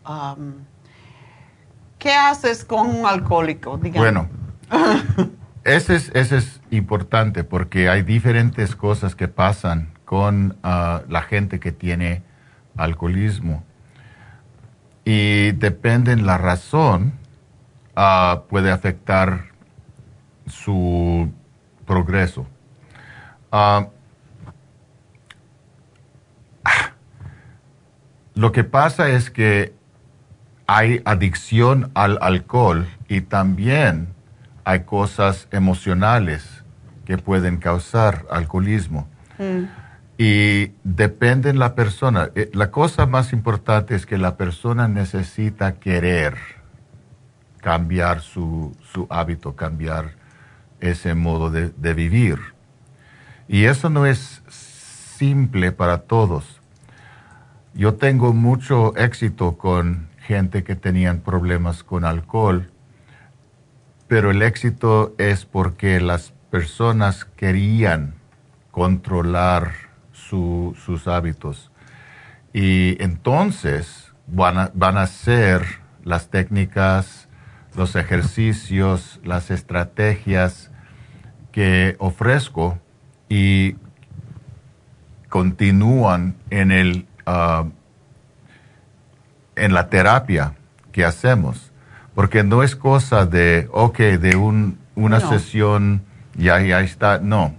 [1.99, 3.79] ¿qué haces con un alcohólico?
[3.79, 4.29] Bueno,
[5.65, 11.61] ese es, ese es importante porque hay diferentes cosas que pasan con ah, la gente
[11.61, 12.23] que tiene
[12.77, 13.65] alcoholismo.
[15.05, 17.13] Y depende de la razón
[18.01, 19.47] Ah, puede afectar
[20.47, 21.33] su
[21.85, 22.47] progreso.
[23.51, 23.89] Ah,
[28.37, 29.75] lo que pasa es que
[30.69, 34.15] hay adicción al alcohol y también
[34.63, 36.63] hay cosas emocionales
[37.05, 39.09] que pueden causar alcoholismo.
[39.39, 39.65] Mm.
[40.19, 42.31] Y depende de la persona.
[42.37, 46.58] Eh, la cosa más importante es que la persona necesita querer
[47.59, 48.75] cambiar su,
[49.11, 50.13] hábito, cambiar
[50.81, 52.39] ese modo de, vivir.
[53.49, 56.61] Y eso no es simple para todos.
[57.75, 62.71] Yo tengo mucho éxito con gente que tenían problemas con alcohol,
[64.07, 68.15] pero el éxito es porque las personas querían
[68.71, 69.73] controlar
[70.13, 71.71] sus hábitos.
[72.53, 75.65] Y entonces van a, van a hacer
[76.05, 77.28] las técnicas,
[77.79, 80.71] los ejercicios, las estrategias
[81.53, 82.79] que ofrezco
[83.29, 83.77] y
[85.29, 87.65] continúan en el ah,
[89.57, 90.55] en la terapia
[90.93, 91.73] que hacemos.
[92.15, 96.03] Porque no es cosa de ok de un, una sesión
[96.35, 97.21] ya ya está.
[97.21, 97.55] No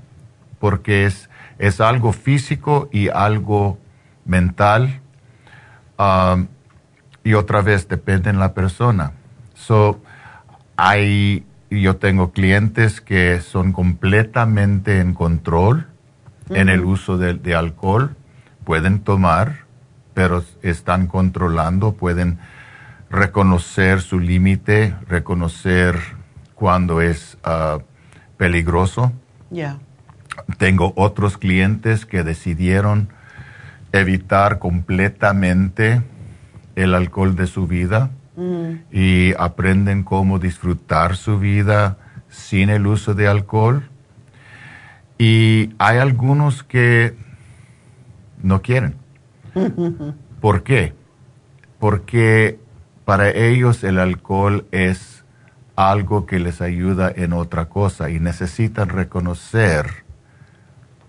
[0.60, 3.80] porque es es algo físico y algo
[4.26, 5.02] mental
[5.98, 6.38] ah,
[7.24, 9.14] y otra vez depende en la persona.
[9.56, 10.02] So
[10.82, 15.88] hay, yo tengo clientes que son completamente en control
[16.50, 18.16] en el uso de, alcohol,
[18.64, 19.66] pueden tomar,
[20.14, 22.40] pero están controlando, pueden
[23.10, 26.00] reconocer su límite, reconocer
[26.56, 27.80] cuando es ah,
[28.38, 29.12] peligroso.
[30.58, 33.10] Tengo otros clientes que decidieron
[33.92, 36.02] evitar completamente
[36.76, 38.12] el alcohol de su vida
[38.92, 41.98] y aprenden cómo disfrutar su vida
[42.30, 43.90] sin el uso de alcohol
[45.18, 47.16] y hay algunos que
[48.42, 48.96] no quieren.
[50.42, 50.94] ¿Por qué?
[51.80, 52.58] Porque
[53.04, 55.26] para ellos el alcohol es
[55.76, 60.06] algo que les ayuda en otra cosa y necesitan reconocer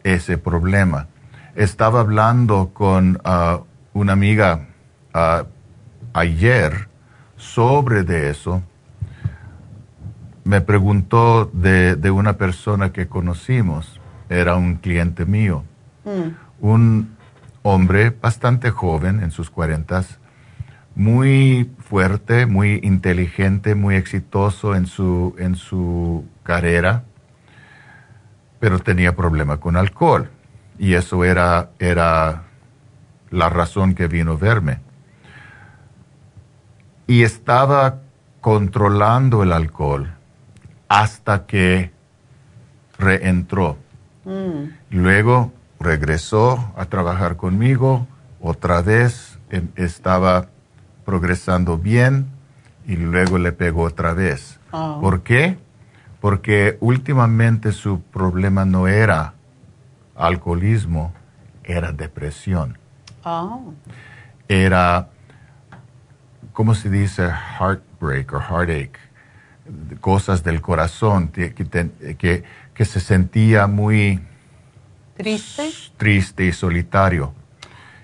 [0.02, 1.06] ese problema.
[1.54, 4.66] Estaba hablando con uh, una amiga
[5.14, 5.44] uh,
[6.12, 6.89] ayer
[7.40, 8.62] sobre de eso.
[10.44, 15.64] Me preguntó de, una persona que conocimos, era un cliente mío,
[16.04, 16.64] mm.
[16.64, 17.16] un
[17.62, 20.18] hombre bastante joven, en sus cuarentas,
[20.94, 27.04] muy fuerte, muy inteligente, muy exitoso en su, en su carrera,
[28.58, 30.30] pero tenía problema con alcohol.
[30.78, 32.44] Y eso era, era
[33.30, 34.89] la razón que vino a verme.
[37.10, 38.02] Y estaba
[38.40, 40.12] controlando el alcohol
[40.86, 41.90] hasta que
[42.96, 43.78] reentró.
[44.24, 44.70] Mm.
[44.90, 48.06] Luego regresó a trabajar conmigo,
[48.40, 50.50] otra vez em, estaba
[51.04, 52.28] progresando bien
[52.86, 54.60] y luego le pegó otra vez.
[54.70, 55.00] Oh.
[55.00, 55.58] ¿Por qué?
[56.20, 59.34] Porque últimamente su problema no era
[60.14, 61.12] alcoholismo,
[61.64, 62.78] era depresión.
[63.24, 63.72] Oh.
[64.46, 65.08] Era,
[66.52, 67.30] ¿cómo se dice?
[67.58, 68.92] Heartbreak o heartache.
[70.00, 74.20] Cosas del corazón que, que, se sentía muy
[75.16, 77.34] triste, triste y solitario.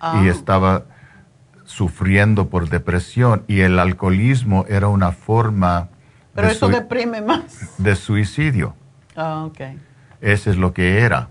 [0.00, 0.30] Y oh.
[0.30, 0.84] estaba
[1.66, 5.88] sufriendo por depresión y el alcoholismo era una forma
[6.32, 8.74] pero eso deprime más de suicidio
[9.16, 9.78] ah okay
[10.20, 11.28] ese es lo que era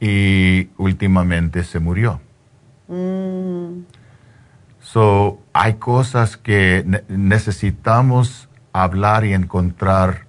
[0.00, 2.20] y últimamente se murió
[2.86, 3.80] mm.
[4.92, 10.24] So hay cosas que necesitamos hablar y encontrar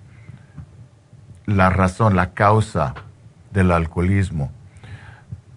[1.45, 2.94] la razón la causa
[3.52, 4.52] del alcoholismo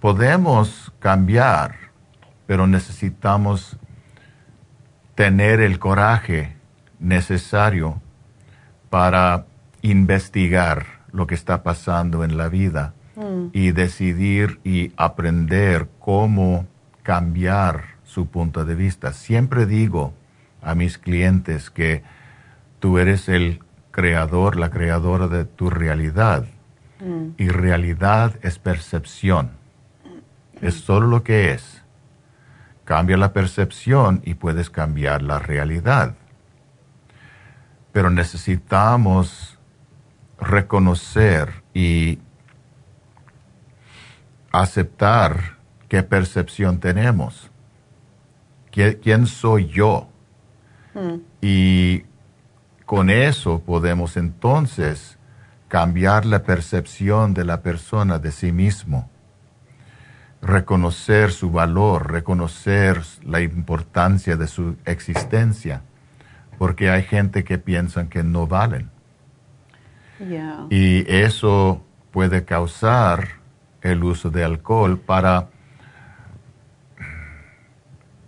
[0.00, 1.74] podemos cambiar
[2.46, 3.76] pero necesitamos
[5.16, 6.54] tener el coraje
[7.00, 8.00] necesario
[8.88, 9.46] para
[9.80, 13.46] investigar lo que está pasando en la vida mm.
[13.52, 16.66] y decidir y aprender cómo
[17.02, 19.14] cambiar su punto de vista.
[19.14, 20.12] Siempre digo
[20.60, 22.02] a mis clientes que
[22.78, 23.60] tú eres el
[23.90, 26.44] creador, la creadora de tu realidad.
[27.01, 27.28] Mm.
[27.39, 29.52] Y realidad es percepción.
[30.60, 31.82] Es solo lo que es.
[32.84, 36.14] Cambia la percepción y puedes cambiar la realidad.
[37.93, 39.59] Pero necesitamos
[40.39, 42.18] reconocer y
[44.52, 45.56] aceptar
[45.89, 47.51] qué percepción tenemos.
[48.73, 50.09] ¿Quién soy yo?
[50.94, 51.20] Hmm.
[51.40, 52.03] Y
[52.85, 55.19] con eso podemos entonces
[55.69, 59.09] cambiar la percepción de la persona de sí mismo
[60.43, 65.82] reconocer su valor, reconocer la importancia de su existencia,
[66.59, 68.90] porque hay gente que piensa que no valen.
[70.70, 73.40] Y eso puede causar
[73.81, 75.49] el uso de alcohol para,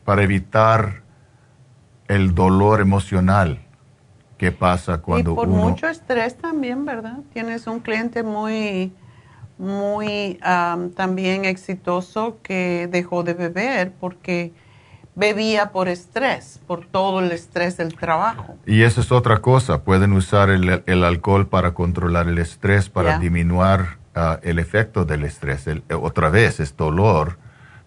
[0.04, 1.02] para evitar
[2.08, 3.60] el dolor emocional
[4.38, 7.18] que pasa cuando y por mucho estrés también, ¿verdad?
[7.32, 8.92] Tienes un cliente muy
[9.56, 10.38] muy
[10.96, 14.52] también exitoso que dejó de beber porque
[15.14, 18.56] bebía por estrés, por todo el estrés del trabajo.
[18.66, 23.98] Y eso es otra cosa, pueden usar el, alcohol para controlar el estrés, para disminuir
[24.14, 25.66] ah, el efecto del estrés.
[26.00, 27.38] otra vez es dolor,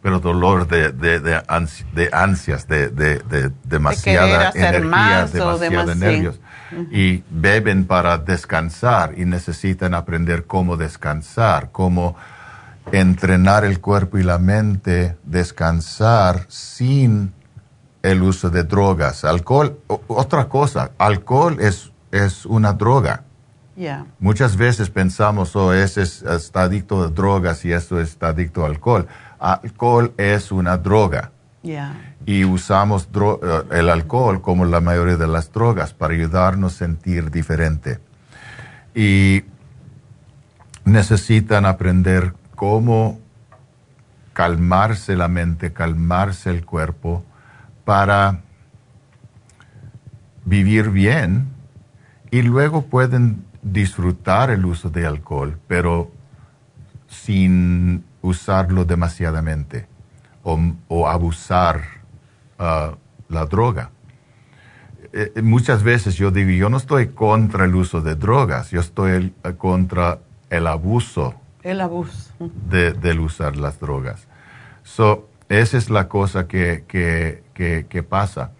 [0.01, 6.39] pero dolor de, de, de, ansias, de, de, demasiada energía, demasiada nervios
[6.91, 12.15] y beben para descansar y necesitan aprender cómo descansar, cómo
[12.91, 17.33] entrenar el cuerpo y la mente, descansar sin
[18.03, 19.25] el uso de drogas.
[19.25, 23.23] Alcohol, otra cosa, alcohol es, es una droga.
[24.19, 29.07] Muchas veces pensamos, oh, ese está adicto a drogas y esto está adicto a alcohol.
[29.39, 31.31] Alcohol es una droga.
[32.25, 37.29] Y usamos eh, el alcohol como la mayoría de las drogas para ayudarnos a sentir
[37.29, 37.99] diferente.
[38.95, 39.43] Y
[40.85, 43.19] necesitan aprender cómo
[44.33, 47.23] calmarse la mente, calmarse el cuerpo
[47.83, 48.41] para
[50.45, 51.47] vivir bien.
[52.31, 56.11] Y luego pueden disfrutar el uso de alcohol, pero
[57.07, 59.87] sin usarlo demasiadamente
[60.43, 61.81] o, abusar
[62.59, 62.95] uh,
[63.29, 63.91] la droga.
[65.13, 69.33] eh, muchas veces yo digo, yo no estoy contra el uso de drogas, yo estoy
[69.57, 70.19] contra
[70.49, 71.35] el abuso.
[71.63, 72.33] El abuso.
[72.69, 74.27] De, del usar las drogas.
[74.83, 78.51] So, esa es la cosa que, que, que, pasa.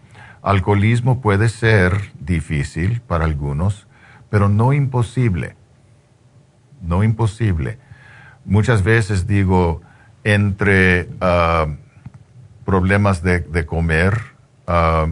[0.42, 3.86] Alcoholismo puede ser difícil para algunos,
[4.30, 5.56] pero no imposible.
[6.80, 7.78] No imposible.
[8.48, 9.82] Muchas veces digo,
[10.24, 11.66] entre ah,
[12.64, 14.18] problemas de, de comer,
[14.66, 15.06] ah,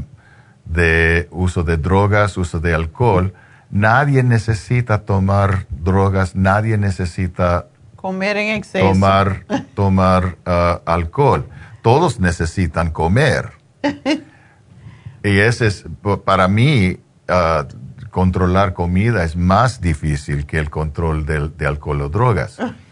[0.65, 3.35] de uso de drogas, uso de alcohol,
[3.71, 8.87] nadie necesita tomar drogas, nadie necesita comer en exceso.
[8.87, 9.45] Tomar,
[9.75, 11.47] tomar ah, alcohol.
[11.83, 13.53] Todos necesitan comer.
[15.23, 15.85] y ese es,
[16.25, 16.99] para mí,
[17.29, 17.67] ah,
[18.11, 22.59] controlar comida es más difícil que el control de, alcohol o drogas.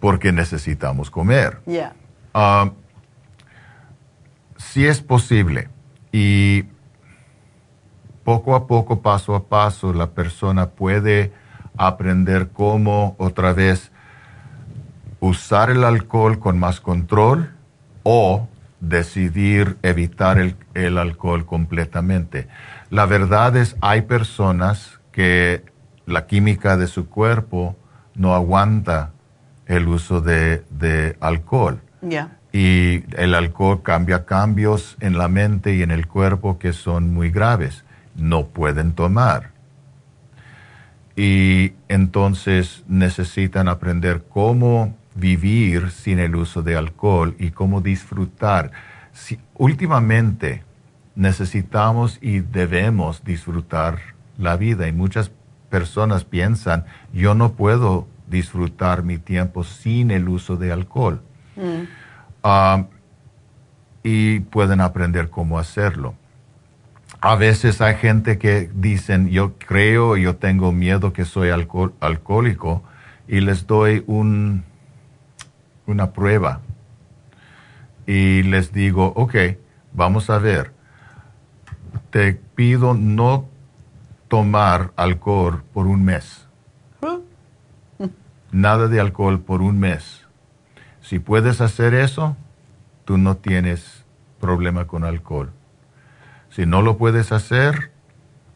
[0.00, 1.60] Porque necesitamos comer.
[2.34, 2.72] Ah,
[4.56, 5.68] si es posible
[6.12, 6.64] y
[8.24, 11.32] poco a poco, paso a paso, la persona puede
[11.76, 13.90] aprender cómo otra vez
[15.20, 17.54] usar el alcohol con más control
[18.02, 18.48] o
[18.80, 22.48] decidir evitar el, alcohol completamente.
[22.90, 25.64] La verdad es, hay personas que
[26.06, 27.76] la química de su cuerpo
[28.14, 29.12] no aguanta
[29.68, 31.80] el uso de, alcohol.
[32.52, 37.30] Y el alcohol cambia cambios en la mente y en el cuerpo que son muy
[37.30, 37.84] graves
[38.16, 39.50] no pueden tomar.
[41.14, 48.70] Y entonces necesitan aprender cómo vivir sin el uso de alcohol y cómo disfrutar.
[49.12, 50.62] Si, últimamente
[51.16, 53.98] necesitamos y debemos disfrutar
[54.38, 55.32] la vida y muchas
[55.68, 61.22] personas piensan, yo no puedo disfrutar mi tiempo sin el uso de alcohol.
[61.56, 61.84] Mm.
[62.42, 62.86] Ah,
[64.02, 66.14] y pueden aprender cómo hacerlo.
[67.20, 72.82] A veces hay gente que dicen, yo creo, yo tengo miedo que soy alcohólico
[73.26, 74.64] y les doy un,
[75.86, 76.60] una prueba
[78.06, 79.34] y les digo, ok,
[79.92, 80.72] vamos a ver,
[82.10, 83.46] te pido no
[84.28, 86.47] tomar alcohol por un mes.
[88.50, 90.26] Nada de alcohol por un mes.
[91.00, 92.36] Si puedes hacer eso,
[93.04, 94.04] tú no tienes
[94.40, 95.52] problema con alcohol.
[96.50, 97.90] Si no lo puedes hacer,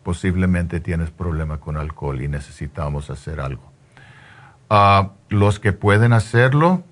[0.02, 3.70] posiblemente tienes problema con alcohol y necesitamos hacer algo.
[4.70, 6.82] Ah, los que pueden hacerlo,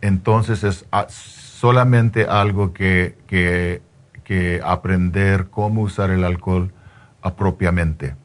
[0.00, 3.80] entonces es ah, solamente algo que, que,
[4.64, 6.72] aprender cómo usar el alcohol
[7.20, 8.16] apropiadamente.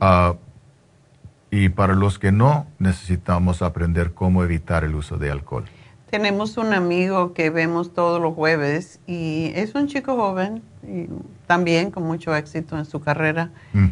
[0.00, 0.34] Ah,
[1.50, 5.64] y para los que no, necesitamos aprender cómo evitar el uso de alcohol.
[6.10, 11.06] Tenemos un amigo que vemos todos los jueves y es un chico joven, y
[11.46, 13.50] también con mucho éxito en su carrera.
[13.72, 13.86] Mm.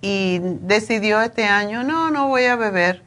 [0.00, 3.02] Y decidió este año, no, no voy a beber,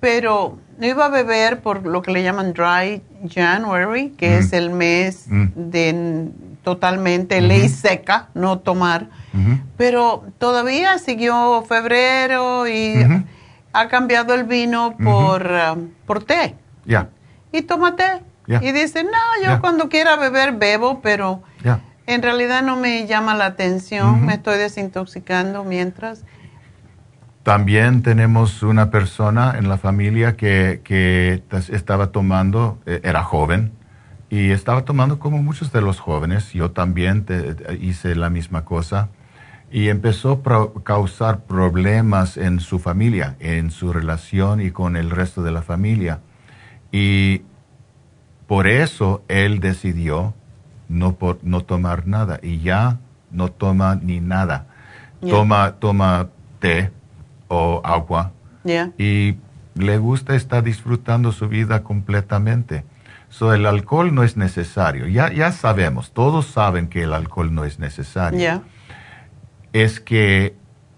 [0.00, 4.38] pero no iba a beber por lo que le llaman Dry January, que mm.
[4.38, 5.46] es el mes mm.
[5.56, 6.28] de
[6.62, 9.08] totalmente ley seca, no tomar.
[9.76, 12.94] Pero todavía siguió febrero y
[13.72, 16.54] ha cambiado el vino por, um, por té.
[16.84, 17.08] Ya.
[17.52, 18.22] Y tómate.
[18.48, 19.10] Y dice, no,
[19.44, 21.42] yo cuando quiera beber bebo, pero
[22.06, 26.24] en realidad no me llama la atención, me estoy desintoxicando mientras.
[27.42, 33.72] También tenemos una persona en la familia que, que estaba tomando, eh, era joven,
[34.30, 37.26] y estaba tomando como muchos de los jóvenes, yo también
[37.80, 39.08] hice la misma cosa,
[39.70, 45.42] y empezó a causar problemas en su familia, en su relación y con el resto
[45.42, 46.20] de la familia.
[46.90, 47.42] Y
[48.46, 50.34] por eso él decidió
[50.88, 52.98] no, por, no tomar nada y ya
[53.30, 54.66] no toma ni nada.
[55.20, 56.28] Toma, toma
[56.60, 56.92] té
[57.48, 58.32] o agua
[58.96, 59.36] y
[59.74, 62.84] le gusta estar disfrutando su vida completamente.
[63.30, 65.06] So, el alcohol no es necesario.
[65.06, 68.62] Ya, ya sabemos, todos saben que el alcohol no es necesario.
[69.72, 70.56] Es que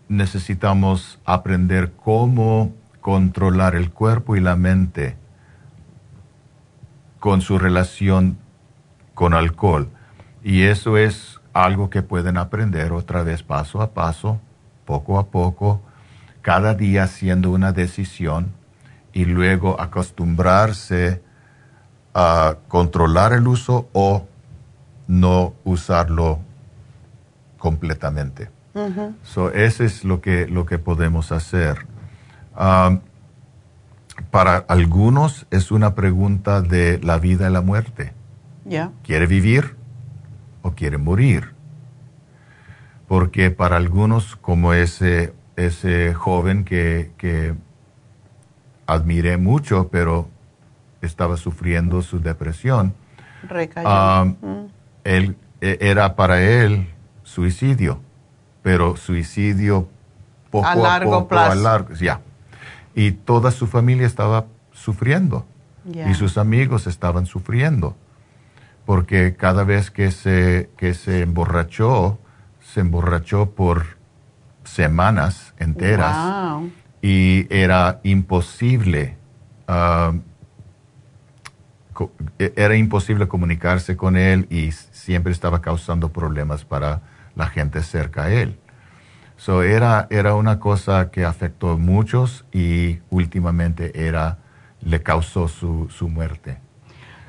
[0.08, 5.16] necesitamos aprender cómo controlar el cuerpo y la mente
[7.18, 8.38] con su relación
[9.14, 9.88] con alcohol.
[10.42, 14.40] Y eso es algo que pueden aprender otra vez paso a paso,
[14.84, 15.82] poco a poco,
[16.42, 18.52] cada día haciendo una decisión
[19.12, 21.22] y luego acostumbrarse
[22.14, 24.26] a controlar el uso o
[25.06, 26.38] no usarlo
[27.58, 28.48] completamente.
[29.22, 31.86] So, eso es lo que, lo que podemos hacer.
[32.58, 33.00] Um,
[34.30, 38.12] para algunos es una pregunta de la vida y la muerte.
[39.02, 39.76] ¿Quiere vivir
[40.62, 41.60] o quiere morir?
[43.10, 47.56] porque para algunos, como ese, ese joven que, que
[48.86, 50.28] admiré mucho, pero
[51.02, 52.94] estaba sufriendo su depresión,
[54.40, 54.66] mm.
[55.02, 56.86] él, e, era para él
[57.24, 58.00] suicidio,
[58.62, 59.88] pero suicidio
[60.50, 61.52] poco a, largo plazo.
[61.52, 62.20] a largo, ya.
[62.94, 65.46] Y toda su familia estaba sufriendo.
[66.08, 67.96] Y sus amigos estaban sufriendo,
[68.84, 72.18] porque cada vez que se, que se emborrachó,
[72.60, 73.96] se emborrachó por
[74.62, 76.62] semanas enteras.
[77.02, 79.16] Y era imposible
[79.66, 80.12] ah,
[82.38, 87.02] e, era imposible comunicarse con él y siempre estaba causando problemas para
[87.40, 88.58] la gente cerca a él.
[89.36, 94.38] So era, era una cosa que afectó a muchos y últimamente era,
[94.82, 96.58] le causó su, su muerte.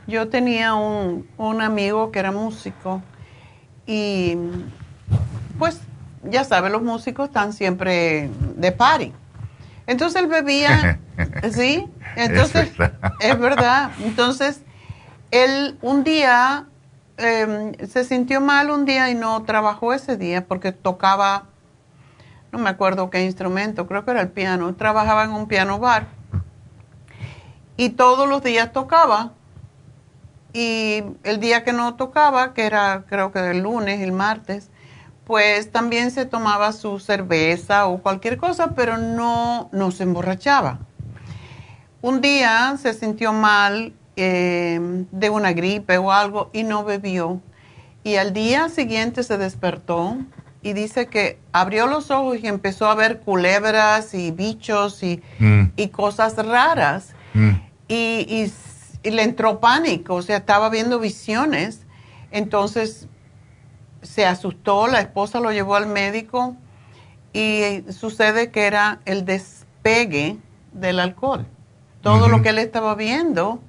[0.07, 3.01] Yo tenía un, un, amigo que era músico
[3.87, 4.35] y
[5.57, 5.79] pues
[6.23, 9.13] ya sabe, los músicos están siempre de party.
[9.87, 10.99] Entonces él bebía,
[11.51, 11.87] ¿sí?
[12.17, 12.69] Entonces,
[13.21, 13.91] es verdad.
[14.03, 14.61] Entonces,
[15.31, 16.65] él un día
[17.21, 21.45] em, se sintió mal un día y no trabajó ese día porque tocaba,
[22.51, 24.73] no me acuerdo qué instrumento, creo que era el piano.
[24.75, 26.07] Trabajaba en un piano bar
[27.77, 29.31] y todos los días tocaba.
[30.53, 34.69] Y el día que no tocaba, que era creo que el lunes, el martes,
[35.25, 40.79] pues también se tomaba su cerveza o cualquier cosa, pero no, no se emborrachaba.
[42.01, 47.41] Un día se sintió mal eh, de una gripe o algo y no bebió.
[48.03, 50.17] Y al día siguiente se despertó
[50.63, 55.83] y dice que abrió los ojos y empezó a ver culebras y bichos y, mm.
[55.91, 57.13] cosas raras.
[57.33, 57.51] Mm.
[57.87, 58.51] Y,
[59.03, 61.81] y, le entró pánico, o sea, estaba viendo visiones.
[62.31, 63.07] Entonces
[64.01, 66.55] se asustó, la esposa lo llevó al médico
[67.33, 70.37] y sucede que era el despegue
[70.73, 71.45] del alcohol.
[72.01, 73.61] Todo lo que él estaba viendo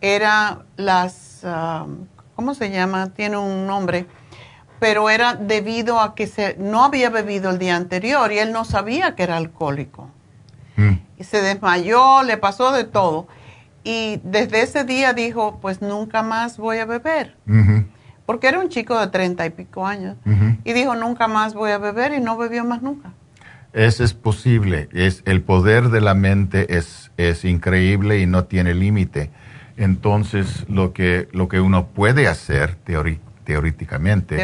[0.00, 3.10] era las, um, ¿cómo se llama?
[3.14, 4.06] Tiene un nombre,
[4.78, 8.64] pero era debido a que se, no había bebido el día anterior y él no
[8.64, 10.10] sabía que era alcohólico.
[10.76, 10.92] Mm.
[11.18, 13.26] Y se desmayó, le pasó de todo.
[13.84, 17.36] Y desde ese día dijo, pues nunca más voy a beber
[18.26, 20.16] porque era un chico de treinta y pico años,
[20.64, 23.12] y dijo, nunca más voy a beber y no bebió más nunca.
[23.72, 28.74] Eso es posible, es, el poder de la mente es, es increíble y no tiene
[28.74, 29.30] límite.
[29.76, 32.76] Entonces, lo que, lo que uno puede hacer
[33.44, 34.36] teóricamente,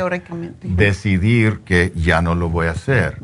[0.62, 3.18] decidir que ya no lo voy a hacer.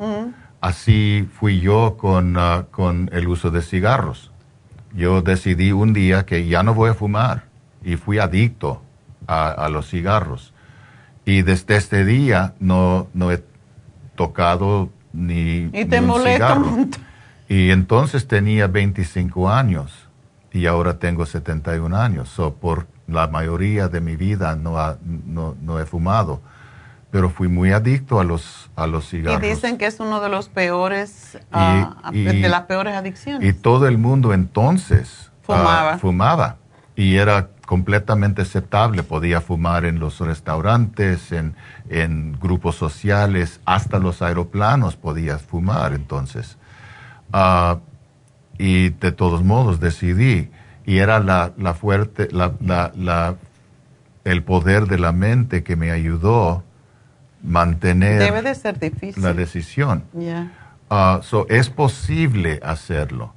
[0.61, 4.33] Así fui yo con, uh, con el uso de cigarros.
[4.93, 7.45] Yo decidí un día que ya no voy a fumar
[7.85, 8.83] y fui adicto
[9.29, 10.53] a, los cigarros.
[11.25, 13.43] Y desde este día no, no he
[14.17, 16.87] tocado ni, y te un cigarro.
[17.49, 20.08] Y entonces tenía 25 años
[20.59, 22.29] y ahora tengo 71 años.
[22.29, 24.77] So, por la mayoría de mi vida no,
[25.27, 26.41] no, no, he fumado,
[27.13, 29.41] pero fui muy adicto a los, a los cigarros.
[29.43, 33.49] Y dicen que es uno de los peores, ah, de las peores adicciones.
[33.49, 35.93] Y todo el mundo entonces fumaba.
[35.93, 36.57] Ah, fumaba.
[36.97, 39.05] Y era completamente aceptable.
[39.05, 41.55] Podía fumar en los restaurantes, en,
[41.89, 46.59] en grupos sociales, hasta los aeroplanos podías fumar entonces.
[47.33, 47.79] Ah,
[48.59, 50.51] y de todos modos decidí,
[50.85, 53.37] y era la, la fuerte, la, la,
[54.25, 56.65] el poder de la mente que me ayudó
[57.43, 59.23] mantener Debe de ser difícil.
[59.23, 60.05] la decisión.
[60.91, 63.35] Ah, so, es posible hacerlo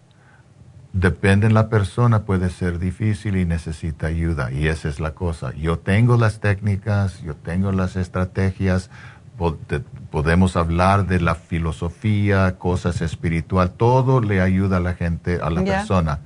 [0.93, 4.51] depende de la persona, puede ser difícil y necesita ayuda.
[4.51, 5.53] Y esa es la cosa.
[5.55, 8.89] Yo tengo las técnicas, yo tengo las estrategias,
[10.11, 15.63] podemos hablar de la filosofía, cosas espiritual, todo le ayuda a la gente, a la
[15.63, 16.19] persona.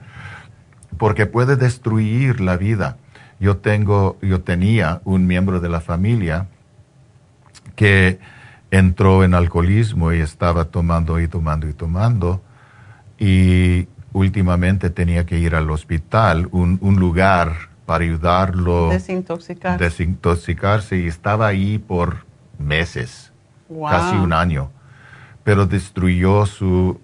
[0.98, 2.98] Porque puede destruir la vida.
[3.40, 6.48] Yo tengo, yo tenía un miembro de la familia
[7.76, 8.20] que
[8.72, 12.42] entró en alcoholismo y estaba tomando y tomando y tomando.
[13.18, 18.90] Y últimamente tenía que ir al hospital, un, lugar para ayudarlo.
[18.90, 19.80] Desintoxicar.
[19.80, 22.26] Desintoxicarse y estaba ahí por
[22.60, 23.32] meses,
[23.90, 24.72] casi un año.
[25.44, 27.00] Pero destruyó su,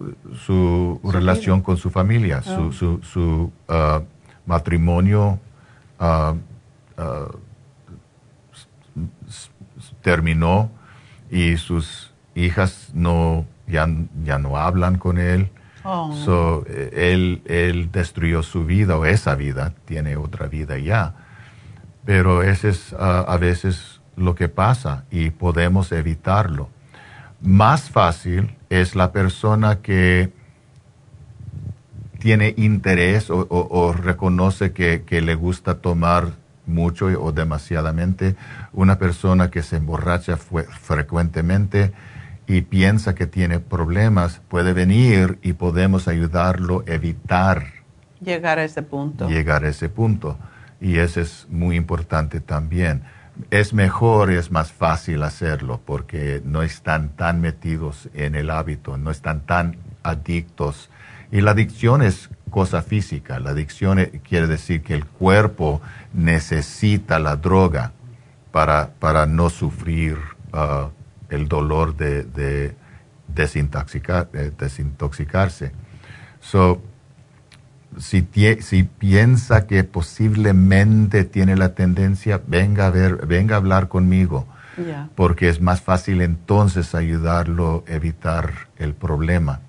[0.46, 2.72] su, relación con su familia, su, oh.
[2.72, 4.04] su, su uh,
[4.46, 5.40] matrimonio
[6.00, 6.36] uh,
[7.02, 7.40] uh,
[10.02, 10.72] terminó
[11.30, 13.88] y sus hijas no, ya,
[14.24, 15.52] ya no hablan con él
[15.84, 16.14] Oh.
[16.26, 21.16] So, él, él destruyó su vida o esa vida, tiene otra vida ya.
[22.06, 26.70] Pero ese es a veces lo que pasa y podemos evitarlo.
[27.42, 30.32] Más fácil es la persona que
[32.20, 36.34] tiene interés o, reconoce que, le gusta tomar
[36.68, 38.36] mucho o demasiadamente,
[38.74, 41.92] una persona que se emborracha frecuentemente
[42.46, 47.82] y piensa que tiene problemas, puede venir y podemos ayudarlo a evitar
[48.24, 49.28] llegar a ese punto.
[49.28, 50.38] Llegar a ese punto.
[50.80, 53.04] Y eso es muy importante también.
[53.50, 59.12] Es mejor, es más fácil hacerlo porque no están tan metidos en el hábito, no
[59.12, 60.90] están tan adictos.
[61.32, 63.40] Y la adicción es cosa física.
[63.40, 65.82] La adicción e, quiere decir que el cuerpo
[66.14, 67.94] necesita la droga
[68.52, 70.18] para, para no sufrir
[70.54, 70.90] uh,
[71.30, 72.76] el dolor de, de
[73.28, 75.72] desintoxicar, desintoxicarse.
[76.42, 76.82] So,
[77.98, 78.28] si,
[78.62, 84.48] si, piensa que posiblemente tiene la tendencia, venga a ver, venga a hablar conmigo,
[85.16, 89.60] porque es más fácil entonces ayudarlo a evitar el problema.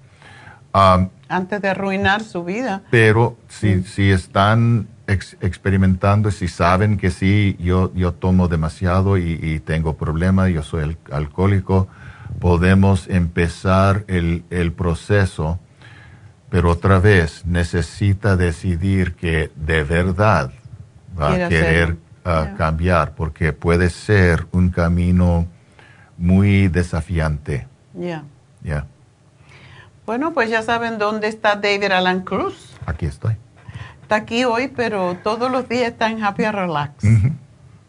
[0.73, 2.83] Antes de arruinar su vida.
[2.91, 9.97] Pero si, si están experimentando, si saben que sí, yo, yo tomo demasiado y, tengo
[9.97, 11.89] problemas, yo soy alcohólico,
[12.39, 15.59] podemos empezar el, el proceso
[16.53, 20.53] pero otra vez necesita decidir que de verdad
[21.19, 21.97] va a querer
[22.27, 25.47] ah, cambiar, porque puede ser un camino
[26.19, 27.67] muy desafiante.
[27.95, 28.25] Ya.
[28.63, 28.85] Ya.
[30.05, 32.77] Bueno, pues ya saben dónde está David Alan Cruz.
[32.85, 33.35] Aquí estoy.
[34.03, 37.03] Está aquí hoy, pero todos los días está en Happy and Relax.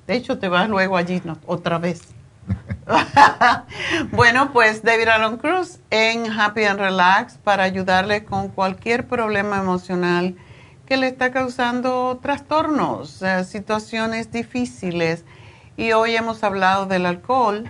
[0.07, 2.01] De hecho, te vas luego allí otra vez.
[4.11, 10.35] bueno, pues David Alon Cruz en Happy and Relax para ayudarle con cualquier problema emocional
[10.85, 15.23] que le está causando trastornos, eh, situaciones difíciles.
[15.77, 17.69] Y hoy hemos hablado del alcohol,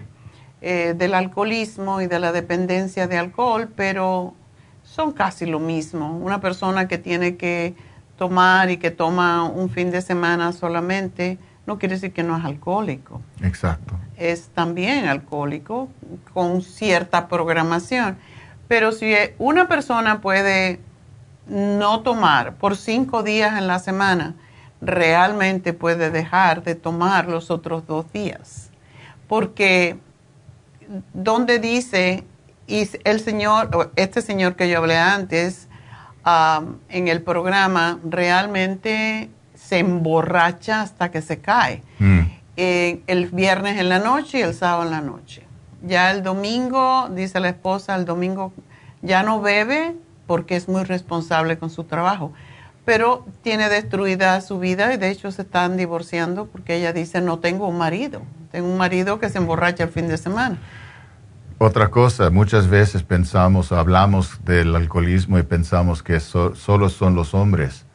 [0.62, 4.34] eh, del alcoholismo y de la dependencia de alcohol, pero
[4.84, 6.18] son casi lo mismo.
[6.18, 7.76] Una persona que tiene que
[8.18, 12.44] tomar y que toma un fin de semana solamente, no quiere decir que no es
[12.44, 13.22] alcohólico.
[13.42, 13.96] Exacto.
[14.32, 15.90] Es también alcohólico
[16.34, 18.18] con cierta programación.
[18.68, 20.80] Pero si una persona puede
[21.48, 24.36] no tomar por cinco días en la semana,
[24.82, 28.70] realmente puede dejar de tomar los otros dos días.
[29.28, 29.98] Porque
[31.14, 32.24] donde dice,
[32.68, 35.68] y el señor, este señor que yo hablé antes,
[36.90, 41.82] en el programa, realmente se emborracha hasta que se cae.
[42.00, 42.23] Mm.
[42.56, 45.44] Eh, el viernes en la noche y el sábado en la noche.
[45.82, 48.54] Ya el domingo, dice la esposa, el domingo
[49.02, 49.96] ya no bebe
[50.28, 52.32] porque es muy responsable con su trabajo,
[52.86, 57.40] pero tiene destruida su vida y de hecho se están divorciando porque ella dice, no
[57.40, 60.58] tengo un marido, tengo un marido que se emborracha el fin de semana.
[61.58, 67.86] Otra cosa, muchas veces pensamos, hablamos del alcoholismo y pensamos que solo son los hombres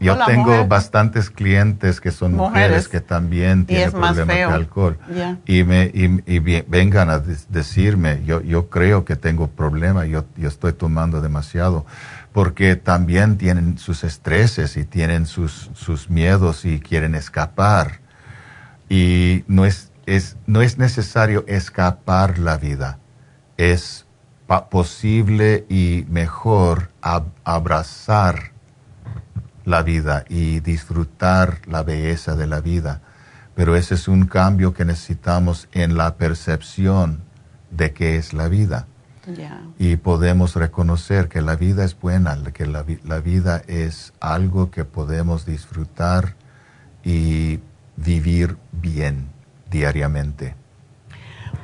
[0.00, 4.98] yo tengo bastantes clientes que son mujeres, que también tienen problemas de alcohol.
[5.46, 10.72] Y, me, y, vengan a decirme, yo, yo creo que tengo problemas, yo, yo estoy
[10.72, 11.86] tomando demasiado,
[12.32, 18.00] porque también tienen sus estreses y tienen sus, sus miedos y quieren escapar.
[18.88, 22.98] Y no es, es, no es necesario escapar la vida,
[23.56, 24.06] es
[24.70, 26.90] posible y mejor
[27.44, 28.52] abrazar
[29.68, 33.02] la vida y disfrutar la belleza de la vida.
[33.54, 37.20] Pero ese es un cambio que necesitamos en la percepción
[37.70, 38.86] de qué es la vida.
[39.78, 42.82] Y podemos reconocer que la vida es buena, que la,
[43.20, 46.34] vida es algo que podemos disfrutar
[47.04, 47.60] y
[47.96, 49.28] vivir bien
[49.70, 50.54] diariamente.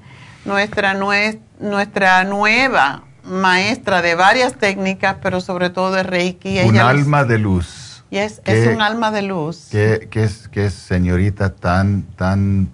[0.46, 6.58] nuestra, nuestra nueva maestra de varias técnicas, pero sobre todo de Reiki.
[6.60, 7.81] Un alma de luz
[8.12, 9.68] Y es, es un alma de luz.
[9.70, 12.68] Que, es, que es señorita tan, tan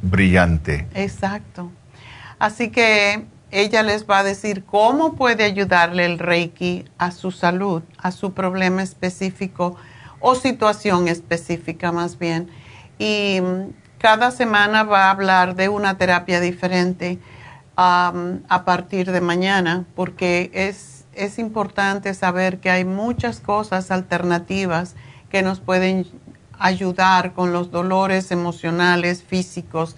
[0.00, 0.86] brillante.
[0.94, 1.72] Exacto.
[2.38, 7.82] Así que ella les va a decir cómo puede ayudarle el Reiki a su salud,
[7.98, 9.74] a su problema específico
[10.20, 12.48] o situación específica más bien.
[12.96, 17.18] Y mm, cada semana va a hablar de una terapia diferente
[17.74, 24.94] a partir de mañana, porque es, es importante saber que hay muchas cosas alternativas
[25.30, 26.06] que nos pueden
[26.58, 29.96] ayudar con los dolores emocionales, físicos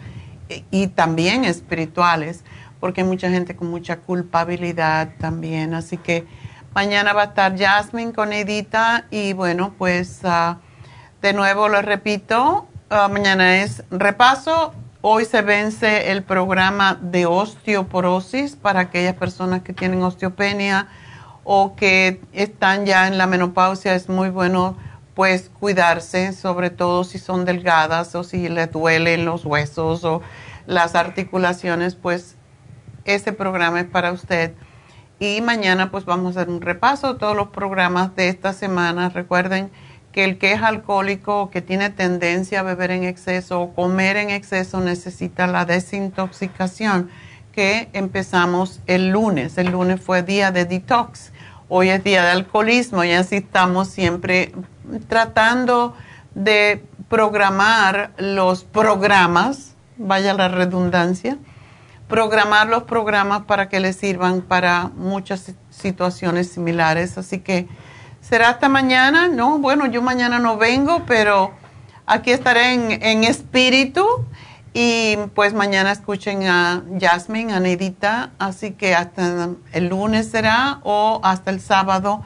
[0.48, 2.44] e, y también espirituales,
[2.80, 5.74] porque hay mucha gente con mucha culpabilidad también.
[5.74, 6.26] Así que
[6.74, 10.58] mañana va a estar Jasmine con Edita y bueno, pues ah,
[11.22, 18.54] de nuevo lo repito, ah, mañana es repaso Hoy se vence el programa de osteoporosis
[18.54, 20.88] para aquellas personas que tienen osteopenia
[21.52, 23.96] o que están ya en la menopausia.
[23.96, 24.76] Es muy bueno
[25.14, 30.22] pues cuidarse, sobre todo si son delgadas o si le duelen los huesos o
[30.68, 32.36] las articulaciones, pues
[33.04, 34.54] ese programa es para usted.
[35.18, 39.08] Y mañana pues vamos a hacer un repaso de todos los programas de esta semana.
[39.08, 39.72] Recuerden
[40.12, 44.16] que el que es alcohólico o que tiene tendencia a beber en exceso o comer
[44.18, 47.10] en exceso necesita la desintoxicación
[47.52, 49.58] que empezamos el lunes.
[49.58, 51.32] El lunes fue día de detox,
[51.70, 54.52] hoy es día de alcoholismo y así estamos siempre
[55.08, 55.96] tratando
[56.34, 61.38] de programar los programas, vaya la redundancia,
[62.08, 67.16] programar los programas para que les sirvan para muchas situaciones similares.
[67.16, 67.66] Así que
[68.20, 69.28] ¿Será hasta mañana?
[69.28, 71.52] No, bueno, yo mañana no vengo, pero
[72.06, 74.06] aquí estaré en, espíritu.
[74.72, 81.20] Y pues mañana escuchen a Jasmine, a Nedita, así que hasta el lunes será o
[81.24, 82.22] hasta el sábado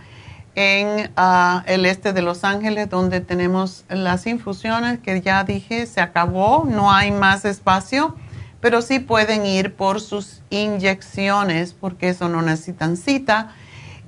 [0.54, 6.00] en ah, el este de Los Ángeles, donde tenemos las infusiones que ya dije, se
[6.00, 8.14] acabó, no hay más espacio,
[8.60, 13.54] pero sí pueden ir por sus inyecciones, porque eso no necesitan cita.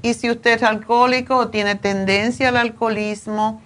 [0.03, 3.63] Y si usted es alcohólico o tiene tendencia al alcoholismo,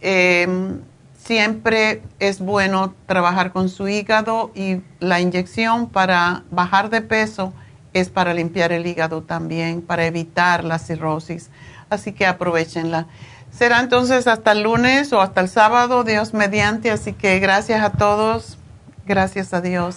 [0.00, 0.80] em,
[1.28, 7.52] siempre es bueno trabajar con su hígado y la inyección para bajar de peso
[7.92, 11.50] es para limpiar el hígado también, para evitar la cirrosis.
[11.90, 13.08] Así que aprovechenla.
[13.50, 16.90] Será entonces hasta el lunes o hasta el sábado, Dios mediante.
[16.90, 18.56] Así que gracias a todos.
[19.04, 19.96] Gracias a Dios.